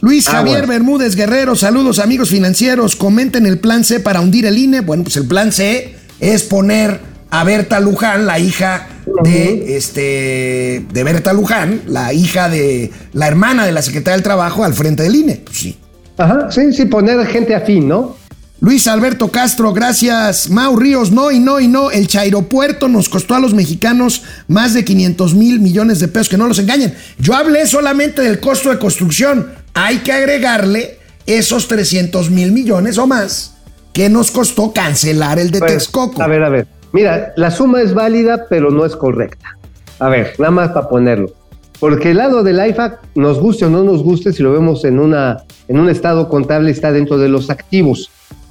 Luis 0.00 0.26
Ah, 0.28 0.32
Javier 0.36 0.60
bueno. 0.66 0.72
Bermúdez 0.72 1.14
Guerrero, 1.16 1.54
saludos 1.54 1.98
amigos 1.98 2.30
financieros, 2.30 2.96
comenten 2.96 3.44
el 3.46 3.58
plan 3.58 3.84
C 3.84 4.00
para 4.00 4.20
hundir 4.20 4.46
el 4.46 4.56
INE. 4.56 4.80
Bueno, 4.80 5.02
pues 5.02 5.16
el 5.16 5.26
plan 5.26 5.52
C 5.52 5.94
es 6.20 6.42
poner 6.44 7.00
a 7.30 7.44
Berta 7.44 7.80
Luján, 7.80 8.26
la 8.26 8.38
hija 8.38 8.86
de 9.22 9.76
este 9.76 10.84
de 10.92 11.04
Berta 11.04 11.32
Luján, 11.32 11.82
la 11.86 12.12
hija 12.12 12.48
de 12.48 12.90
la 13.12 13.26
hermana 13.26 13.66
de 13.66 13.72
la 13.72 13.82
secretaria 13.82 14.16
del 14.16 14.22
Trabajo 14.22 14.64
al 14.64 14.74
frente 14.74 15.02
del 15.02 15.14
INE. 15.14 15.42
Pues 15.44 15.58
sí. 15.58 15.78
Ajá, 16.18 16.50
sí, 16.50 16.72
sí, 16.72 16.86
poner 16.86 17.26
gente 17.26 17.54
afín, 17.54 17.88
¿no? 17.88 18.16
Luis 18.60 18.86
Alberto 18.88 19.28
Castro, 19.28 19.72
gracias. 19.72 20.50
Mau 20.50 20.76
Ríos, 20.76 21.10
no 21.12 21.30
y 21.30 21.38
no 21.38 21.60
y 21.60 21.68
no. 21.68 21.90
El 21.90 22.08
Chairopuerto 22.08 22.88
nos 22.88 23.08
costó 23.08 23.34
a 23.34 23.40
los 23.40 23.54
mexicanos 23.54 24.22
más 24.48 24.74
de 24.74 24.84
500 24.84 25.34
mil 25.34 25.60
millones 25.60 25.98
de 25.98 26.08
pesos, 26.08 26.28
que 26.28 26.36
no 26.36 26.46
los 26.46 26.58
engañen. 26.58 26.94
Yo 27.18 27.34
hablé 27.34 27.66
solamente 27.66 28.20
del 28.20 28.38
costo 28.38 28.68
de 28.68 28.78
construcción. 28.78 29.50
Hay 29.72 29.98
que 29.98 30.12
agregarle 30.12 30.98
esos 31.24 31.68
300 31.68 32.30
mil 32.30 32.52
millones 32.52 32.98
o 32.98 33.06
más 33.06 33.54
que 33.92 34.08
nos 34.08 34.30
costó 34.30 34.72
cancelar 34.72 35.38
el 35.38 35.50
de 35.50 35.60
Texcoco. 35.60 36.22
A 36.22 36.26
ver, 36.26 36.42
a 36.42 36.48
ver. 36.48 36.66
Mira, 36.92 37.32
la 37.36 37.50
suma 37.50 37.80
es 37.82 37.94
válida, 37.94 38.46
pero 38.48 38.70
no 38.70 38.84
es 38.84 38.96
correcta. 38.96 39.56
A 39.98 40.08
ver, 40.08 40.34
nada 40.38 40.50
más 40.50 40.68
para 40.70 40.88
ponerlo. 40.88 41.30
Porque 41.78 42.10
el 42.10 42.18
lado 42.18 42.42
del 42.42 42.64
IFA, 42.68 43.00
nos 43.14 43.40
guste 43.40 43.64
o 43.64 43.70
no 43.70 43.82
nos 43.84 44.02
guste, 44.02 44.32
si 44.32 44.42
lo 44.42 44.52
vemos 44.52 44.84
en, 44.84 44.98
una, 44.98 45.44
en 45.68 45.78
un 45.78 45.88
estado 45.88 46.28
contable, 46.28 46.70
está 46.70 46.92
dentro 46.92 47.16
de 47.16 47.28
los 47.28 47.48
activos. 47.48 48.10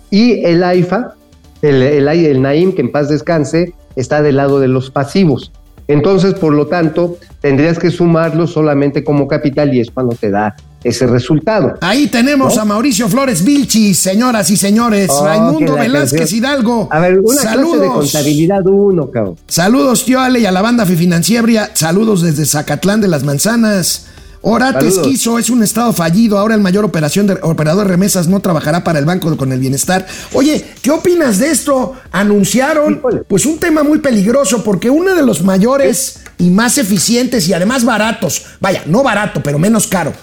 Y 0.10 0.44
el 0.46 0.64
IFA, 0.78 1.16
el, 1.62 1.82
el, 1.82 2.08
el 2.08 2.42
Naim, 2.42 2.74
que 2.74 2.82
en 2.82 2.92
paz 2.92 3.10
descanse, 3.10 3.74
está 3.96 4.22
del 4.22 4.38
lado 4.38 4.60
de 4.60 4.68
los 4.68 4.90
pasivos. 4.90 5.52
Entonces, 5.88 6.36
por 6.36 6.54
lo 6.54 6.68
tanto, 6.68 7.18
tendrías 7.42 7.78
que 7.80 7.92
sumarlo 7.92 8.48
solamente 8.48 9.04
como 9.04 9.28
capital 9.28 9.74
y 9.74 9.80
es 9.80 9.92
cuando 9.92 10.16
te 10.16 10.30
da 10.30 10.56
ese 10.84 11.08
resultado. 11.08 11.78
Ahí 11.82 12.08
tenemos 12.08 12.56
¿No? 12.56 12.62
a 12.62 12.66
Mauricio 12.66 13.10
Flores 13.10 13.44
Vilchis, 13.44 13.98
señoras 13.98 14.50
y 14.50 14.58
señores. 14.58 15.10
Oh, 15.12 15.26
Raimundo 15.26 15.76
Velázquez 15.76 16.20
canción. 16.20 16.40
Hidalgo. 16.40 16.88
A 16.92 17.00
ver, 17.00 17.20
una 17.20 17.42
clase 17.42 17.48
de 17.48 17.56
Saludos. 17.56 17.94
contabilidad 17.94 18.66
uno, 18.66 19.12
cabrón. 19.12 19.36
Saludos, 19.48 20.06
tío 20.06 20.20
Ale, 20.20 20.40
y 20.40 20.46
a 20.46 20.52
la 20.52 20.62
banda 20.62 20.86
Financiebria. 20.86 21.72
Saludos 21.74 22.22
desde 22.22 22.46
Zacatlán 22.46 23.02
de 23.02 23.08
las 23.08 23.24
Manzanas. 23.24 24.08
Orate 24.42 24.90
Saludos. 24.90 25.40
Es 25.40 25.50
un 25.50 25.64
estado 25.64 25.92
fallido. 25.92 26.38
Ahora 26.38 26.56
el 26.56 26.62
mayor 26.62 26.86
operación 26.86 27.28
de, 27.28 27.38
operador 27.42 27.86
de 27.86 27.92
remesas 27.92 28.28
no 28.28 28.40
trabajará 28.40 28.84
para 28.84 29.00
el 29.00 29.06
Banco 29.06 29.36
con 29.36 29.52
el 29.52 29.60
Bienestar. 29.60 30.08
Oye, 30.34 30.66
¿qué 30.82 30.92
opinas 30.92 31.40
de 31.40 31.52
esto? 31.52 31.94
Anunciaron 32.12 33.02
pues 33.28 33.46
un 33.46 33.60
tema 33.60 33.84
muy 33.84 34.00
peligroso 34.00 34.64
porque 34.64 34.90
uno 34.90 35.14
de 35.14 35.24
los 35.24 35.44
mayores 35.44 36.22
y 36.38 36.50
más 36.52 36.78
eficientes 36.78 37.50
y 37.50 37.54
además 37.54 37.84
baratos, 37.84 38.46
vaya, 38.62 38.84
no 38.86 39.04
barato, 39.04 39.44
pero 39.44 39.60
menos 39.60 39.88
caro, 39.88 40.14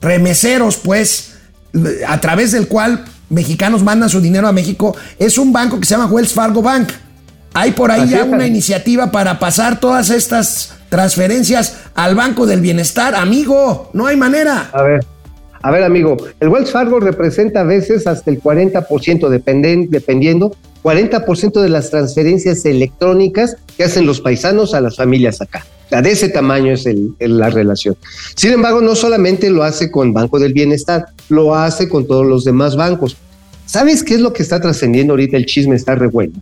remeseros, 0.00 0.76
pues, 0.76 1.34
a 2.06 2.20
través 2.20 2.52
del 2.52 2.68
cual 2.68 3.04
mexicanos 3.28 3.82
mandan 3.82 4.08
su 4.08 4.20
dinero 4.20 4.46
a 4.48 4.52
México, 4.52 4.94
es 5.18 5.36
un 5.38 5.52
banco 5.52 5.78
que 5.80 5.86
se 5.86 5.94
llama 5.96 6.06
Wells 6.06 6.32
Fargo 6.32 6.62
Bank. 6.62 6.90
Hay 7.54 7.72
por 7.72 7.90
ahí 7.90 8.02
Así 8.02 8.10
ya 8.10 8.20
es. 8.20 8.28
una 8.28 8.46
iniciativa 8.46 9.10
para 9.10 9.38
pasar 9.38 9.80
todas 9.80 10.10
estas 10.10 10.74
transferencias 10.90 11.76
al 11.94 12.14
Banco 12.14 12.46
del 12.46 12.60
Bienestar. 12.60 13.14
Amigo, 13.14 13.90
no 13.94 14.06
hay 14.06 14.16
manera. 14.16 14.70
A 14.72 14.82
ver, 14.82 15.04
a 15.62 15.70
ver, 15.70 15.82
amigo, 15.82 16.16
el 16.38 16.48
Wells 16.48 16.70
Fargo 16.70 17.00
representa 17.00 17.60
a 17.60 17.64
veces 17.64 18.06
hasta 18.06 18.30
el 18.30 18.40
40%, 18.40 19.28
dependen- 19.30 19.88
dependiendo, 19.88 20.54
40% 20.82 21.60
de 21.60 21.68
las 21.68 21.90
transferencias 21.90 22.64
electrónicas 22.64 23.56
que 23.76 23.84
hacen 23.84 24.06
los 24.06 24.20
paisanos 24.20 24.74
a 24.74 24.80
las 24.80 24.96
familias 24.96 25.40
acá. 25.40 25.64
De 25.90 26.10
ese 26.10 26.28
tamaño 26.28 26.72
es 26.72 26.86
la 27.20 27.48
relación. 27.48 27.96
Sin 28.34 28.52
embargo, 28.52 28.80
no 28.80 28.96
solamente 28.96 29.50
lo 29.50 29.62
hace 29.62 29.90
con 29.90 30.12
Banco 30.12 30.38
del 30.38 30.52
Bienestar, 30.52 31.06
lo 31.28 31.54
hace 31.54 31.88
con 31.88 32.06
todos 32.06 32.26
los 32.26 32.44
demás 32.44 32.76
bancos. 32.76 33.16
¿Sabes 33.66 34.02
qué 34.02 34.14
es 34.14 34.20
lo 34.20 34.32
que 34.32 34.42
está 34.42 34.60
trascendiendo 34.60 35.12
ahorita? 35.12 35.36
El 35.36 35.46
chisme 35.46 35.76
está 35.76 35.94
re 35.94 36.08
bueno. 36.08 36.34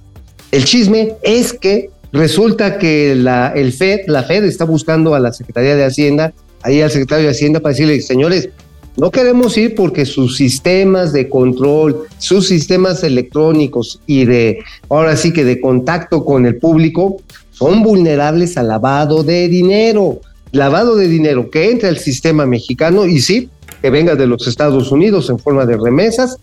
El 0.50 0.64
chisme 0.64 1.14
es 1.22 1.52
que 1.52 1.90
resulta 2.12 2.78
que 2.78 3.14
la, 3.14 3.48
el 3.54 3.72
FED, 3.72 4.02
la 4.06 4.22
FED 4.22 4.44
está 4.44 4.64
buscando 4.64 5.14
a 5.14 5.20
la 5.20 5.32
Secretaría 5.32 5.76
de 5.76 5.84
Hacienda, 5.84 6.32
ahí 6.62 6.80
al 6.80 6.90
secretario 6.90 7.26
de 7.26 7.32
Hacienda 7.32 7.60
para 7.60 7.72
decirle, 7.72 8.00
señores, 8.00 8.48
no 8.96 9.10
queremos 9.10 9.56
ir 9.58 9.74
porque 9.74 10.06
sus 10.06 10.36
sistemas 10.36 11.12
de 11.12 11.28
control, 11.28 12.06
sus 12.18 12.46
sistemas 12.46 13.02
electrónicos 13.02 14.00
y 14.06 14.24
de, 14.24 14.58
ahora 14.88 15.16
sí 15.16 15.32
que 15.32 15.44
de 15.44 15.60
contacto 15.60 16.24
con 16.24 16.46
el 16.46 16.56
público, 16.56 17.16
son 17.50 17.82
vulnerables 17.82 18.56
al 18.56 18.68
lavado 18.68 19.22
de 19.22 19.48
dinero. 19.48 20.20
Lavado 20.52 20.94
de 20.94 21.08
dinero 21.08 21.50
que 21.50 21.70
entra 21.70 21.88
al 21.88 21.98
sistema 21.98 22.46
mexicano 22.46 23.06
y 23.06 23.20
sí, 23.20 23.48
que 23.82 23.90
venga 23.90 24.14
de 24.14 24.28
los 24.28 24.46
Estados 24.46 24.92
Unidos 24.92 25.28
en 25.28 25.40
forma 25.40 25.66
de 25.66 25.76
remesas 25.76 26.38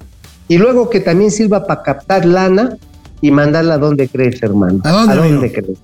y 0.50 0.58
luego 0.58 0.90
que 0.90 1.00
también 1.00 1.32
sirva 1.32 1.66
para 1.66 1.82
captar 1.82 2.26
lana 2.26 2.78
y 3.22 3.32
mandarla 3.32 3.76
a 3.76 3.78
donde 3.78 4.10
crees, 4.10 4.44
hermano. 4.44 4.82
¿A 4.84 4.92
dónde, 4.92 5.14
amigo? 5.14 5.42
crees? 5.42 5.78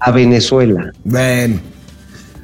A 0.00 0.10
Venezuela. 0.10 0.92
Bueno. 1.04 1.60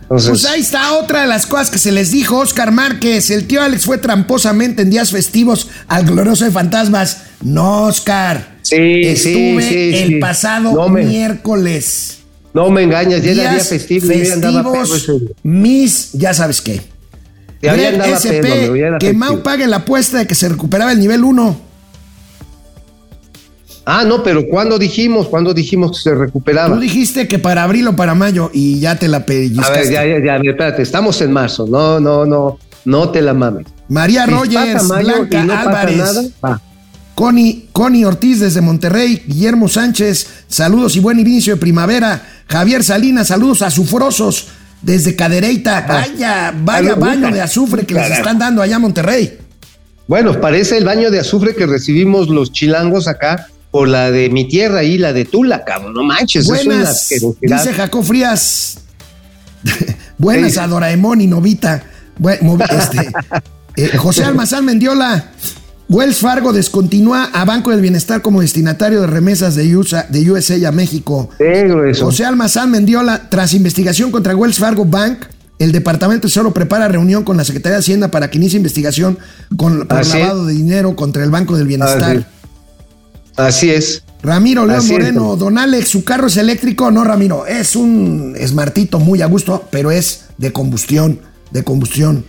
Entonces, 0.05 0.31
Pues 0.31 0.45
ahí 0.47 0.61
está 0.61 0.93
otra 0.95 1.23
de 1.23 1.27
las 1.27 1.47
cosas 1.47 1.71
que 1.71 1.79
se 1.79 1.90
les 1.93 2.11
dijo 2.11 2.38
Oscar 2.38 2.71
Márquez. 2.73 3.31
El 3.31 3.47
tío 3.47 3.62
Alex 3.62 3.85
fue 3.87 3.99
tramposamente 3.99 4.83
en 4.83 4.90
días 4.90 5.11
festivos 5.11 5.69
al 5.88 6.05
glorioso 6.05 6.45
de 6.45 6.51
fantasmas. 6.51 7.23
No, 7.43 7.85
Oscar. 7.85 8.57
Sí, 8.62 8.77
Estuve 8.77 9.62
sí, 9.62 9.69
sí, 9.69 9.95
el 10.03 10.09
sí. 10.09 10.14
pasado 10.21 10.73
No 10.73 10.88
me- 10.88 11.03
miércoles. 11.05 12.19
no 12.53 12.71
me 12.71 12.83
engañas, 12.83 13.23
ya 13.23 13.33
era 13.33 13.43
día 13.43 13.51
Días 13.53 13.69
festivo 13.69 14.07
festivos, 14.07 15.11
mis, 15.43 16.12
ya 16.12 16.33
sabes 16.35 16.61
qué. 16.61 16.81
Ya 17.62 17.75
Greg 17.75 17.99
SP, 18.12 18.40
pedo, 18.43 18.99
que. 18.99 19.12
Mau 19.14 19.43
pague 19.43 19.67
la 19.67 19.77
apuesta 19.77 20.19
de 20.19 20.27
que 20.27 20.35
se 20.35 20.49
recuperaba 20.49 20.93
el 20.93 21.01
nivel 21.01 21.25
1. 21.25 21.61
Ah, 23.87 24.05
no, 24.05 24.23
pero 24.23 24.47
¿cuándo 24.49 24.79
dijimos? 24.79 25.29
¿Cuándo 25.29 25.53
dijimos 25.53 25.92
que 25.99 26.11
se 26.11 26.14
recuperaba? 26.14 26.75
Tú 26.75 26.81
dijiste 26.81 27.29
que 27.29 27.38
para 27.38 27.64
abril 27.64 27.87
o 27.88 27.97
para 27.97 28.14
mayo 28.14 28.51
y 28.53 28.81
ya 28.81 28.97
te 28.97 29.09
la 29.09 29.18
A 29.18 29.27
pellizcaste. 29.27 29.79
ver, 29.81 29.90
ya, 29.92 30.07
ya, 30.07 30.25
ya, 30.25 30.33
a 30.35 30.37
espérate, 30.38 30.83
estamos 30.83 31.20
en 31.20 31.33
marzo. 31.33 31.66
No, 31.66 32.01
no, 32.01 32.25
no, 32.25 32.59
no 32.87 33.11
te 33.11 33.20
la 33.20 33.35
mames. 33.35 33.66
María 33.88 34.25
Rogers, 34.27 34.88
Blanca 34.88 35.44
no 35.44 35.53
Álvarez. 35.53 35.99
nada, 35.99 36.23
va. 36.42 36.61
Connie, 37.14 37.68
Connie 37.73 38.05
Ortiz 38.05 38.40
desde 38.40 38.61
Monterrey, 38.61 39.23
Guillermo 39.27 39.68
Sánchez, 39.68 40.27
saludos 40.49 40.97
y 40.97 41.01
buen 41.01 41.18
inicio 41.20 41.55
de 41.55 41.61
primavera. 41.61 42.23
Javier 42.49 42.83
Salinas, 42.83 43.29
saludos 43.29 43.62
azufrosos 43.62 44.49
desde 44.83 45.14
Cadereyta. 45.14 45.85
Vaya, 45.87 46.53
vaya 46.62 46.90
Salud, 46.90 47.01
baño 47.07 47.31
de 47.31 47.40
azufre 47.40 47.85
que 47.87 47.94
les 47.94 48.11
están 48.11 48.38
dando 48.38 48.62
allá 48.62 48.77
en 48.77 48.83
Monterrey. 48.83 49.38
Bueno, 50.09 50.38
parece 50.40 50.77
el 50.77 50.85
baño 50.85 51.11
de 51.11 51.20
azufre 51.20 51.55
que 51.55 51.66
recibimos 51.66 52.29
los 52.29 52.51
chilangos 52.53 53.07
acá 53.07 53.47
por 53.74 53.88
la 53.88 54.12
de 54.12 54.30
mi 54.30 54.46
tierra 54.46 54.84
y 54.84 54.98
la 54.98 55.12
de 55.12 55.24
Tula, 55.24 55.64
cabrón. 55.64 55.94
No 55.94 56.04
manches, 56.04 56.44
es 56.44 56.48
una 56.48 56.58
Buenas, 56.76 57.08
dice 57.40 57.72
Jacob 57.72 58.04
Frías. 58.04 58.78
Buenas 60.16 60.58
a 60.58 60.68
Doraemon 60.68 61.20
y 61.20 61.26
Novita. 61.26 61.82
Bue- 62.16 62.38
movi- 62.38 62.70
este, 62.78 63.10
eh, 63.74 63.96
José 63.96 64.22
Almazán 64.22 64.64
Mendiola. 64.64 65.32
Wells 65.88 66.18
Fargo 66.18 66.52
descontinúa 66.52 67.30
a 67.32 67.44
Banco 67.44 67.72
del 67.72 67.80
Bienestar 67.80 68.22
como 68.22 68.40
destinatario 68.42 69.00
de 69.00 69.08
remesas 69.08 69.56
de, 69.56 69.76
USA, 69.76 70.06
de 70.08 70.30
USA 70.30 70.68
a 70.68 70.70
México. 70.70 71.28
Grueso. 71.40 72.04
José 72.04 72.24
Almazán 72.24 72.70
Mendiola, 72.70 73.28
tras 73.28 73.54
investigación 73.54 74.12
contra 74.12 74.37
Wells 74.37 74.60
Fargo 74.60 74.84
Bank, 74.84 75.24
el 75.58 75.72
Departamento 75.72 76.28
de 76.28 76.30
Tesoro 76.32 76.54
prepara 76.54 76.87
reunión 76.87 77.24
con 77.24 77.37
la 77.37 77.44
Secretaría 77.44 77.74
de 77.74 77.80
Hacienda 77.80 78.12
para 78.12 78.30
que 78.30 78.38
inicie 78.38 78.56
investigación 78.56 79.18
con, 79.56 79.88
por 79.88 79.98
Así 79.98 80.16
lavado 80.20 80.46
de 80.46 80.54
dinero 80.54 80.94
contra 80.94 81.24
el 81.24 81.30
Banco 81.30 81.56
del 81.56 81.66
Bienestar. 81.66 82.24
Así. 83.37 83.70
Es. 83.70 84.03
Ramiro 84.23 84.64
León 84.64 84.88
Moreno, 84.88 85.37
don 85.37 85.59
Alex, 85.59 85.88
su 85.88 86.03
carro 86.03 86.29
es 86.29 86.37
eléctrico. 86.38 86.90
No, 86.90 87.05
Ramiro, 87.05 87.47
es 87.47 87.77
un 87.77 88.35
smartito 88.47 88.99
muy 88.99 89.20
a 89.20 89.27
gusto, 89.27 89.64
pero 89.70 89.90
es 89.90 90.27
de 90.38 90.51
combustión, 90.51 91.20
de 91.51 91.62
combustión. 91.62 92.25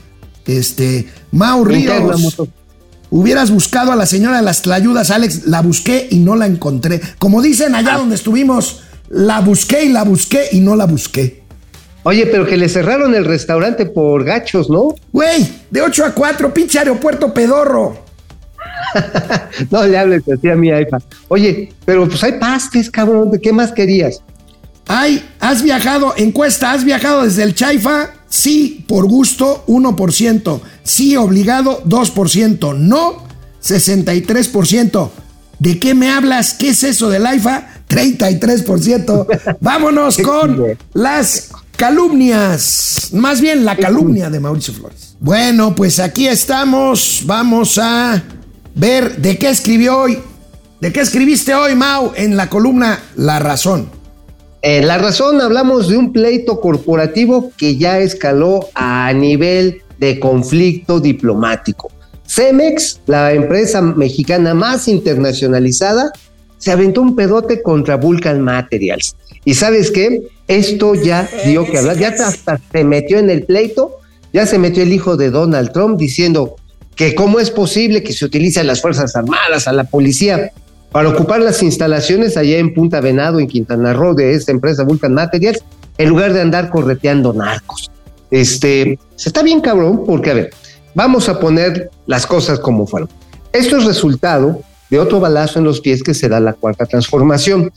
Este, 0.45 1.07
Mau 1.31 1.63
Ríos, 1.63 2.37
hubieras 3.09 3.49
buscado 3.49 3.93
a 3.93 3.95
la 3.95 4.05
señora 4.05 4.37
de 4.37 4.43
las 4.43 4.61
tlayudas, 4.61 5.09
Alex, 5.09 5.45
la 5.47 5.61
busqué 5.61 6.07
y 6.11 6.17
no 6.19 6.35
la 6.35 6.47
encontré. 6.47 6.99
Como 7.17 7.41
dicen 7.41 7.75
allá 7.75 7.95
Ah. 7.95 7.97
donde 7.99 8.15
estuvimos, 8.15 8.81
la 9.09 9.39
busqué 9.39 9.85
y 9.85 9.89
la 9.89 10.03
busqué 10.03 10.49
y 10.51 10.59
no 10.59 10.75
la 10.75 10.85
busqué. 10.85 11.43
Oye, 12.03 12.27
pero 12.27 12.45
que 12.45 12.57
le 12.57 12.67
cerraron 12.69 13.15
el 13.15 13.25
restaurante 13.25 13.85
por 13.85 14.23
gachos, 14.25 14.69
¿no? 14.69 14.93
Güey, 15.13 15.47
de 15.71 15.81
8 15.81 16.05
a 16.05 16.11
4, 16.11 16.53
pinche 16.53 16.77
aeropuerto 16.77 17.33
pedorro. 17.33 18.04
No 19.71 19.85
le 19.85 19.97
hables 19.97 20.23
así 20.27 20.49
a 20.49 20.55
mi 20.55 20.69
iPad. 20.69 21.01
Oye, 21.29 21.73
pero 21.85 22.07
pues 22.07 22.23
hay 22.23 22.33
pastes, 22.33 22.89
cabrón. 22.89 23.31
¿De 23.31 23.39
qué 23.39 23.53
más 23.53 23.71
querías? 23.71 24.21
Ay, 24.87 25.27
¿has 25.39 25.63
viajado? 25.63 26.13
Encuesta, 26.17 26.71
¿has 26.71 26.83
viajado 26.83 27.23
desde 27.23 27.43
el 27.43 27.55
Chaifa? 27.55 28.11
Sí, 28.29 28.85
por 28.87 29.07
gusto, 29.07 29.63
1%. 29.67 30.59
sí 30.83 31.15
obligado 31.15 31.83
2%, 31.85 32.77
no 32.77 33.23
63%. 33.63 35.09
¿De 35.59 35.79
qué 35.79 35.95
me 35.95 36.11
hablas? 36.11 36.53
¿Qué 36.53 36.69
es 36.69 36.83
eso 36.83 37.09
del 37.09 37.25
AIFA? 37.25 37.67
33%. 37.89 39.57
Vámonos 39.61 40.17
con 40.17 40.77
las 40.93 41.49
calumnias. 41.75 43.09
Más 43.13 43.41
bien 43.41 43.65
la 43.65 43.75
calumnia 43.75 44.29
de 44.29 44.39
Mauricio 44.39 44.73
Flores. 44.73 45.15
Bueno, 45.19 45.73
pues 45.75 45.99
aquí 45.99 46.27
estamos. 46.27 47.23
Vamos 47.25 47.77
a 47.77 48.21
ver 48.75 49.17
de 49.17 49.37
qué 49.37 49.49
escribió 49.49 49.97
hoy. 49.97 50.19
¿De 50.81 50.91
qué 50.91 50.99
escribiste 50.99 51.55
hoy, 51.55 51.73
Mau, 51.75 52.11
en 52.15 52.37
la 52.37 52.49
columna 52.49 53.01
La 53.15 53.39
Razón? 53.39 53.89
En 54.61 54.87
La 54.87 54.97
Razón 54.97 55.41
hablamos 55.41 55.87
de 55.89 55.97
un 55.97 56.11
pleito 56.11 56.59
corporativo 56.59 57.51
que 57.57 57.77
ya 57.77 57.99
escaló 57.99 58.67
a 58.75 59.11
nivel 59.13 59.81
de 59.97 60.19
conflicto 60.19 60.99
diplomático. 60.99 61.91
Cemex, 62.27 62.99
la 63.05 63.33
empresa 63.33 63.81
mexicana 63.81 64.53
más 64.53 64.87
internacionalizada, 64.87 66.11
se 66.57 66.71
aventó 66.71 67.01
un 67.01 67.15
pedote 67.15 67.61
contra 67.61 67.95
Vulcan 67.95 68.41
Materials. 68.41 69.15
¿Y 69.45 69.53
sabes 69.53 69.91
qué? 69.91 70.23
Esto 70.47 70.95
ya 70.95 71.29
dio 71.45 71.65
que 71.65 71.77
hablar, 71.77 71.97
ya 71.97 72.09
hasta 72.09 72.59
se 72.71 72.83
metió 72.83 73.19
en 73.19 73.29
el 73.29 73.43
pleito, 73.43 73.99
ya 74.33 74.45
se 74.45 74.57
metió 74.57 74.83
el 74.83 74.91
hijo 74.91 75.15
de 75.15 75.29
Donald 75.29 75.71
Trump 75.71 75.97
diciendo 75.97 76.55
que 76.95 77.15
cómo 77.15 77.39
es 77.39 77.51
posible 77.51 78.03
que 78.03 78.13
se 78.13 78.25
utilicen 78.25 78.67
las 78.67 78.81
Fuerzas 78.81 79.15
Armadas, 79.15 79.67
a 79.67 79.73
la 79.73 79.83
policía, 79.83 80.51
para 80.91 81.09
ocupar 81.09 81.41
las 81.41 81.61
instalaciones 81.61 82.37
allá 82.37 82.57
en 82.57 82.73
Punta 82.73 83.01
Venado, 83.01 83.39
en 83.39 83.47
Quintana 83.47 83.93
Roo, 83.93 84.13
de 84.13 84.33
esta 84.33 84.51
empresa 84.51 84.83
Vulcan 84.83 85.13
Materials, 85.13 85.63
en 85.97 86.09
lugar 86.09 86.33
de 86.33 86.41
andar 86.41 86.69
correteando 86.69 87.33
narcos. 87.33 87.91
Este, 88.31 88.97
se 89.15 89.29
está 89.29 89.43
bien 89.43 89.61
cabrón, 89.61 90.03
porque 90.05 90.31
a 90.31 90.33
ver, 90.33 90.51
Vamos 90.95 91.27
a 91.27 91.41
poner 91.41 91.91
las 92.07 92.25
cosas 92.25 92.57
como 92.57 92.87
fueron. 92.87 93.09
Esto 93.51 93.77
es 93.77 93.83
resultado 93.83 94.61
de 94.89 94.97
otro 94.97 95.19
balazo 95.19 95.59
en 95.59 95.65
los 95.65 95.81
pies 95.81 96.01
que 96.01 96.13
se 96.13 96.29
da 96.29 96.39
la 96.39 96.53
cuarta 96.53 96.85
transformación, 96.85 97.71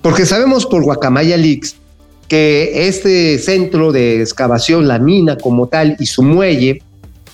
porque 0.00 0.24
sabemos 0.24 0.66
por 0.66 0.84
Guacamaya 0.84 1.36
Leaks 1.36 1.74
que 2.28 2.86
este 2.86 3.38
centro 3.40 3.90
de 3.90 4.20
excavación, 4.20 4.86
la 4.86 5.00
mina 5.00 5.36
como 5.36 5.66
tal 5.66 5.96
y 5.98 6.06
su 6.06 6.22
muelle, 6.22 6.80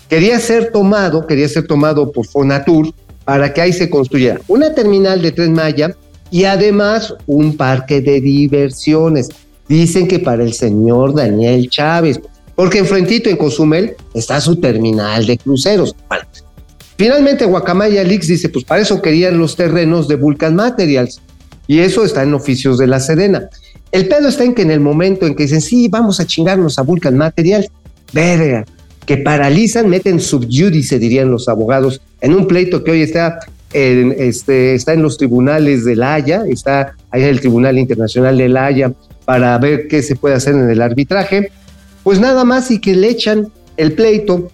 quería 0.09 0.39
ser 0.41 0.73
tomado, 0.73 1.27
quería 1.27 1.49
ser 1.49 1.67
tomado 1.67 2.13
por 2.13 2.27
Fonatur 2.27 2.93
para 3.25 3.53
que 3.53 3.61
ahí 3.61 3.73
se 3.73 3.91
construyera 3.91 4.41
una 4.49 4.75
terminal 4.75 5.21
de 5.21 5.33
Tren 5.33 5.53
Maya 5.53 5.97
y 6.31 6.45
además 6.45 7.15
un 7.27 7.57
parque 7.57 8.01
de 8.01 8.21
diversiones. 8.21 9.29
Dicen 9.69 10.07
que 10.07 10.21
para 10.21 10.45
el 10.45 10.53
señor 10.53 11.15
Daniel 11.15 11.69
Chávez, 11.69 12.21
porque 12.55 12.79
enfrentito 12.79 13.29
en 13.29 13.37
Cozumel 13.37 13.95
está 14.15 14.41
su 14.41 14.57
terminal 14.57 15.27
de 15.27 15.39
cruceros. 15.39 15.95
finalmente 16.97 17.45
Guacamaya 17.45 18.03
Leaks 18.03 18.29
dice, 18.29 18.49
pues 18.49 18.65
para 18.65 18.83
eso 18.83 19.03
querían 19.03 19.39
los 19.39 19.57
terrenos 19.57 20.09
de 20.09 20.17
Vulcan 20.17 20.55
Materials 20.55 21.21
y 21.67 21.81
eso 21.81 22.05
está 22.05 22.23
en 22.23 22.35
oficios 22.35 22.79
de 22.79 22.87
la 22.87 23.01
Sedena. 23.01 23.49
El 23.93 24.09
pedo 24.09 24.29
está 24.29 24.45
en 24.45 24.55
que 24.55 24.63
en 24.63 24.71
el 24.71 24.81
momento 24.81 25.27
en 25.27 25.35
que 25.35 25.45
dicen, 25.45 25.61
sí, 25.61 25.89
vamos 25.89 26.21
a 26.21 26.27
chingarnos 26.27 26.79
a 26.79 26.83
Vulcan 26.83 27.17
Materials, 27.17 27.69
verga, 28.13 28.65
que 29.07 29.17
paralizan, 29.19 29.89
meten 29.89 30.21
subjudice, 30.21 30.99
dirían 30.99 31.31
los 31.31 31.49
abogados, 31.49 32.01
en 32.21 32.35
un 32.35 32.47
pleito 32.47 32.83
que 32.83 32.91
hoy 32.91 33.03
está 33.03 33.39
en, 33.73 34.15
este, 34.19 34.75
está 34.75 34.93
en 34.93 35.03
los 35.03 35.17
tribunales 35.17 35.85
de 35.85 35.97
La 35.97 36.15
Haya, 36.15 36.43
está 36.49 36.95
ahí 37.11 37.23
en 37.23 37.29
el 37.29 37.41
Tribunal 37.41 37.79
Internacional 37.79 38.37
de 38.37 38.49
La 38.49 38.67
Haya 38.67 38.93
para 39.25 39.57
ver 39.59 39.89
qué 39.89 40.03
se 40.03 40.17
puede 40.17 40.35
hacer 40.35 40.55
en 40.55 40.71
el 40.71 40.83
arbitraje 40.83 41.51
pues 42.07 42.21
nada 42.21 42.45
más 42.45 42.71
y 42.71 42.81
que 42.81 42.95
le 42.95 43.09
echan 43.09 43.49
el 43.77 43.95
pleito 43.95 44.53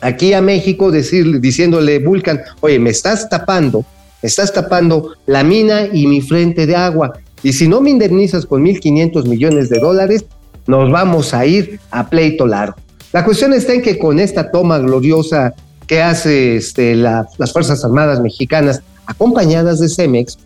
aquí 0.00 0.32
a 0.32 0.42
México 0.42 0.90
decir, 0.90 1.40
diciéndole 1.40 2.00
Vulcan, 2.00 2.40
oye, 2.58 2.80
me 2.80 2.90
estás 2.90 3.28
tapando, 3.28 3.84
me 4.20 4.26
estás 4.26 4.52
tapando 4.52 5.12
la 5.24 5.44
mina 5.44 5.86
y 5.92 6.08
mi 6.08 6.20
frente 6.22 6.66
de 6.66 6.74
agua. 6.74 7.12
Y 7.44 7.52
si 7.52 7.68
no 7.68 7.80
me 7.80 7.90
indemnizas 7.90 8.46
con 8.46 8.64
1.500 8.64 9.28
millones 9.28 9.68
de 9.68 9.78
dólares, 9.78 10.24
nos 10.66 10.90
vamos 10.90 11.34
a 11.34 11.46
ir 11.46 11.78
a 11.92 12.10
pleito 12.10 12.48
largo. 12.48 12.74
La 13.12 13.24
cuestión 13.24 13.52
está 13.54 13.72
en 13.72 13.82
que 13.82 13.98
con 13.98 14.18
esta 14.18 14.50
toma 14.50 14.78
gloriosa 14.78 15.54
que 15.86 16.02
hace 16.02 16.56
este, 16.56 16.94
las 16.94 17.52
Fuerzas 17.52 17.84
Armadas 17.84 18.20
Mexicanas, 18.20 18.82
acompañadas 19.06 19.80
de 19.80 19.88
Cemex, 19.88 20.38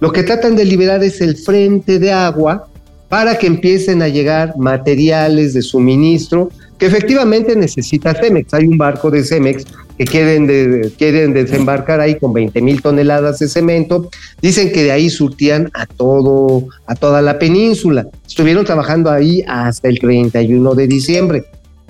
lo 0.00 0.12
que 0.12 0.22
tratan 0.22 0.56
de 0.56 0.64
liberar 0.64 1.04
es 1.04 1.20
el 1.20 1.36
frente 1.36 1.98
de 1.98 2.12
agua 2.12 2.68
para 3.08 3.38
que 3.38 3.46
empiecen 3.46 4.02
a 4.02 4.08
llegar 4.08 4.56
materiales 4.56 5.54
de 5.54 5.62
suministro 5.62 6.48
que 6.78 6.86
efectivamente 6.86 7.56
necesita 7.56 8.14
Cemex. 8.14 8.52
Hay 8.52 8.66
un 8.66 8.76
barco 8.76 9.10
de 9.10 9.24
Cemex 9.24 9.64
que 9.96 10.04
quieren, 10.04 10.92
quieren 10.98 11.32
desembarcar 11.32 12.00
ahí 12.00 12.16
con 12.16 12.32
20 12.32 12.60
mil 12.60 12.82
toneladas 12.82 13.38
de 13.38 13.48
cemento. 13.48 14.10
Dicen 14.42 14.70
que 14.72 14.84
de 14.84 14.92
ahí 14.92 15.08
surtían 15.08 15.70
a, 15.72 15.86
todo, 15.86 16.64
a 16.86 16.94
toda 16.94 17.22
la 17.22 17.38
península. 17.38 18.06
Estuvieron 18.26 18.64
trabajando 18.64 19.10
ahí 19.10 19.42
hasta 19.46 19.88
el 19.88 19.98
31 19.98 20.74
de 20.74 20.86
diciembre. 20.86 21.44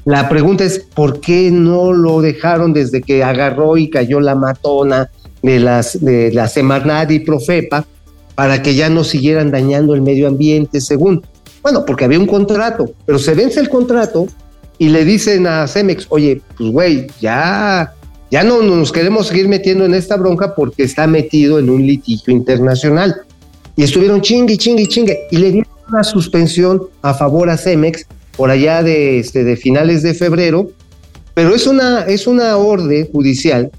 La 0.07 0.28
pregunta 0.30 0.64
es, 0.64 0.78
¿por 0.78 1.20
qué 1.20 1.50
no 1.50 1.92
lo 1.92 2.22
dejaron 2.22 2.72
desde 2.72 3.02
que 3.02 3.22
agarró 3.22 3.76
y 3.76 3.90
cayó 3.90 4.20
la 4.20 4.34
matona 4.34 5.11
de, 5.42 5.61
las, 5.61 6.02
de 6.02 6.32
la 6.32 6.48
Semarnat 6.48 7.11
y 7.11 7.20
Profepa? 7.20 7.84
para 8.36 8.62
que 8.62 8.74
ya 8.74 8.88
no 8.88 9.02
siguieran 9.02 9.50
dañando 9.50 9.94
el 9.94 10.02
medio 10.02 10.28
ambiente, 10.28 10.80
según. 10.80 11.26
Bueno, 11.62 11.84
porque 11.84 12.04
había 12.04 12.20
un 12.20 12.26
contrato, 12.26 12.92
pero 13.04 13.18
se 13.18 13.34
vence 13.34 13.59
el 13.59 13.68
contrato 13.68 14.26
y 14.78 14.90
le 14.90 15.04
dicen 15.04 15.46
a 15.46 15.66
Cemex, 15.66 16.07
oye, 16.11 16.42
pues 16.57 16.70
güey, 16.70 17.07
ya, 17.18 17.94
ya 18.30 18.44
no 18.44 18.62
nos 18.62 18.92
queremos 18.92 19.28
seguir 19.28 19.48
metiendo 19.48 19.86
en 19.86 19.94
esta 19.94 20.16
bronca 20.16 20.54
porque 20.54 20.82
está 20.84 21.07
metido 21.07 21.59
en 21.59 21.70
un 21.70 21.84
litigio 21.84 22.32
internacional. 22.32 23.22
Y 23.74 23.82
estuvieron 23.82 24.20
chingue, 24.20 24.59
chingue, 24.59 24.86
chingue, 24.86 25.18
y 25.30 25.38
le 25.38 25.52
dieron 25.52 25.72
una 25.88 26.04
suspensión 26.04 26.82
a 27.00 27.14
favor 27.14 27.48
a 27.48 27.57
Cemex 27.57 28.07
por 28.37 28.51
allá 28.51 28.82
de, 28.82 29.18
este, 29.18 29.45
de 29.45 29.57
finales 29.57 30.03
de 30.03 30.14
febrero, 30.14 30.70
pero 31.34 31.55
es 31.55 31.66
una, 31.66 32.03
es 32.03 32.26
una 32.26 32.57
orden 32.57 33.09
judicial 33.11 33.70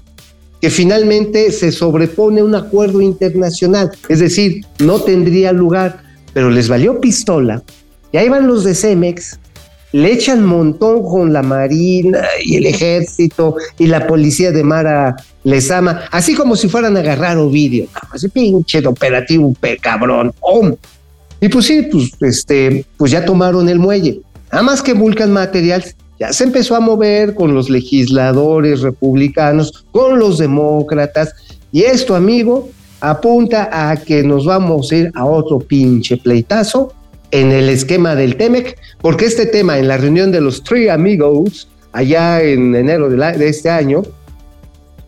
que 0.60 0.70
finalmente 0.70 1.52
se 1.52 1.70
sobrepone 1.70 2.42
un 2.42 2.54
acuerdo 2.54 3.00
internacional, 3.00 3.92
es 4.08 4.18
decir, 4.18 4.64
no 4.80 5.00
tendría 5.00 5.52
lugar, 5.52 6.02
pero 6.32 6.50
les 6.50 6.68
valió 6.68 7.00
pistola, 7.00 7.62
y 8.12 8.16
ahí 8.16 8.28
van 8.28 8.46
los 8.46 8.64
de 8.64 8.74
Cemex, 8.74 9.38
le 9.92 10.12
echan 10.12 10.44
montón 10.44 11.02
con 11.02 11.32
la 11.32 11.42
Marina 11.42 12.24
y 12.44 12.56
el 12.56 12.66
Ejército 12.66 13.56
y 13.78 13.86
la 13.86 14.06
Policía 14.06 14.52
de 14.52 14.62
Mara 14.62 15.16
les 15.44 15.70
ama, 15.70 16.02
así 16.10 16.34
como 16.34 16.56
si 16.56 16.68
fueran 16.68 16.96
a 16.96 17.00
agarrar 17.00 17.38
Ovidio, 17.38 17.86
así 18.10 18.28
pinche 18.28 18.86
operativo, 18.86 19.54
cabrón, 19.80 20.34
Y 21.40 21.48
pues 21.48 21.66
sí, 21.66 21.88
pues, 21.90 22.10
este, 22.20 22.84
pues 22.96 23.12
ya 23.12 23.24
tomaron 23.24 23.68
el 23.68 23.78
muelle. 23.78 24.20
Nada 24.50 24.62
más 24.62 24.82
que 24.82 24.94
Vulcan 24.94 25.32
Materials 25.32 25.94
ya 26.18 26.32
se 26.32 26.44
empezó 26.44 26.74
a 26.74 26.80
mover 26.80 27.34
con 27.34 27.54
los 27.54 27.70
legisladores 27.70 28.80
republicanos, 28.80 29.84
con 29.92 30.18
los 30.18 30.38
demócratas, 30.38 31.34
y 31.70 31.82
esto, 31.82 32.14
amigo, 32.14 32.70
apunta 33.00 33.68
a 33.72 33.96
que 33.96 34.22
nos 34.22 34.46
vamos 34.46 34.90
a 34.90 34.96
ir 34.96 35.12
a 35.14 35.24
otro 35.24 35.58
pinche 35.58 36.16
pleitazo 36.16 36.92
en 37.30 37.52
el 37.52 37.68
esquema 37.68 38.14
del 38.14 38.36
TEMEC, 38.36 38.78
porque 39.00 39.26
este 39.26 39.46
tema 39.46 39.78
en 39.78 39.88
la 39.88 39.98
reunión 39.98 40.32
de 40.32 40.40
los 40.40 40.62
Three 40.64 40.88
Amigos, 40.88 41.68
allá 41.92 42.42
en 42.42 42.74
enero 42.74 43.10
de, 43.10 43.48
este 43.48 43.70
año, 43.70 44.02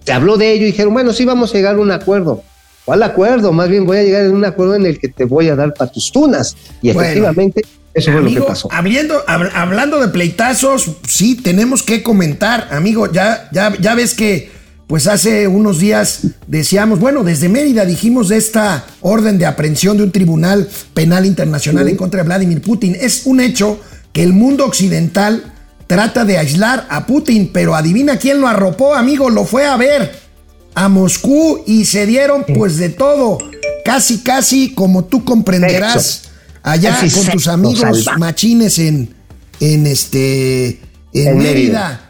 se 0.05 0.13
habló 0.13 0.37
de 0.37 0.53
ello 0.53 0.63
y 0.65 0.67
dijeron, 0.67 0.93
bueno, 0.93 1.13
sí 1.13 1.25
vamos 1.25 1.51
a 1.51 1.57
llegar 1.57 1.77
a 1.77 1.81
un 1.81 1.91
acuerdo. 1.91 2.43
¿Cuál 2.91 3.05
acuerdo? 3.05 3.53
Más 3.53 3.69
bien 3.69 3.87
voy 3.87 3.99
a 3.99 4.03
llegar 4.03 4.25
a 4.25 4.31
un 4.31 4.45
acuerdo 4.45 4.75
en 4.75 4.85
el 4.85 4.99
que 4.99 5.07
te 5.07 5.23
voy 5.23 5.49
a 5.49 5.55
dar 5.55 5.73
para 5.75 5.93
tus 5.93 6.11
tunas. 6.11 6.57
Y 6.83 6.91
efectivamente 6.91 7.65
eso 7.95 8.11
fue 8.11 8.21
lo 8.21 8.35
que 8.35 8.41
pasó. 8.41 8.69
Hablando, 8.73 9.23
hablando 9.29 10.01
de 10.01 10.09
pleitazos, 10.09 10.91
sí, 11.07 11.37
tenemos 11.37 11.85
que 11.85 12.03
comentar, 12.03 12.67
amigo, 12.73 13.09
ya, 13.13 13.49
ya, 13.53 13.73
ya 13.81 13.95
ves 13.95 14.15
que 14.15 14.51
pues 14.89 15.07
hace 15.07 15.47
unos 15.47 15.79
días 15.79 16.23
decíamos, 16.49 16.99
bueno, 16.99 17.23
desde 17.23 17.49
Mérida 17.49 17.85
dijimos 17.85 18.29
de 18.29 18.39
esta 18.39 18.85
orden 19.03 19.39
de 19.39 19.47
aprehensión 19.47 19.97
de 19.97 20.03
un 20.03 20.11
tribunal 20.11 20.69
penal 20.93 21.27
internacional 21.27 21.89
en 21.89 21.95
contra 21.95 22.23
de 22.23 22.27
Vladimir 22.27 22.61
Putin. 22.61 22.97
Es 23.01 23.25
un 23.25 23.39
hecho 23.39 23.79
que 24.13 24.25
el 24.25 24.33
mundo 24.33 24.65
occidental 24.65 25.45
trata 25.87 26.25
de 26.25 26.39
aislar 26.39 26.89
a 26.91 27.07
Putin, 27.07 27.51
pero 27.53 27.77
adivina 27.77 28.17
quién 28.17 28.41
lo 28.41 28.49
arropó, 28.49 28.97
amigo, 28.97 29.31
lo 29.31 29.45
fue 29.45 29.65
a 29.65 29.77
ver 29.77 30.30
a 30.75 30.89
Moscú 30.89 31.63
y 31.67 31.85
se 31.85 32.07
dieron 32.07 32.45
pues 32.57 32.77
de 32.77 32.89
todo, 32.91 33.39
casi, 33.85 34.21
casi 34.21 34.75
como 34.75 35.05
tú 35.05 35.25
comprenderás 35.25 36.31
allá 36.63 36.99
con 37.01 37.27
tus 37.33 37.49
amigos 37.49 38.07
machines 38.19 38.79
en, 38.79 39.15
en 39.61 39.87
este 39.87 40.81
en, 41.13 41.39
Mérida. 41.39 42.09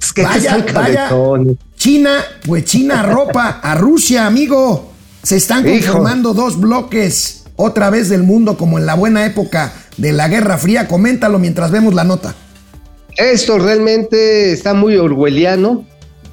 Es 0.00 0.12
que 0.12 0.22
vaya, 0.22 0.64
vaya. 0.74 1.10
China, 1.76 2.18
pues 2.44 2.64
China 2.64 3.02
ropa 3.02 3.60
a 3.62 3.74
Rusia, 3.74 4.26
amigo. 4.26 4.92
Se 5.22 5.36
están 5.36 5.64
conformando 5.64 6.34
dos 6.34 6.60
bloques 6.60 7.44
otra 7.56 7.90
vez 7.90 8.08
del 8.08 8.22
mundo 8.22 8.56
como 8.56 8.78
en 8.78 8.86
la 8.86 8.94
buena 8.94 9.26
época 9.26 9.72
de 9.96 10.12
la 10.12 10.28
Guerra 10.28 10.58
Fría. 10.58 10.86
Coméntalo 10.86 11.38
mientras 11.38 11.70
vemos 11.70 11.94
la 11.94 12.04
nota. 12.04 12.34
Esto 13.16 13.58
realmente 13.58 14.52
está 14.52 14.74
muy 14.74 14.96
orwelliano. 14.96 15.86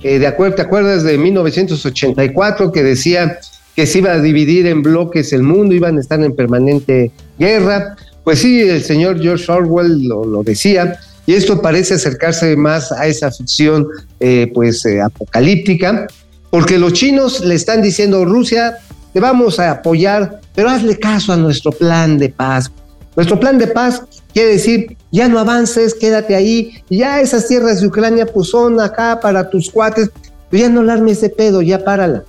Eh, 0.04 0.20
de 0.20 0.28
acuerdo, 0.28 0.56
¿Te 0.56 0.62
acuerdas 0.62 1.04
de 1.04 1.18
1984 1.18 2.72
que 2.72 2.84
decía 2.84 3.40
que 3.76 3.88
se 3.88 4.00
iba 4.00 4.12
a 4.12 4.20
dividir 4.20 4.68
en 4.68 4.84
bloques 4.84 5.32
el 5.32 5.44
mundo, 5.44 5.74
iban 5.74 5.98
a 5.98 6.02
estar 6.02 6.22
en 6.22 6.36
permanente 6.36 7.12
guerra? 7.40 7.96
Pues 8.24 8.40
sí, 8.40 8.62
el 8.62 8.84
señor 8.84 9.22
George 9.22 9.52
Orwell 9.52 10.08
lo, 10.08 10.44
decía, 10.44 11.00
y 11.26 11.34
esto 11.34 11.62
parece 11.62 11.96
acercarse 11.96 12.56
más 12.56 12.92
a 12.92 13.08
esa 13.08 13.32
ficción 13.32 13.88
eh, 14.20 14.52
pues 14.54 14.86
eh, 14.86 15.02
apocalíptica, 15.02 16.08
porque 16.50 16.78
los 16.78 16.94
chinos 16.94 17.40
le 17.40 17.56
están 17.56 17.82
diciendo, 17.82 18.26
Rusia, 18.26 18.78
te 19.14 19.20
vamos 19.20 19.60
a 19.60 19.72
apoyar, 19.72 20.42
pero 20.54 20.70
hazle 20.70 20.98
caso 21.00 21.34
a 21.34 21.38
nuestro 21.38 21.72
plan 21.72 22.18
de 22.18 22.30
paz. 22.30 22.72
Nuestro 23.16 23.40
plan 23.40 23.58
de 23.58 23.68
paz 23.68 24.02
quiere 24.34 24.54
decir, 24.54 24.98
ya 25.12 25.28
no 25.28 25.40
avances, 25.40 25.94
quédate 25.94 26.36
ahí, 26.36 26.84
ya 26.90 27.22
esas 27.22 27.48
tierras 27.48 27.82
de 27.82 27.88
Ucrania 27.88 28.26
pues 28.26 28.50
son 28.50 28.80
acá 28.82 29.20
para 29.22 29.50
tus 29.50 29.70
cuates, 29.70 30.10
pues 30.50 30.62
ya 30.62 30.70
no 30.70 30.82
alarmes 30.82 31.18
ese 31.18 31.30
pedo, 31.30 31.62
ya 31.62 31.84
párala. 31.84 32.24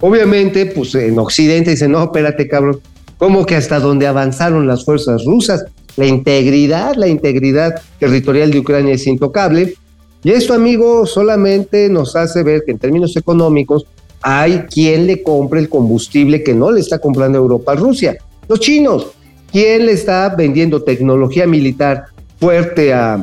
Obviamente, 0.00 0.66
pues 0.66 0.94
en 0.94 1.18
Occidente 1.18 1.70
dicen, 1.70 1.92
no, 1.92 2.04
espérate 2.04 2.48
cabrón, 2.48 2.80
¿cómo 3.18 3.44
que 3.44 3.56
hasta 3.56 3.78
donde 3.78 4.06
avanzaron 4.06 4.66
las 4.66 4.84
fuerzas 4.84 5.24
rusas? 5.24 5.64
La 5.96 6.06
integridad, 6.06 6.94
la 6.96 7.08
integridad 7.08 7.82
territorial 7.98 8.50
de 8.50 8.60
Ucrania 8.60 8.94
es 8.94 9.06
intocable. 9.06 9.74
Y 10.22 10.30
esto, 10.30 10.54
amigo, 10.54 11.04
solamente 11.06 11.88
nos 11.88 12.16
hace 12.16 12.42
ver 12.42 12.62
que 12.64 12.72
en 12.72 12.78
términos 12.78 13.16
económicos 13.16 13.86
hay 14.22 14.60
quien 14.70 15.06
le 15.06 15.22
compre 15.22 15.60
el 15.60 15.68
combustible 15.68 16.42
que 16.42 16.54
no 16.54 16.70
le 16.70 16.80
está 16.80 16.98
comprando 16.98 17.38
Europa 17.38 17.72
a 17.72 17.76
Rusia, 17.76 18.16
los 18.48 18.60
chinos. 18.60 19.08
¿Quién 19.52 19.86
le 19.86 19.92
está 19.92 20.28
vendiendo 20.36 20.82
tecnología 20.82 21.46
militar 21.46 22.06
fuerte 22.38 22.92
a, 22.92 23.22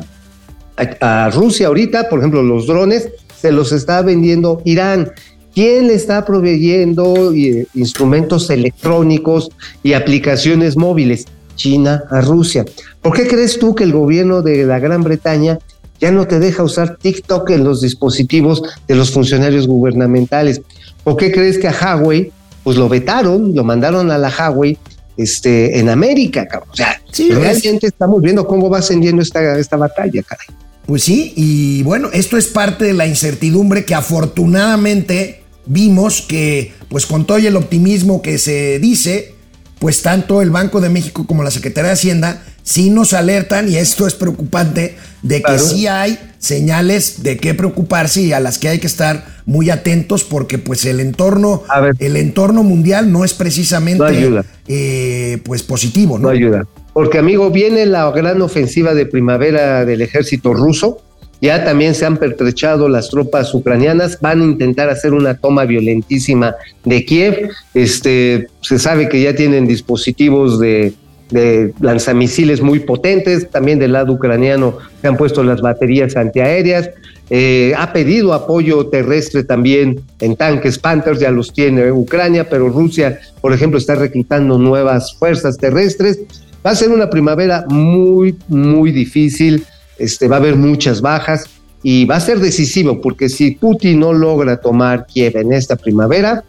Rusia 1.32 1.66
ahorita? 1.66 2.08
Por 2.08 2.20
ejemplo, 2.20 2.42
los 2.42 2.66
drones 2.66 3.08
se 3.40 3.50
los 3.50 3.72
está 3.72 4.02
vendiendo 4.02 4.62
Irán. 4.64 5.10
¿Quién 5.54 5.88
le 5.88 5.94
está 5.94 6.24
proveyendo 6.24 7.32
eh, 7.34 7.66
instrumentos 7.74 8.48
electrónicos 8.50 9.50
y 9.82 9.94
aplicaciones 9.94 10.76
móviles? 10.76 11.26
China 11.56 12.04
a 12.10 12.20
Rusia. 12.20 12.64
¿Por 13.02 13.12
qué 13.14 13.26
crees 13.26 13.58
tú 13.58 13.74
que 13.74 13.82
el 13.84 13.92
gobierno 13.92 14.42
de 14.42 14.64
la 14.64 14.78
Gran 14.78 15.02
Bretaña 15.02 15.58
ya 16.00 16.12
no 16.12 16.28
te 16.28 16.38
deja 16.38 16.62
usar 16.62 16.96
TikTok 16.96 17.50
en 17.50 17.64
los 17.64 17.80
dispositivos 17.80 18.62
de 18.86 18.94
los 18.94 19.10
funcionarios 19.10 19.66
gubernamentales? 19.66 20.62
¿Por 21.02 21.16
qué 21.16 21.32
crees 21.32 21.58
que 21.58 21.66
a 21.66 21.72
Huawei, 21.72 22.30
pues 22.62 22.76
lo 22.76 22.88
vetaron, 22.88 23.54
lo 23.54 23.64
mandaron 23.64 24.10
a 24.12 24.18
la 24.18 24.28
Huawei 24.28 24.78
este, 25.18 25.78
en 25.78 25.90
América, 25.90 26.46
cabrón. 26.46 26.70
O 26.72 26.76
sea, 26.76 27.02
realmente 27.12 27.88
estamos 27.88 28.22
viendo 28.22 28.46
cómo 28.46 28.70
va 28.70 28.78
ascendiendo 28.78 29.20
esta, 29.20 29.58
esta 29.58 29.76
batalla, 29.76 30.22
caray. 30.22 30.46
Pues 30.86 31.02
sí, 31.02 31.34
y 31.36 31.82
bueno, 31.82 32.08
esto 32.14 32.38
es 32.38 32.46
parte 32.46 32.86
de 32.86 32.94
la 32.94 33.06
incertidumbre 33.06 33.84
que 33.84 33.94
afortunadamente 33.94 35.42
vimos 35.66 36.22
que, 36.22 36.72
pues 36.88 37.04
con 37.04 37.26
todo 37.26 37.36
el 37.36 37.56
optimismo 37.56 38.22
que 38.22 38.38
se 38.38 38.78
dice, 38.78 39.34
pues 39.80 40.00
tanto 40.00 40.40
el 40.40 40.50
Banco 40.50 40.80
de 40.80 40.88
México 40.88 41.26
como 41.26 41.42
la 41.42 41.50
Secretaría 41.50 41.88
de 41.88 41.94
Hacienda 41.94 42.42
sí 42.68 42.90
nos 42.90 43.14
alertan, 43.14 43.66
y 43.70 43.76
esto 43.76 44.06
es 44.06 44.12
preocupante, 44.12 44.94
de 45.22 45.40
que 45.40 45.58
sí 45.58 45.86
hay 45.86 46.18
señales 46.38 47.22
de 47.22 47.38
qué 47.38 47.54
preocuparse 47.54 48.20
y 48.20 48.34
a 48.34 48.40
las 48.40 48.58
que 48.58 48.68
hay 48.68 48.78
que 48.78 48.86
estar 48.86 49.24
muy 49.46 49.70
atentos 49.70 50.22
porque 50.22 50.58
pues 50.58 50.84
el 50.84 51.00
entorno, 51.00 51.62
el 51.98 52.16
entorno 52.16 52.62
mundial 52.62 53.10
no 53.10 53.24
es 53.24 53.32
precisamente 53.32 54.42
eh, 54.68 55.38
pues 55.44 55.62
positivo, 55.62 56.18
¿no? 56.18 56.24
No 56.24 56.28
ayuda. 56.28 56.66
Porque 56.92 57.16
amigo, 57.16 57.50
viene 57.50 57.86
la 57.86 58.10
gran 58.10 58.42
ofensiva 58.42 58.92
de 58.92 59.06
primavera 59.06 59.86
del 59.86 60.02
ejército 60.02 60.52
ruso, 60.52 61.00
ya 61.40 61.64
también 61.64 61.94
se 61.94 62.04
han 62.04 62.18
pertrechado 62.18 62.90
las 62.90 63.08
tropas 63.08 63.54
ucranianas, 63.54 64.20
van 64.20 64.42
a 64.42 64.44
intentar 64.44 64.90
hacer 64.90 65.14
una 65.14 65.38
toma 65.38 65.64
violentísima 65.64 66.54
de 66.84 67.04
Kiev. 67.06 67.48
Este, 67.72 68.48
se 68.60 68.78
sabe 68.78 69.08
que 69.08 69.22
ya 69.22 69.34
tienen 69.34 69.66
dispositivos 69.66 70.60
de, 70.60 70.92
de 71.30 71.72
lanzamisiles 71.80 72.60
muy 72.60 72.80
potentes, 72.80 73.50
también 73.50 73.78
del 73.78 73.92
lado 73.92 74.12
ucraniano 74.12 74.78
se 75.00 75.08
han 75.08 75.16
puesto 75.16 75.42
las 75.42 75.60
baterías 75.60 76.16
antiaéreas, 76.16 76.90
eh, 77.30 77.74
ha 77.76 77.92
pedido 77.92 78.32
apoyo 78.32 78.86
terrestre 78.86 79.44
también 79.44 80.00
en 80.20 80.36
tanques 80.36 80.78
Panthers, 80.78 81.20
ya 81.20 81.30
los 81.30 81.52
tiene 81.52 81.92
Ucrania, 81.92 82.48
pero 82.48 82.68
Rusia, 82.70 83.20
por 83.40 83.52
ejemplo, 83.52 83.78
está 83.78 83.94
reclutando 83.94 84.58
nuevas 84.58 85.14
fuerzas 85.18 85.58
terrestres. 85.58 86.20
Va 86.64 86.70
a 86.70 86.74
ser 86.74 86.88
una 86.88 87.10
primavera 87.10 87.64
muy, 87.68 88.34
muy 88.48 88.92
difícil 88.92 89.64
este, 89.98 90.28
va 90.28 90.36
a 90.36 90.38
haber 90.38 90.56
muchas 90.56 91.00
bajas 91.00 91.44
y 91.82 92.04
va 92.04 92.16
a 92.16 92.20
ser 92.20 92.38
decisivo 92.38 93.00
porque 93.00 93.28
si 93.28 93.52
Putin 93.52 94.00
no 94.00 94.12
logra 94.12 94.60
tomar 94.60 95.06
Kiev 95.06 95.36
en 95.36 95.52
esta 95.52 95.76
primavera, 95.76 96.44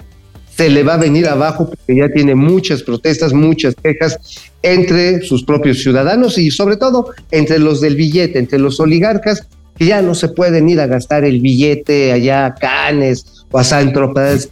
se 0.60 0.70
le 0.70 0.84
va 0.84 0.96
a 0.96 0.98
venir 0.98 1.26
abajo 1.26 1.70
porque 1.70 1.96
ya 1.96 2.10
tiene 2.10 2.36
muchas 2.36 2.84
protestas, 2.84 3.32
muchas 3.32 3.76
quejas 3.82 4.20
entre 4.62 5.22
sus 5.22 5.46
propios 5.46 5.82
ciudadanos 5.82 6.38
y 6.38 6.52
sobre 6.52 6.76
todo 6.76 7.14
entre 7.32 7.60
los 7.60 7.80
del 7.80 7.96
billete, 7.96 8.40
entre 8.40 8.60
los 8.60 8.78
oligarcas 8.82 9.48
que 9.78 9.86
ya 9.86 10.02
no 10.02 10.14
se 10.16 10.28
pueden 10.28 10.68
ir 10.68 10.82
a 10.82 10.88
gastar 10.88 11.24
el 11.24 11.40
billete 11.40 12.12
allá 12.12 12.48
a 12.48 12.56
Canes 12.56 13.46
o 13.50 13.58
a 13.58 13.64
San 13.64 13.94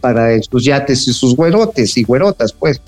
para 0.00 0.42
sus 0.50 0.64
yates 0.64 1.06
y 1.08 1.12
sus 1.12 1.36
güerotes 1.36 1.94
y 1.98 2.04
güerotas, 2.04 2.54
pues. 2.54 2.80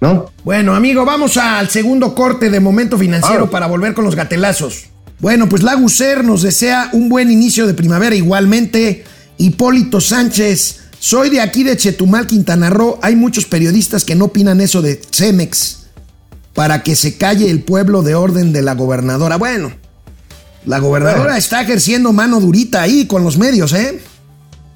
¿No? 0.00 0.30
Bueno, 0.44 0.76
amigo, 0.76 1.04
vamos 1.04 1.36
al 1.36 1.68
segundo 1.70 2.14
corte 2.14 2.48
de 2.48 2.60
momento 2.60 2.96
financiero 2.96 3.46
ah. 3.46 3.50
para 3.50 3.66
volver 3.66 3.92
con 3.92 4.04
los 4.04 4.14
gatelazos. 4.14 4.84
Bueno, 5.18 5.48
pues 5.48 5.64
Laguser 5.64 6.22
nos 6.22 6.42
desea 6.42 6.90
un 6.92 7.08
buen 7.08 7.32
inicio 7.32 7.66
de 7.66 7.74
primavera 7.74 8.14
igualmente. 8.14 9.02
Hipólito 9.36 10.00
Sánchez, 10.00 10.87
soy 11.00 11.30
de 11.30 11.40
aquí 11.40 11.62
de 11.62 11.76
Chetumal, 11.76 12.26
Quintana 12.26 12.70
Roo. 12.70 12.98
Hay 13.02 13.16
muchos 13.16 13.46
periodistas 13.46 14.04
que 14.04 14.14
no 14.14 14.26
opinan 14.26 14.60
eso 14.60 14.82
de 14.82 15.00
Cemex 15.10 15.86
para 16.54 16.82
que 16.82 16.96
se 16.96 17.16
calle 17.16 17.50
el 17.50 17.62
pueblo 17.62 18.02
de 18.02 18.14
orden 18.14 18.52
de 18.52 18.62
la 18.62 18.74
gobernadora. 18.74 19.36
Bueno, 19.36 19.72
la 20.66 20.80
gobernadora 20.80 21.38
está 21.38 21.62
ejerciendo 21.62 22.12
mano 22.12 22.40
durita 22.40 22.82
ahí 22.82 23.06
con 23.06 23.24
los 23.24 23.38
medios, 23.38 23.72
¿eh? 23.72 24.00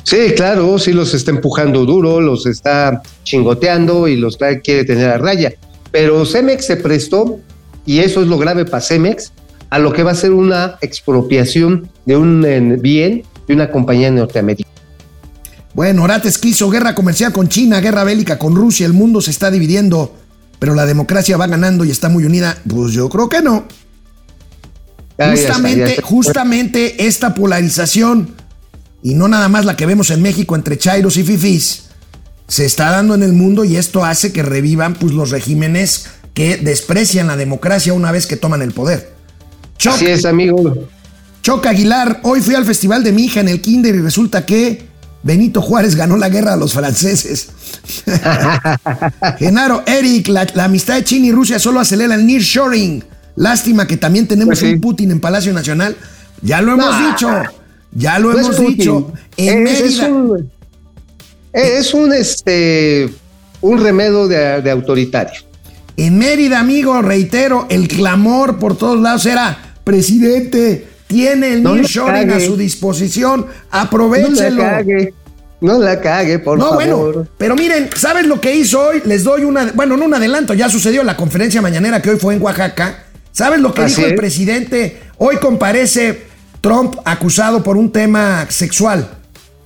Sí, 0.04 0.32
claro, 0.36 0.78
sí 0.78 0.92
los 0.92 1.14
está 1.14 1.30
empujando 1.30 1.84
duro, 1.84 2.20
los 2.20 2.46
está 2.46 3.02
chingoteando 3.24 4.08
y 4.08 4.16
los 4.16 4.36
quiere 4.36 4.84
tener 4.84 5.10
a 5.10 5.18
raya. 5.18 5.52
Pero 5.90 6.24
Cemex 6.24 6.66
se 6.66 6.76
prestó, 6.76 7.38
y 7.84 8.00
eso 8.00 8.22
es 8.22 8.28
lo 8.28 8.38
grave 8.38 8.64
para 8.64 8.80
Cemex, 8.80 9.32
a 9.70 9.78
lo 9.78 9.92
que 9.92 10.02
va 10.02 10.12
a 10.12 10.14
ser 10.14 10.32
una 10.32 10.76
expropiación 10.80 11.88
de 12.06 12.16
un 12.16 12.78
bien 12.80 13.24
de 13.46 13.54
una 13.54 13.70
compañía 13.70 14.10
norteamericana. 14.10 14.71
Bueno, 15.74 16.02
Orates 16.02 16.38
quiso 16.38 16.68
guerra 16.70 16.94
comercial 16.94 17.32
con 17.32 17.48
China, 17.48 17.80
guerra 17.80 18.04
bélica 18.04 18.38
con 18.38 18.54
Rusia, 18.54 18.86
el 18.86 18.92
mundo 18.92 19.20
se 19.20 19.30
está 19.30 19.50
dividiendo, 19.50 20.14
pero 20.58 20.74
la 20.74 20.84
democracia 20.84 21.36
va 21.36 21.46
ganando 21.46 21.84
y 21.84 21.90
está 21.90 22.08
muy 22.08 22.24
unida. 22.24 22.58
Pues 22.68 22.92
yo 22.92 23.08
creo 23.08 23.28
que 23.28 23.40
no. 23.40 23.64
justamente, 25.18 26.02
justamente 26.02 27.06
esta 27.06 27.34
polarización, 27.34 28.34
y 29.02 29.14
no 29.14 29.28
nada 29.28 29.48
más 29.48 29.64
la 29.64 29.76
que 29.76 29.86
vemos 29.86 30.10
en 30.10 30.20
México 30.20 30.54
entre 30.56 30.76
Chairos 30.76 31.16
y 31.16 31.22
Fifis, 31.22 31.84
se 32.48 32.66
está 32.66 32.90
dando 32.90 33.14
en 33.14 33.22
el 33.22 33.32
mundo 33.32 33.64
y 33.64 33.76
esto 33.76 34.04
hace 34.04 34.32
que 34.32 34.42
revivan 34.42 34.94
pues, 34.94 35.12
los 35.12 35.30
regímenes 35.30 36.06
que 36.34 36.58
desprecian 36.58 37.28
la 37.28 37.36
democracia 37.36 37.94
una 37.94 38.12
vez 38.12 38.26
que 38.26 38.36
toman 38.36 38.60
el 38.60 38.72
poder. 38.72 39.12
Choc, 39.78 39.94
Así 39.94 40.06
es, 40.06 40.26
amigo. 40.26 40.86
Choc 41.42 41.66
Aguilar, 41.66 42.20
hoy 42.24 42.40
fui 42.40 42.54
al 42.54 42.66
festival 42.66 43.02
de 43.02 43.12
mi 43.12 43.24
hija 43.24 43.40
en 43.40 43.48
el 43.48 43.60
Kinder 43.60 43.94
y 43.94 44.00
resulta 44.00 44.44
que 44.46 44.91
Benito 45.22 45.62
Juárez 45.62 45.94
ganó 45.94 46.16
la 46.16 46.28
guerra 46.28 46.54
a 46.54 46.56
los 46.56 46.72
franceses. 46.72 47.48
Genaro, 49.38 49.82
Eric, 49.86 50.28
la, 50.28 50.46
amistad 50.64 50.96
de 50.96 51.04
China 51.04 51.26
y 51.26 51.32
Rusia 51.32 51.58
solo 51.58 51.80
acelera 51.80 52.14
el 52.14 52.26
nearshoring. 52.26 53.04
Lástima 53.36 53.86
que 53.86 53.96
también 53.96 54.26
tenemos 54.26 54.60
pues 54.60 54.72
un 54.72 54.80
Putin 54.80 55.10
en 55.12 55.20
Palacio 55.20 55.52
Nacional. 55.52 55.96
Ya 56.42 56.60
lo 56.60 56.72
hemos 56.72 56.98
dicho. 56.98 57.28
Ya 57.92 58.18
lo 58.18 58.36
hemos 58.36 58.58
dicho. 58.58 59.12
En 59.36 59.66
es, 59.66 59.80
Mérida, 59.80 60.08
es, 61.52 61.94
un, 61.94 62.12
este, 62.12 63.10
un 63.60 63.82
remedio 63.82 64.28
de 64.28 64.70
autoritario. 64.70 65.40
En 65.96 66.18
Mérida, 66.18 66.58
amigo, 66.58 67.00
reitero, 67.02 67.66
el 67.68 67.86
clamor 67.86 68.58
por 68.58 68.76
todos 68.76 69.00
lados 69.00 69.26
era 69.26 69.76
presidente, 69.84 70.88
tiene 71.12 71.54
el 71.54 71.62
no 71.62 71.74
nearshoring 71.74 72.30
a 72.30 72.40
su 72.40 72.56
disposición, 72.56 73.46
aprovechelo. 73.70 74.56
No 74.56 74.62
la 74.62 74.76
cague, 74.76 75.14
no 75.60 75.78
la 75.78 76.00
cague, 76.00 76.38
por 76.38 76.58
no, 76.58 76.72
Bueno, 76.74 77.26
pero 77.36 77.54
miren, 77.54 77.90
¿saben 77.94 78.28
lo 78.28 78.40
que 78.40 78.54
hizo 78.54 78.80
hoy? 78.80 79.02
Les 79.04 79.22
doy 79.22 79.44
una, 79.44 79.72
bueno, 79.74 79.96
no 79.96 80.06
un 80.06 80.14
adelanto, 80.14 80.54
ya 80.54 80.70
sucedió 80.70 81.04
la 81.04 81.16
conferencia 81.16 81.60
mañanera 81.60 82.00
que 82.00 82.10
hoy 82.10 82.18
fue 82.18 82.34
en 82.34 82.42
Oaxaca. 82.42 83.04
¿Saben 83.30 83.62
lo 83.62 83.74
que 83.74 83.84
dijo 83.84 84.02
el 84.02 84.14
presidente? 84.14 85.00
Hoy 85.18 85.36
comparece 85.36 86.24
Trump 86.60 86.96
acusado 87.04 87.62
por 87.62 87.76
un 87.76 87.92
tema 87.92 88.46
sexual. 88.48 89.08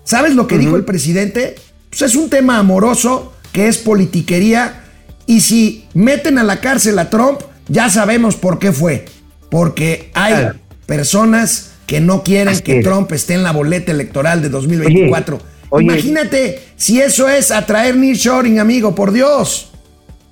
¿Sabes 0.05 0.35
lo 0.35 0.47
que 0.47 0.59
dijo 0.59 0.77
el 0.77 0.85
presidente? 0.85 1.57
Pues 1.91 2.03
es 2.03 2.17
un 2.17 2.29
tema 2.29 2.59
amoroso, 2.59 3.33
que 3.53 3.69
es 3.69 3.79
politiquería, 3.79 4.85
y 5.27 5.41
si 5.41 5.87
meten 5.95 6.39
a 6.39 6.45
la 6.45 6.61
cárcel 6.61 6.99
a 6.99 7.11
Trump, 7.11 7.41
ya 7.69 7.89
sabemos 7.91 8.37
por 8.37 8.59
qué 8.59 8.73
fue 8.73 9.07
porque 9.51 10.11
hay 10.15 10.51
personas 10.87 11.73
que 11.87 12.01
no 12.01 12.23
quieren 12.23 12.49
Así 12.49 12.63
que 12.63 12.79
es. 12.79 12.85
Trump 12.85 13.11
esté 13.13 13.35
en 13.35 13.43
la 13.43 13.53
boleta 13.53 13.93
electoral 13.93 14.43
de 14.43 14.49
2024. 14.49 15.41
oye. 15.71 15.85
Imagínate 15.85 16.61
si 16.77 17.01
eso 17.01 17.29
es 17.29 17.51
atraer 17.51 17.97
nearshoring, 17.97 18.59
amigo, 18.59 18.95
por 18.95 19.13
Dios. 19.13 19.71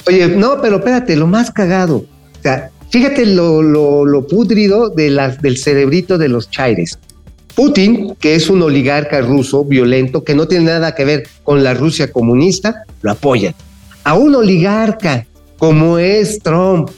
Oye, 0.06 0.28
no, 0.28 0.60
pero 0.60 0.76
espérate, 0.76 1.16
lo 1.16 1.26
más 1.26 1.50
cagado. 1.50 1.96
O 1.96 2.42
sea, 2.42 2.70
fíjate 2.90 3.26
lo, 3.26 3.62
lo, 3.62 4.04
lo 4.04 4.26
pútrido 4.26 4.90
de 4.90 5.10
las, 5.10 5.40
del 5.40 5.56
cerebrito 5.58 6.18
de 6.18 6.28
los 6.28 6.50
chaires. 6.50 6.98
Putin, 7.54 8.16
que 8.18 8.34
es 8.34 8.50
un 8.50 8.62
oligarca 8.62 9.20
ruso 9.20 9.64
violento, 9.64 10.24
que 10.24 10.34
no 10.34 10.48
tiene 10.48 10.66
nada 10.66 10.94
que 10.94 11.04
ver 11.04 11.28
con 11.44 11.62
la 11.62 11.72
Rusia 11.72 12.10
comunista, 12.10 12.82
lo 13.00 13.12
apoyan. 13.12 13.54
A 14.02 14.14
un 14.14 14.34
oligarca 14.34 15.24
como 15.56 15.98
es 15.98 16.40
Trump, 16.40 16.90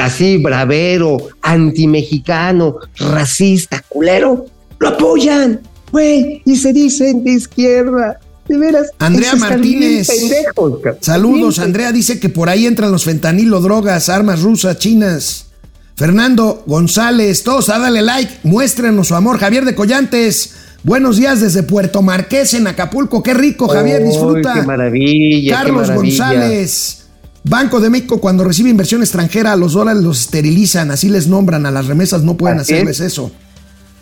así 0.00 0.38
bravero, 0.38 1.18
antimexicano, 1.42 2.76
racista, 2.98 3.84
culero, 3.88 4.46
lo 4.78 4.88
apoyan, 4.88 5.60
güey, 5.92 6.42
y 6.44 6.56
se 6.56 6.72
dicen 6.72 7.24
de 7.24 7.32
izquierda. 7.32 8.20
De 8.48 8.56
veras. 8.56 8.88
Andrea 8.98 9.34
Martínez. 9.36 10.08
pendejos. 10.08 10.80
Saludos, 11.00 11.58
Andrea 11.58 11.92
dice 11.92 12.18
que 12.18 12.30
por 12.30 12.48
ahí 12.48 12.66
entran 12.66 12.90
los 12.90 13.04
fentanilo, 13.04 13.60
drogas, 13.60 14.08
armas 14.08 14.40
rusas, 14.40 14.78
chinas. 14.78 15.48
Fernando 15.96 16.62
González, 16.64 17.42
todos 17.42 17.68
a 17.68 17.78
darle 17.78 18.02
like, 18.02 18.32
muéstrenos 18.44 19.08
su 19.08 19.16
amor. 19.16 19.38
Javier 19.38 19.64
de 19.64 19.74
Collantes, 19.74 20.54
buenos 20.84 21.16
días 21.16 21.40
desde 21.40 21.64
Puerto 21.64 22.02
Marqués 22.02 22.54
en 22.54 22.68
Acapulco. 22.68 23.22
Qué 23.22 23.34
rico, 23.34 23.68
Javier, 23.68 24.02
disfruta. 24.04 24.54
qué 24.54 24.62
maravilla. 24.62 25.52
Carlos 25.56 25.88
qué 25.88 25.94
maravilla. 25.94 26.24
González. 26.28 26.97
Banco 27.48 27.80
de 27.80 27.88
México, 27.90 28.20
cuando 28.20 28.44
recibe 28.44 28.68
inversión 28.70 29.00
extranjera, 29.00 29.56
los 29.56 29.72
dólares 29.72 30.02
los 30.02 30.20
esterilizan, 30.20 30.90
así 30.90 31.08
les 31.08 31.28
nombran, 31.28 31.64
a 31.66 31.70
las 31.70 31.86
remesas 31.86 32.22
no 32.22 32.36
pueden 32.36 32.58
Así 32.58 32.72
es. 32.72 32.76
hacerles 32.78 33.00
eso. 33.00 33.30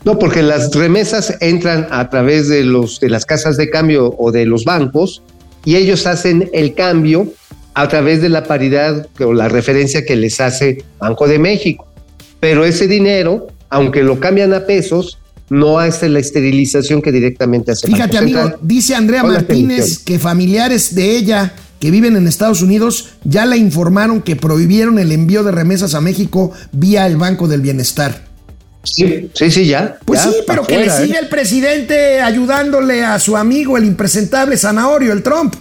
No, 0.05 0.19
porque 0.19 0.43
las 0.43 0.73
remesas 0.75 1.35
entran 1.41 1.87
a 1.91 2.09
través 2.11 2.49
de 2.49 2.63
los 2.65 3.01
de 3.01 3.09
las 3.11 3.25
casas 3.25 3.57
de 3.57 3.71
cambio 3.71 4.15
o 4.19 4.31
de 4.33 4.47
los 4.47 4.65
bancos 4.65 5.23
y 5.65 5.77
ellos 5.77 6.07
hacen 6.07 6.49
el 6.53 6.75
cambio 6.75 7.33
a 7.75 7.89
través 7.89 8.23
de 8.23 8.29
la 8.29 8.45
paridad 8.45 9.09
o 9.21 9.33
la 9.33 9.49
referencia 9.49 10.05
que 10.05 10.17
les 10.17 10.41
hace 10.41 10.85
Banco 10.99 11.27
de 11.29 11.39
México. 11.39 11.87
Pero 12.41 12.65
ese 12.65 12.87
dinero, 12.87 13.49
aunque 13.69 14.03
lo 14.03 14.21
cambian 14.21 14.55
a 14.55 14.65
pesos, 14.67 15.19
no 15.51 15.79
hace 15.79 16.09
la 16.09 16.19
esterilización 16.21 17.03
que 17.03 17.13
directamente 17.13 17.73
hace 17.73 17.87
Fíjate, 17.87 18.13
Banco 18.17 18.19
amigo, 18.19 18.41
Central. 18.41 18.61
dice 18.63 18.95
Andrea 18.95 19.23
Martínez 19.25 19.99
que 19.99 20.19
familiares 20.19 20.95
de 20.95 21.17
ella 21.17 21.53
que 21.81 21.91
viven 21.91 22.17
en 22.17 22.27
Estados 22.27 22.63
Unidos 22.63 23.11
ya 23.25 23.47
le 23.47 23.57
informaron 23.57 24.23
que 24.23 24.37
prohibieron 24.37 24.99
el 24.99 25.13
envío 25.13 25.45
de 25.45 25.53
remesas 25.53 25.95
a 25.95 26.01
México 26.01 26.53
vía 26.73 27.07
el 27.07 27.17
Banco 27.17 27.49
del 27.49 27.61
Bienestar. 27.61 28.25
Sí, 28.83 29.31
sí, 29.35 29.51
sí, 29.51 29.67
ya. 29.67 29.99
Pues 30.05 30.25
ya, 30.25 30.31
sí, 30.31 30.37
pero 30.47 30.65
que 30.65 30.79
le 30.79 30.85
fuera, 30.85 31.03
¿eh? 31.03 31.07
siga 31.07 31.19
el 31.19 31.29
presidente 31.29 32.21
ayudándole 32.21 33.05
a 33.05 33.19
su 33.19 33.37
amigo, 33.37 33.77
el 33.77 33.85
impresentable 33.85 34.57
Zanahorio, 34.57 35.13
el 35.13 35.23
Trump, 35.23 35.55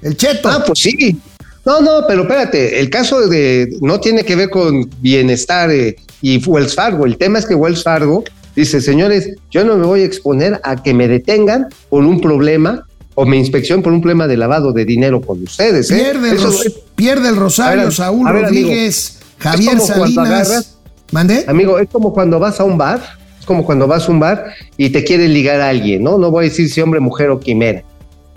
el 0.00 0.16
Cheto. 0.16 0.48
Ah, 0.48 0.64
pues 0.66 0.78
sí. 0.78 1.18
No, 1.64 1.80
no, 1.80 2.06
pero 2.08 2.22
espérate, 2.22 2.80
el 2.80 2.90
caso 2.90 3.28
de 3.28 3.76
no 3.80 4.00
tiene 4.00 4.24
que 4.24 4.34
ver 4.34 4.50
con 4.50 4.88
bienestar 5.00 5.70
eh, 5.70 5.96
y 6.20 6.42
Wells 6.44 6.74
Fargo. 6.74 7.06
El 7.06 7.18
tema 7.18 7.38
es 7.38 7.46
que 7.46 7.54
Wells 7.54 7.84
Fargo 7.84 8.24
dice, 8.56 8.80
señores, 8.80 9.30
yo 9.50 9.64
no 9.64 9.76
me 9.76 9.86
voy 9.86 10.00
a 10.00 10.04
exponer 10.04 10.60
a 10.64 10.82
que 10.82 10.92
me 10.92 11.06
detengan 11.06 11.68
por 11.88 12.04
un 12.04 12.20
problema 12.20 12.86
o 13.14 13.26
me 13.26 13.36
inspección 13.36 13.82
por 13.82 13.92
un 13.92 14.00
problema 14.00 14.26
de 14.26 14.36
lavado 14.36 14.72
de 14.72 14.84
dinero 14.84 15.20
con 15.20 15.42
ustedes. 15.42 15.90
¿eh? 15.90 15.94
pierde, 16.02 16.30
el 16.30 16.36
Eso 16.36 16.46
Ros- 16.46 16.66
es- 16.66 16.72
pierde 16.94 17.28
el 17.28 17.36
Rosario, 17.36 17.84
ver, 17.84 17.92
Saúl 17.92 18.26
amigo, 18.28 18.44
Rodríguez, 18.46 19.18
Javier 19.38 19.80
Salinas. 19.80 20.48
agarras- 20.50 20.76
¿Mandé? 21.10 21.44
Amigo, 21.46 21.78
es 21.78 21.88
como 21.90 22.12
cuando 22.14 22.38
vas 22.38 22.58
a 22.58 22.64
un 22.64 22.78
bar, 22.78 23.02
es 23.38 23.44
como 23.44 23.64
cuando 23.66 23.86
vas 23.86 24.08
a 24.08 24.12
un 24.12 24.18
bar 24.20 24.46
y 24.78 24.88
te 24.90 25.04
quiere 25.04 25.28
ligar 25.28 25.60
a 25.60 25.68
alguien, 25.68 26.02
¿no? 26.02 26.16
No 26.16 26.30
voy 26.30 26.46
a 26.46 26.48
decir 26.48 26.70
si 26.70 26.80
hombre, 26.80 27.00
mujer 27.00 27.28
o 27.28 27.38
quimera. 27.38 27.82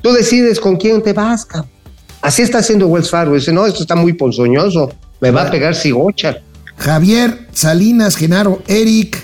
Tú 0.01 0.11
decides 0.11 0.59
con 0.59 0.75
quién 0.75 1.01
te 1.01 1.13
vas, 1.13 1.45
cabrón. 1.45 1.71
Así 2.21 2.41
está 2.41 2.57
haciendo 2.57 2.87
Wells 2.87 3.09
Fargo. 3.09 3.35
Dice, 3.35 3.53
no, 3.53 3.65
esto 3.65 3.81
está 3.81 3.95
muy 3.95 4.11
ponzoñoso, 4.13 4.91
me 5.21 5.31
va 5.31 5.43
a 5.43 5.51
pegar 5.51 5.73
cigocha. 5.75 6.39
Javier 6.75 7.47
Salinas, 7.53 8.15
Genaro, 8.17 8.61
Eric, 8.67 9.23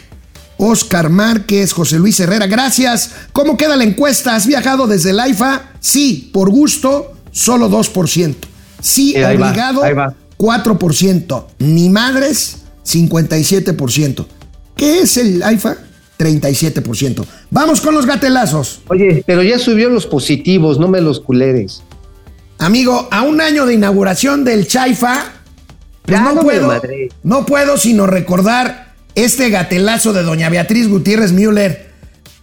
Oscar 0.63 1.09
Márquez, 1.09 1.73
José 1.73 1.97
Luis 1.97 2.19
Herrera, 2.19 2.45
gracias. 2.45 3.11
¿Cómo 3.33 3.57
queda 3.57 3.75
la 3.75 3.83
encuesta? 3.83 4.35
¿Has 4.35 4.45
viajado 4.45 4.85
desde 4.85 5.09
el 5.09 5.19
AIFA? 5.19 5.71
Sí, 5.79 6.29
por 6.31 6.51
gusto, 6.51 7.13
solo 7.31 7.67
2%. 7.67 8.35
Sí, 8.79 9.15
Eh, 9.15 9.25
ahí 9.25 9.37
va, 9.37 9.47
obligado, 9.47 9.83
ahí 9.83 9.93
va. 9.93 10.13
4%. 10.37 11.45
Ni 11.57 11.89
madres, 11.89 12.57
57%. 12.85 14.27
¿Qué 14.75 14.99
es 14.99 15.17
el 15.17 15.41
AIFA? 15.41 15.77
37%. 16.19 17.25
Vamos 17.49 17.81
con 17.81 17.95
los 17.95 18.05
gatelazos. 18.05 18.81
Oye, 18.87 19.23
pero 19.25 19.41
ya 19.41 19.57
subió 19.57 19.89
los 19.89 20.05
positivos, 20.05 20.77
no 20.77 20.87
me 20.87 21.01
los 21.01 21.19
culeres. 21.21 21.81
Amigo, 22.59 23.07
a 23.09 23.23
un 23.23 23.41
año 23.41 23.65
de 23.65 23.73
inauguración 23.73 24.43
del 24.43 24.67
Chaifa, 24.67 25.23
pues 26.03 26.21
no, 26.21 26.39
puedo, 26.39 26.79
no 27.23 27.45
puedo 27.47 27.77
sino 27.77 28.05
recordar 28.05 28.90
este 29.15 29.49
gatelazo 29.49 30.13
de 30.13 30.23
doña 30.23 30.49
Beatriz 30.49 30.87
Gutiérrez 30.87 31.31
Müller, 31.31 31.91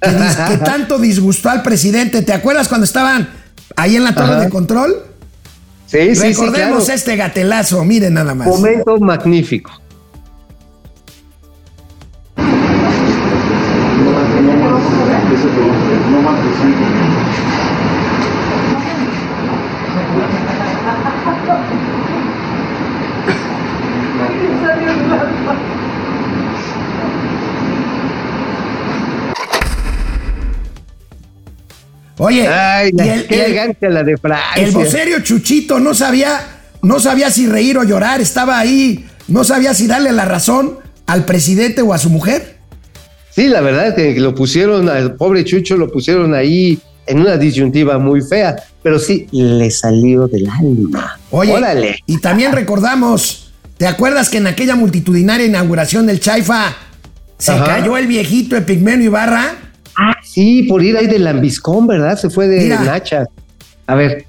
que, 0.01 0.11
dis- 0.11 0.49
que 0.49 0.57
tanto 0.64 0.99
disgustó 0.99 1.51
al 1.51 1.62
presidente. 1.62 2.23
¿Te 2.23 2.33
acuerdas 2.33 2.69
cuando 2.69 2.85
estaban 2.85 3.29
ahí 3.77 3.97
en 3.97 4.05
la 4.05 4.14
torre 4.14 4.33
Ajá. 4.35 4.41
de 4.45 4.49
control? 4.51 4.97
Sí, 5.87 6.14
sí, 6.14 6.16
sí, 6.16 6.23
Recordemos 6.35 6.85
claro. 6.85 6.95
este 6.99 7.16
gatelazo, 7.16 7.83
miren 7.85 8.14
nada 8.14 8.35
más. 8.35 8.47
Momento 8.47 8.99
magnífico. 8.99 9.71
Oye, 32.19 32.47
Ay, 32.49 32.91
y 32.93 32.97
la- 32.97 33.14
el- 33.14 33.27
qué 33.27 33.37
y 33.37 33.39
el- 33.39 33.45
elegancia 33.47 33.89
la 33.91 34.03
de 34.05 34.16
Francia. 34.16 34.62
El 34.62 34.71
vocerio 34.73 35.21
Chuchito 35.21 35.79
no 35.81 35.95
sabía, 35.95 36.41
no 36.83 36.99
sabía 37.01 37.31
si 37.31 37.47
reír 37.47 37.79
o 37.79 37.85
llorar, 37.85 38.21
estaba 38.21 38.59
ahí, 38.59 39.07
no 39.29 39.45
sabía 39.45 39.73
si 39.75 39.87
darle 39.87 40.12
la 40.12 40.25
razón 40.25 40.79
al 41.07 41.25
presidente 41.25 41.81
o 41.83 41.95
a 41.95 41.99
su 41.99 42.11
mujer. 42.11 42.59
Sí, 43.31 43.47
la 43.49 43.61
verdad 43.61 43.89
es 43.99 44.14
que 44.14 44.21
lo 44.21 44.35
pusieron, 44.35 44.89
al 44.89 45.14
pobre 45.14 45.45
Chucho 45.45 45.77
lo 45.77 45.91
pusieron 45.91 46.35
ahí 46.35 46.79
en 47.07 47.21
una 47.21 47.37
disyuntiva 47.37 47.99
muy 47.99 48.21
fea, 48.21 48.57
pero 48.83 48.99
sí, 48.99 49.27
le 49.31 49.71
salió 49.71 50.27
del 50.27 50.49
alma. 50.49 51.19
Oye, 51.31 51.53
Órale. 51.53 52.01
y 52.07 52.19
también 52.19 52.53
recordamos, 52.53 53.53
¿te 53.77 53.87
acuerdas 53.87 54.29
que 54.29 54.39
en 54.39 54.49
aquella 54.49 54.75
multitudinaria 54.75 55.47
inauguración 55.47 56.07
del 56.07 56.19
Chaifa 56.21 56.77
se 57.39 57.53
Ajá. 57.53 57.64
cayó 57.64 57.97
el 57.97 58.09
viejito 58.09 58.57
Epigmenio 58.57 59.07
Ibarra? 59.07 59.55
Ah, 59.99 60.15
sí, 60.23 60.63
por 60.63 60.83
ir 60.83 60.97
ahí 60.97 61.09
de 61.09 61.19
lambiscón, 61.19 61.87
¿verdad? 61.87 62.17
Se 62.17 62.31
fue 62.31 62.47
de 62.47 62.61
Mira. 62.61 62.81
Nacha. 62.81 63.25
A 63.87 63.95
ver. 63.97 64.27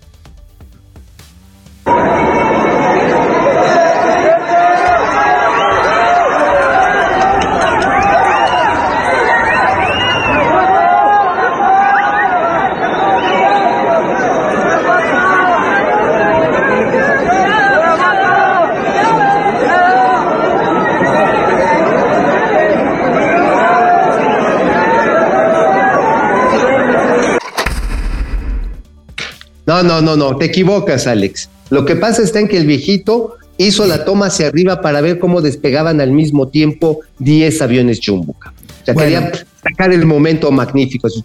No, 29.84 30.02
no, 30.02 30.16
no, 30.16 30.16
no, 30.32 30.38
te 30.38 30.46
equivocas, 30.46 31.08
Alex. 31.08 31.50
Lo 31.70 31.86
que 31.86 31.96
pasa 31.96 32.22
está 32.24 32.40
en 32.40 32.48
que 32.48 32.58
el 32.58 32.66
viejito 32.66 33.36
hizo 33.58 33.86
la 33.86 34.06
toma 34.06 34.28
hacia 34.28 34.48
arriba 34.48 34.82
para 34.82 35.02
ver 35.02 35.20
cómo 35.20 35.42
despegaban 35.42 36.00
al 36.02 36.12
mismo 36.12 36.48
tiempo 36.48 37.02
10 37.20 37.62
aviones 37.62 38.00
cabrón. 38.00 38.26
O 38.30 38.86
sea, 38.86 38.94
Bueno. 38.94 39.22
quería 39.28 39.46
sacar 39.62 39.92
el 39.92 40.06
momento 40.06 40.50
magnífico. 40.52 41.08
así, 41.08 41.24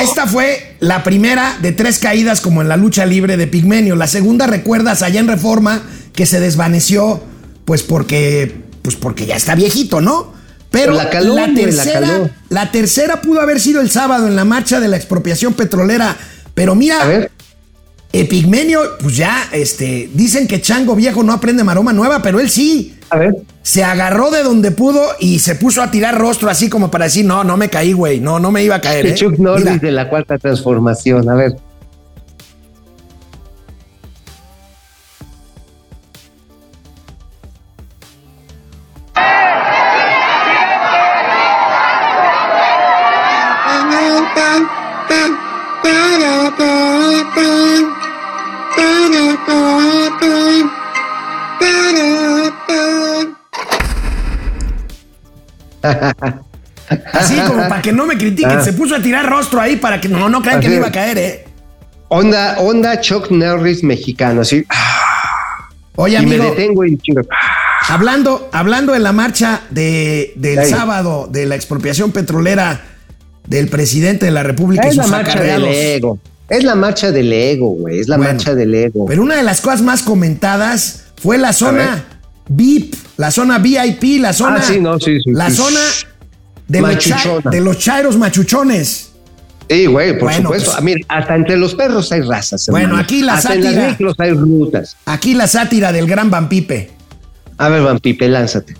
Esta 0.00 0.26
fue 0.26 0.76
la 0.80 1.02
primera 1.02 1.56
de 1.62 1.72
tres 1.72 1.98
caídas 1.98 2.40
como 2.40 2.60
en 2.62 2.68
la 2.68 2.76
lucha 2.76 3.06
libre 3.06 3.36
de 3.36 3.46
Pigmenio. 3.46 3.96
La 3.96 4.06
segunda, 4.06 4.46
recuerdas, 4.46 5.02
allá 5.02 5.20
en 5.20 5.26
Reforma, 5.28 5.82
que 6.14 6.26
se 6.26 6.38
desvaneció, 6.38 7.22
pues 7.64 7.82
porque, 7.82 8.54
pues 8.82 8.96
porque 8.96 9.26
ya 9.26 9.36
está 9.36 9.54
viejito, 9.54 10.00
¿no? 10.00 10.34
Pero 10.70 10.92
La 10.92 11.08
tercera, 11.54 12.00
caló. 12.00 12.30
la 12.50 12.70
tercera 12.72 13.22
pudo 13.22 13.40
haber 13.40 13.60
sido 13.60 13.80
el 13.80 13.90
sábado 13.90 14.26
en 14.26 14.36
la 14.36 14.44
marcha 14.44 14.80
de 14.80 14.88
la 14.88 14.96
expropiación 14.96 15.54
petrolera. 15.54 16.16
Pero 16.54 16.74
mira. 16.74 17.30
Epigmenio, 18.14 18.80
pues 19.00 19.16
ya, 19.16 19.48
este, 19.50 20.08
dicen 20.14 20.46
que 20.46 20.60
Chango 20.60 20.94
viejo 20.94 21.24
no 21.24 21.32
aprende 21.32 21.64
maroma 21.64 21.92
nueva, 21.92 22.22
pero 22.22 22.38
él 22.38 22.48
sí. 22.48 22.94
A 23.10 23.18
ver. 23.18 23.34
Se 23.62 23.82
agarró 23.82 24.30
de 24.30 24.44
donde 24.44 24.70
pudo 24.70 25.00
y 25.18 25.40
se 25.40 25.56
puso 25.56 25.82
a 25.82 25.90
tirar 25.90 26.16
rostro 26.16 26.48
así 26.48 26.68
como 26.70 26.92
para 26.92 27.06
decir, 27.06 27.24
no, 27.24 27.42
no 27.42 27.56
me 27.56 27.68
caí, 27.68 27.92
güey, 27.92 28.20
no, 28.20 28.38
no 28.38 28.52
me 28.52 28.62
iba 28.62 28.76
a 28.76 28.80
caer. 28.80 29.06
¿eh? 29.06 29.14
Chuck 29.14 29.36
Norris 29.38 29.64
Mira, 29.64 29.78
de 29.78 29.90
la 29.90 30.08
cuarta 30.08 30.38
transformación. 30.38 31.28
A 31.28 31.34
ver. 31.34 31.56
Critiquen, 58.24 58.58
Ah. 58.58 58.64
se 58.64 58.72
puso 58.72 58.94
a 58.96 59.00
tirar 59.02 59.28
rostro 59.28 59.60
ahí 59.60 59.76
para 59.76 60.00
que 60.00 60.08
no, 60.08 60.28
no 60.28 60.42
crean 60.42 60.60
que 60.60 60.68
me 60.68 60.76
iba 60.76 60.88
a 60.88 60.92
caer, 60.92 61.18
¿eh? 61.18 61.44
Onda, 62.08 62.58
onda 62.60 63.00
Chuck 63.00 63.30
Norris 63.30 63.82
mexicano, 63.82 64.42
así. 64.42 64.64
Oye, 65.96 66.16
y 66.20 66.26
me 66.26 66.34
amigo, 66.36 66.50
detengo 66.50 66.84
y 66.84 66.96
chingo. 66.98 67.20
hablando, 67.88 68.48
hablando 68.52 68.92
de 68.92 68.98
la 68.98 69.12
marcha 69.12 69.62
de, 69.70 70.32
del 70.36 70.64
sábado 70.66 71.28
de 71.30 71.46
la 71.46 71.54
expropiación 71.54 72.10
petrolera 72.12 72.80
del 73.46 73.68
presidente 73.68 74.26
de 74.26 74.32
la 74.32 74.42
República 74.42 74.86
y 74.86 74.90
Es 74.90 74.96
la 74.96 75.02
sus 75.04 75.12
marcha 75.12 75.40
del 75.40 75.64
ego. 75.64 76.18
Es 76.48 76.64
la 76.64 76.74
marcha 76.74 77.10
del 77.10 77.32
ego, 77.32 77.68
güey. 77.70 78.00
Es 78.00 78.08
la 78.08 78.16
Bueno, 78.16 78.32
marcha 78.32 78.54
del 78.54 78.74
ego. 78.74 79.06
Pero 79.06 79.22
una 79.22 79.36
de 79.36 79.42
las 79.42 79.60
cosas 79.60 79.82
más 79.82 80.02
comentadas 80.02 81.04
fue 81.20 81.38
la 81.38 81.52
zona 81.52 82.04
VIP, 82.48 82.94
la 83.16 83.30
zona 83.30 83.58
VIP, 83.58 84.20
la 84.20 84.32
zona. 84.32 84.56
Ah, 84.58 84.62
sí, 84.62 84.80
no, 84.80 84.98
sí, 84.98 85.18
sí, 85.22 85.30
La 85.32 85.48
sí. 85.50 85.56
zona 85.56 85.80
de 86.80 86.94
los, 86.94 87.52
de 87.52 87.60
los 87.60 87.78
chairos 87.78 88.16
machuchones. 88.18 89.10
Sí, 89.68 89.86
güey, 89.86 90.12
por 90.18 90.28
Bueno, 90.28 90.42
supuesto. 90.50 90.70
pues- 90.70 90.78
Ah, 90.78 90.82
mira, 90.82 91.00
hasta 91.08 91.34
entre 91.36 91.56
los 91.56 91.74
perros 91.74 92.12
hay 92.12 92.20
razas. 92.20 92.66
Bueno, 92.68 92.86
hermano. 92.88 93.02
aquí 93.02 93.22
la 93.22 93.34
hasta 93.34 93.54
en 93.54 93.62
sátira. 93.62 93.80
las 93.82 93.90
micros 93.92 94.14
hay 94.18 94.30
rutas. 94.32 94.96
Aquí 95.06 95.34
la 95.34 95.46
sátira 95.46 95.90
del 95.92 96.06
gran 96.06 96.30
Vampipe. 96.30 96.90
A 97.56 97.68
ver, 97.70 97.82
Van 97.82 97.98
Pipe, 97.98 98.28
lánzate. 98.28 98.74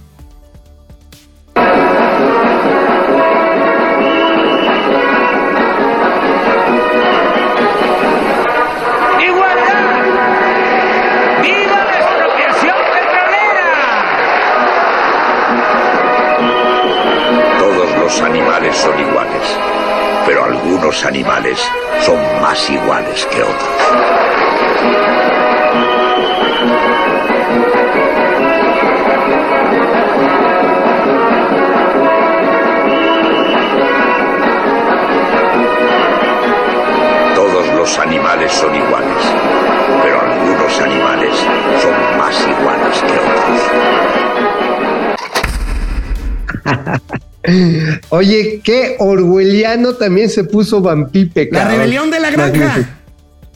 Oye, 48.09 48.61
qué 48.65 48.97
orwelliano 48.99 49.95
también 49.95 50.31
se 50.31 50.45
puso 50.45 50.81
Van 50.81 51.11
Pipe. 51.11 51.49
La 51.53 51.69
rebelión 51.69 52.11
de 52.11 52.21
la 52.21 52.31
granja. 52.31 52.99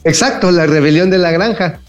Exacto, 0.03 0.51
la 0.51 0.65
rebelión 0.65 1.09
de 1.09 1.17
la 1.17 1.31
granja. 1.31 1.79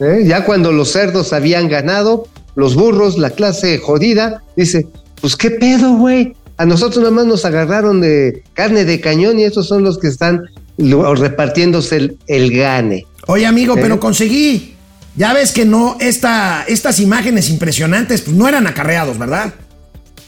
¿Eh? 0.00 0.24
Ya 0.26 0.44
cuando 0.44 0.72
los 0.72 0.92
cerdos 0.92 1.32
habían 1.32 1.68
ganado, 1.68 2.28
los 2.54 2.74
burros, 2.74 3.16
la 3.16 3.30
clase 3.30 3.78
jodida, 3.78 4.42
dice, 4.56 4.86
pues 5.20 5.36
qué 5.36 5.50
pedo, 5.50 5.94
güey. 5.94 6.34
A 6.58 6.66
nosotros 6.66 6.98
nada 6.98 7.10
más 7.10 7.26
nos 7.26 7.44
agarraron 7.44 8.00
de 8.00 8.42
carne 8.54 8.84
de 8.84 9.00
cañón 9.00 9.38
y 9.38 9.44
esos 9.44 9.66
son 9.68 9.84
los 9.84 9.98
que 9.98 10.08
están 10.08 10.42
repartiéndose 10.78 11.96
el, 11.96 12.18
el 12.26 12.56
gane. 12.56 13.06
Oye, 13.26 13.46
amigo, 13.46 13.76
¿Eh? 13.76 13.80
pero 13.80 14.00
conseguí. 14.00 14.74
Ya 15.16 15.32
ves 15.32 15.52
que 15.52 15.64
no, 15.64 15.96
esta, 15.98 16.64
estas 16.68 17.00
imágenes 17.00 17.48
impresionantes, 17.48 18.20
pues 18.20 18.36
no 18.36 18.48
eran 18.48 18.66
acarreados, 18.66 19.18
¿verdad? 19.18 19.54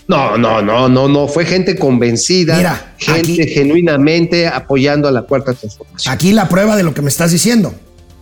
No, 0.09 0.39
no, 0.39 0.63
no, 0.63 0.89
no, 0.89 1.07
no. 1.07 1.29
Fue 1.29 1.45
gente 1.45 1.77
convencida, 1.77 2.57
Mira, 2.57 2.95
gente 2.97 3.43
aquí- 3.43 3.53
genuinamente 3.53 4.47
apoyando 4.47 5.07
a 5.07 5.13
la 5.13 5.23
cuarta 5.23 5.53
transformación. 5.53 6.13
Aquí 6.15 6.33
la 6.33 6.49
prueba 6.49 6.77
de 6.77 6.83
lo 6.83 6.95
que 6.95 7.03
me 7.03 7.09
estás 7.11 7.31
diciendo. 7.31 7.75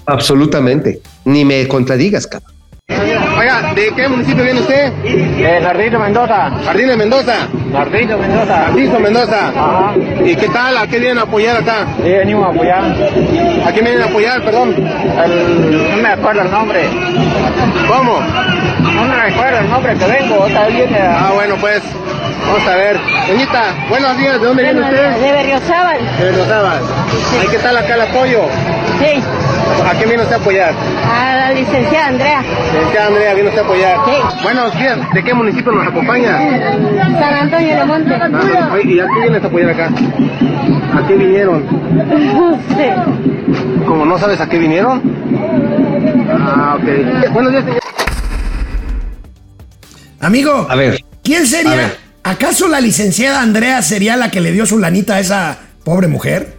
Absolutamente. 0.04 1.00
Ni 1.24 1.44
me 1.44 1.66
contradigas, 1.68 2.26
cabrón. 2.26 2.55
Oiga, 3.56 3.74
¿de 3.74 3.92
qué 3.94 4.08
municipio 4.08 4.44
viene 4.44 4.60
usted? 4.60 4.92
Eh, 5.04 5.60
Jardino 5.62 5.98
Mendoza. 5.98 6.50
Jardín 6.64 6.88
de 6.88 6.96
Mendoza. 6.96 7.34
Jardino 7.72 8.18
Mendoza. 8.18 8.54
Jardín 8.56 9.02
Mendoza. 9.02 9.48
Ajá. 9.48 9.94
¿Y 10.24 10.36
qué 10.36 10.48
tal? 10.48 10.76
¿A 10.76 10.86
qué 10.86 10.98
vienen 10.98 11.18
a 11.18 11.22
apoyar 11.22 11.56
acá? 11.56 11.86
Sí, 12.02 12.10
venimos 12.10 12.46
a 12.46 12.50
apoyar. 12.50 12.82
¿A 13.66 13.72
quién 13.72 13.84
vienen 13.84 14.02
a 14.02 14.06
apoyar, 14.06 14.42
perdón? 14.42 14.74
El- 14.76 15.90
no 15.90 15.96
me 16.02 16.08
acuerdo 16.08 16.42
el 16.42 16.50
nombre. 16.50 16.80
¿Cómo? 17.88 18.20
No 18.94 19.04
me 19.04 19.22
recuerdo 19.22 19.58
el 19.58 19.70
nombre 19.70 19.94
que 19.96 20.04
vengo. 20.06 20.38
Otra 20.40 20.66
viene 20.68 20.98
a... 20.98 21.28
Ah, 21.28 21.32
bueno, 21.34 21.54
pues. 21.60 21.82
Vamos 22.46 22.68
a 22.68 22.76
ver. 22.76 22.96
Doñita, 23.28 23.62
buenos 23.88 24.16
días. 24.18 24.40
¿De 24.40 24.46
dónde 24.46 24.62
viene 24.62 24.80
usted? 24.80 25.16
De 25.16 25.32
Berriozábal. 25.32 25.98
De 26.18 26.30
Mendoza. 26.30 26.72
¿Y 27.44 27.48
qué 27.50 27.58
tal 27.58 27.76
acá 27.76 27.94
el 27.94 28.00
apoyo? 28.02 28.42
Sí. 28.98 29.22
¿A 29.86 29.92
quién 29.94 30.08
viene 30.08 30.22
usted 30.22 30.36
a 30.36 30.38
apoyar? 30.38 30.74
A 31.04 31.36
la 31.36 31.52
licenciada 31.52 32.06
Andrea. 32.08 32.42
Licenciada 32.72 33.06
Andrea, 33.08 33.34
viene 33.34 33.48
usted 33.50 33.60
a 33.62 33.64
apoyar. 33.64 33.96
Sí. 34.06 34.42
Buenos 34.42 34.74
días. 34.78 34.98
¿De 35.14 35.22
qué 35.24 35.34
municipio 35.34 35.72
nos 35.72 35.86
acompaña? 35.86 36.38
San 37.18 37.34
Antonio 37.34 37.76
de 37.76 37.84
Monte. 37.84 38.14
Ah, 38.14 38.70
oye, 38.72 38.94
¿y 38.94 39.00
a 39.00 39.06
qué 39.06 39.20
vienes 39.22 39.44
a 39.44 39.46
apoyar 39.46 39.70
acá? 39.70 39.90
¿A 40.94 41.06
qué 41.06 41.14
vinieron? 41.14 41.66
Sí. 42.68 43.84
¿Cómo 43.86 44.04
no 44.06 44.18
sabes 44.18 44.40
a 44.40 44.48
qué 44.48 44.58
vinieron? 44.58 45.02
Ah, 46.40 46.76
ok. 46.76 47.32
Buenos 47.32 47.52
días, 47.52 47.64
señor. 47.64 47.80
Amigo, 50.20 50.66
A 50.68 50.74
ver. 50.74 51.00
¿quién 51.22 51.42
A 51.42 51.46
sería? 51.46 51.74
ver. 51.76 51.98
¿Acaso 52.24 52.66
la 52.66 52.80
licenciada 52.80 53.40
Andrea 53.42 53.82
sería 53.82 54.16
la 54.16 54.30
que 54.30 54.40
le 54.40 54.50
dio 54.50 54.66
su 54.66 54.78
lanita 54.78 55.14
a 55.16 55.20
esa 55.20 55.58
pobre 55.84 56.08
mujer? 56.08 56.55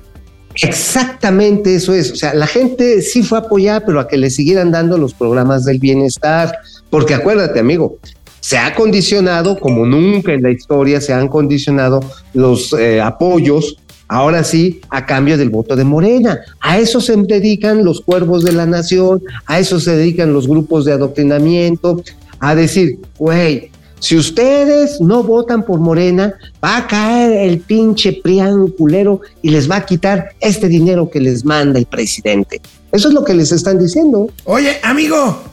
Exactamente 0.62 1.76
eso 1.76 1.94
es. 1.94 2.12
O 2.12 2.16
sea, 2.16 2.34
la 2.34 2.48
gente 2.48 3.02
sí 3.02 3.24
fue 3.24 3.38
a 3.38 3.42
apoyar, 3.42 3.84
pero 3.86 4.00
a 4.00 4.08
que 4.08 4.18
le 4.18 4.30
siguieran 4.30 4.72
dando 4.72 4.98
los 4.98 5.14
programas 5.14 5.66
del 5.66 5.80
bienestar. 5.80 6.58
Porque 6.90 7.14
acuérdate, 7.14 7.60
amigo, 7.60 7.98
se 8.40 8.58
ha 8.58 8.74
condicionado, 8.76 9.60
como 9.60 9.86
nunca 9.86 10.34
en 10.34 10.44
la 10.44 10.52
historia 10.52 11.02
se 11.02 11.14
han 11.14 11.28
condicionado 11.28 12.00
los 12.34 12.74
eh, 12.74 13.02
apoyos, 13.02 13.78
ahora 14.08 14.44
sí, 14.44 14.80
a 14.90 15.06
cambio 15.06 15.38
del 15.38 15.50
voto 15.50 15.76
de 15.76 15.84
Morena. 15.84 16.40
A 16.62 16.78
eso 16.78 17.02
se 17.02 17.16
dedican 17.16 17.84
los 17.84 18.02
cuervos 18.02 18.44
de 18.44 18.54
la 18.54 18.66
nación, 18.66 19.22
a 19.46 19.60
eso 19.60 19.80
se 19.80 19.96
dedican 19.96 20.34
los 20.34 20.48
grupos 20.48 20.86
de 20.86 20.94
adoctrinamiento, 20.94 22.02
a 22.40 22.56
decir, 22.56 23.00
güey, 23.18 23.72
si 24.00 24.16
ustedes 24.16 25.02
no 25.02 25.24
votan 25.24 25.64
por 25.64 25.80
Morena, 25.80 26.34
va 26.64 26.78
a 26.78 26.88
caer 26.88 27.32
el 27.50 27.60
pinche 27.60 28.14
prián 28.24 28.68
culero 28.78 29.22
y 29.42 29.50
les 29.50 29.70
va 29.70 29.78
a 29.78 29.86
quitar 29.86 30.30
este 30.40 30.68
dinero 30.68 31.10
que 31.10 31.20
les 31.20 31.44
manda 31.44 31.80
el 31.80 31.86
presidente. 31.88 32.62
Eso 32.92 33.08
es 33.10 33.14
lo 33.14 33.24
que 33.24 33.34
les 33.34 33.52
están 33.52 33.80
diciendo. 33.80 34.30
Oye, 34.46 34.80
amigo, 34.84 35.44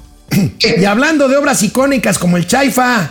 y 0.61 0.85
hablando 0.85 1.27
de 1.29 1.37
obras 1.37 1.63
icónicas 1.63 2.19
como 2.19 2.37
el 2.37 2.47
Chaifa, 2.47 3.11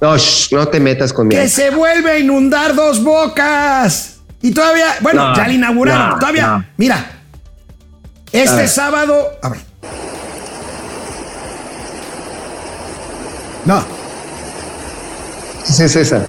No, 0.00 0.16
shh, 0.16 0.52
no 0.52 0.66
te 0.68 0.78
metas 0.80 1.12
conmigo. 1.12 1.40
que 1.40 1.48
se 1.48 1.70
vuelve 1.70 2.10
a 2.10 2.18
inundar 2.18 2.74
dos 2.74 3.02
bocas. 3.02 4.16
Y 4.42 4.52
todavía, 4.52 4.86
bueno, 5.02 5.28
No, 5.30 5.36
ya 5.36 5.46
la 5.46 5.52
inauguraron. 5.52 6.08
no, 6.10 6.18
todavía, 6.18 6.46
no. 6.46 6.64
mira, 6.78 7.10
este 8.32 8.66
sábado, 8.68 9.26
a 9.42 9.48
ver. 9.50 9.60
No, 13.66 13.84
Sí, 15.64 15.82
es 15.84 15.96
esa. 15.96 16.28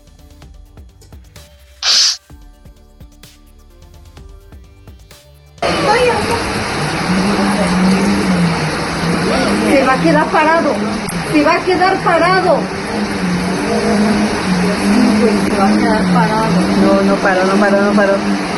Se 9.70 9.84
va 9.86 9.94
a 9.94 10.02
quedar 10.02 10.26
parado. 10.28 10.74
Se 11.32 11.44
va 11.44 11.56
a 11.56 11.60
quedar 11.60 11.98
parado. 12.04 12.60
No, 16.82 17.02
no 17.04 17.16
paro, 17.16 17.46
no 17.46 17.56
paro, 17.56 17.82
no 17.82 17.94
paro. 17.94 18.14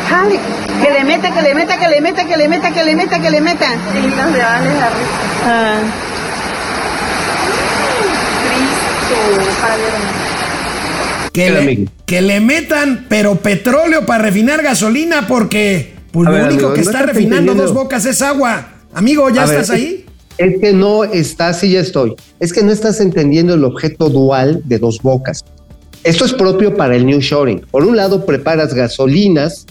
Jale, 0.09 0.39
que 0.81 0.91
le 0.91 1.03
meta, 1.03 1.31
que 1.31 1.41
le 1.41 1.53
meta, 1.55 1.77
que 1.77 1.87
le 1.87 2.01
meta, 2.01 2.25
que 2.25 2.37
le 2.37 2.47
meta, 2.47 2.71
que 2.71 2.83
le 2.83 2.95
meta, 2.95 3.19
que 3.19 3.29
le 3.29 3.41
meta. 3.41 3.67
Sí, 3.91 4.01
los 4.01 4.31
reales 4.31 4.73
ah. 5.45 5.77
Que 11.33 11.49
le, 11.49 11.87
que 12.05 12.21
le 12.21 12.39
metan, 12.39 13.05
pero 13.09 13.35
petróleo 13.35 14.05
para 14.05 14.23
refinar 14.23 14.61
gasolina, 14.61 15.27
porque 15.27 15.93
pues, 16.11 16.27
lo 16.27 16.31
ver, 16.33 16.43
único 16.43 16.67
amigo, 16.67 16.73
que 16.73 16.81
no 16.83 16.91
está 16.91 17.01
refinando 17.03 17.55
dos 17.55 17.73
bocas 17.73 18.05
es 18.05 18.21
agua. 18.21 18.69
Amigo, 18.93 19.29
¿ya 19.31 19.43
A 19.43 19.45
ver, 19.47 19.59
estás 19.61 19.69
es- 19.77 19.83
ahí? 19.83 20.05
Es 20.37 20.59
que 20.61 20.73
no 20.73 21.03
estás, 21.03 21.59
sí 21.59 21.71
ya 21.71 21.79
estoy. 21.79 22.15
Es 22.39 22.53
que 22.53 22.63
no 22.63 22.71
estás 22.71 22.99
entendiendo 23.01 23.53
el 23.55 23.63
objeto 23.63 24.09
dual 24.09 24.61
de 24.65 24.79
dos 24.79 24.99
bocas. 25.01 25.43
Esto 26.03 26.25
es 26.25 26.33
propio 26.33 26.75
para 26.75 26.95
el 26.95 27.05
New 27.05 27.19
Shoring. 27.19 27.61
Por 27.71 27.83
un 27.85 27.95
lado, 27.95 28.25
preparas 28.25 28.73
gasolinas 28.73 29.65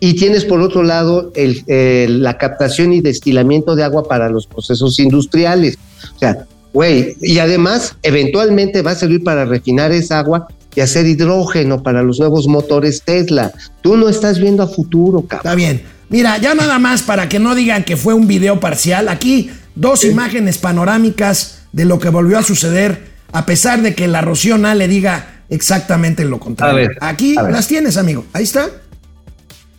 y 0.00 0.14
tienes 0.14 0.44
por 0.44 0.60
otro 0.60 0.82
lado 0.82 1.32
el- 1.34 1.62
eh, 1.66 2.06
la 2.08 2.36
captación 2.38 2.92
y 2.92 3.00
destilamiento 3.00 3.74
de 3.74 3.84
agua 3.84 4.04
para 4.04 4.28
los 4.30 4.46
procesos 4.46 4.98
industriales. 4.98 5.78
O 6.14 6.18
sea, 6.18 6.46
güey, 6.72 7.16
y 7.22 7.38
además, 7.38 7.96
eventualmente 8.02 8.82
va 8.82 8.92
a 8.92 8.94
servir 8.96 9.22
para 9.24 9.44
refinar 9.44 9.92
esa 9.92 10.18
agua 10.18 10.46
y 10.74 10.80
hacer 10.80 11.06
hidrógeno 11.06 11.82
para 11.82 12.02
los 12.02 12.18
nuevos 12.18 12.48
motores 12.48 13.02
Tesla. 13.02 13.52
Tú 13.82 13.96
no 13.96 14.08
estás 14.08 14.38
viendo 14.38 14.62
a 14.62 14.66
futuro, 14.68 15.20
cabrón. 15.22 15.38
Está 15.38 15.54
bien. 15.54 15.82
Mira, 16.08 16.36
ya 16.38 16.54
nada 16.54 16.78
más 16.78 17.02
para 17.02 17.28
que 17.28 17.38
no 17.38 17.54
digan 17.54 17.84
que 17.84 17.96
fue 17.96 18.14
un 18.14 18.26
video 18.26 18.60
parcial. 18.60 19.08
Aquí 19.08 19.50
dos 19.74 20.04
imágenes 20.04 20.58
panorámicas 20.58 21.60
de 21.72 21.84
lo 21.84 21.98
que 21.98 22.08
volvió 22.10 22.38
a 22.38 22.42
suceder, 22.42 23.06
a 23.32 23.46
pesar 23.46 23.80
de 23.82 23.94
que 23.94 24.08
la 24.08 24.20
Rociona 24.20 24.74
le 24.74 24.88
diga 24.88 25.42
exactamente 25.48 26.24
lo 26.24 26.38
contrario. 26.38 26.74
A 26.74 26.88
ver, 26.88 26.96
Aquí 27.00 27.34
a 27.38 27.42
ver. 27.42 27.52
las 27.52 27.66
tienes, 27.66 27.96
amigo. 27.96 28.24
Ahí 28.34 28.44
está. 28.44 28.68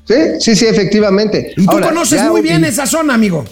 Sí, 0.05 0.15
sí, 0.39 0.55
sí, 0.55 0.65
efectivamente. 0.65 1.53
Y 1.55 1.65
tú 1.65 1.79
conoces 1.79 2.19
ya- 2.21 2.29
muy 2.29 2.41
bien 2.41 2.63
esa 2.65 2.85
zona, 2.85 3.13
amigo. 3.13 3.45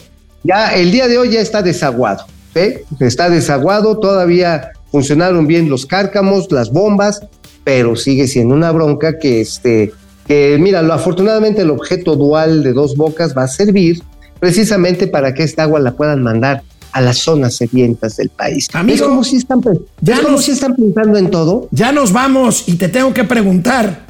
Ya 0.44 0.74
el 0.74 0.92
día 0.92 1.08
de 1.08 1.18
hoy 1.18 1.30
ya 1.30 1.40
está 1.40 1.62
desaguado, 1.62 2.26
¿sí? 2.56 2.74
Está 3.00 3.30
desaguado, 3.30 4.00
todavía 4.00 4.72
funcionaron 4.92 5.48
bien 5.48 5.70
los 5.70 5.86
cárcamos, 5.86 6.52
las 6.52 6.72
bombas, 6.72 7.22
pero 7.64 7.96
sigue 7.96 8.28
siendo 8.28 8.54
una 8.56 8.72
bronca 8.72 9.18
que 9.20 9.42
este 9.42 9.92
que 10.28 10.58
mira, 10.60 10.82
lo 10.82 10.94
afortunadamente 10.94 11.62
el 11.64 11.70
objeto 11.72 12.16
dual 12.16 12.64
de 12.64 12.74
dos 12.74 12.96
bocas 12.96 13.36
va 13.36 13.44
a 13.44 13.48
servir 13.48 14.02
precisamente 14.40 15.08
para 15.08 15.34
que 15.34 15.44
esta 15.44 15.64
agua 15.64 15.80
la 15.80 15.92
puedan 15.94 16.22
mandar 16.24 16.64
a 16.94 17.02
las 17.02 17.18
zonas 17.20 17.56
sedientas 17.56 18.18
del 18.18 18.30
país. 18.30 18.68
Amigo, 18.74 18.98
¿Ves 19.00 19.08
cómo 19.08 19.24
sí 19.24 19.38
están, 19.38 19.62
ya 20.02 20.22
nos- 20.22 20.44
sí 20.46 20.52
están 20.52 20.76
pensando 20.76 21.18
en 21.18 21.30
todo? 21.32 21.68
Ya 21.72 21.92
nos 21.92 22.12
vamos 22.12 22.64
y 22.68 22.76
te 22.76 22.88
tengo 22.90 23.14
que 23.14 23.24
preguntar. 23.24 24.06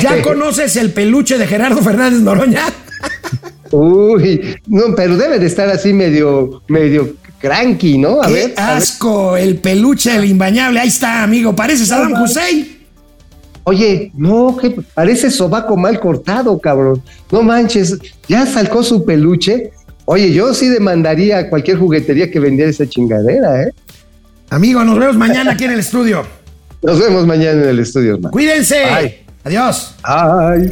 ¿Ya 0.00 0.20
conoces 0.22 0.76
el 0.76 0.92
peluche 0.92 1.38
de 1.38 1.46
Gerardo 1.46 1.82
Fernández 1.82 2.20
Noroña? 2.20 2.62
Uy, 3.70 4.56
no, 4.66 4.94
pero 4.96 5.16
debe 5.16 5.38
de 5.38 5.46
estar 5.46 5.68
así 5.68 5.92
medio, 5.92 6.62
medio 6.68 7.14
cranky, 7.40 7.98
¿no? 7.98 8.22
A 8.22 8.26
¡Qué 8.26 8.32
ver, 8.32 8.54
a 8.56 8.68
ver. 8.68 8.76
asco! 8.78 9.36
El 9.36 9.58
peluche 9.58 10.12
del 10.12 10.24
imbañable. 10.26 10.80
Ahí 10.80 10.88
está, 10.88 11.22
amigo. 11.22 11.54
Parece 11.54 11.86
Saddam 11.86 12.20
Hussein. 12.22 12.76
Oye, 13.64 14.10
no, 14.14 14.56
que 14.56 14.70
parece 14.94 15.30
sobaco 15.30 15.76
mal 15.76 16.00
cortado, 16.00 16.58
cabrón. 16.58 17.02
No 17.30 17.42
manches, 17.42 17.98
ya 18.26 18.46
sacó 18.46 18.82
su 18.82 19.04
peluche. 19.04 19.72
Oye, 20.06 20.32
yo 20.32 20.54
sí 20.54 20.68
demandaría 20.68 21.38
a 21.38 21.48
cualquier 21.50 21.76
juguetería 21.78 22.30
que 22.30 22.40
vendiera 22.40 22.70
esa 22.70 22.86
chingadera, 22.86 23.62
¿eh? 23.64 23.72
Amigo, 24.48 24.82
nos 24.84 24.98
vemos 24.98 25.16
mañana 25.16 25.52
aquí 25.52 25.64
en 25.64 25.72
el 25.72 25.80
estudio. 25.80 26.24
Nos 26.82 26.98
vemos 26.98 27.26
mañana 27.26 27.62
en 27.62 27.68
el 27.68 27.78
estudio, 27.80 28.14
hermano. 28.14 28.30
Cuídense. 28.30 28.84
Bye. 28.84 29.18
Adiós. 29.44 29.94
Ay. 30.02 30.70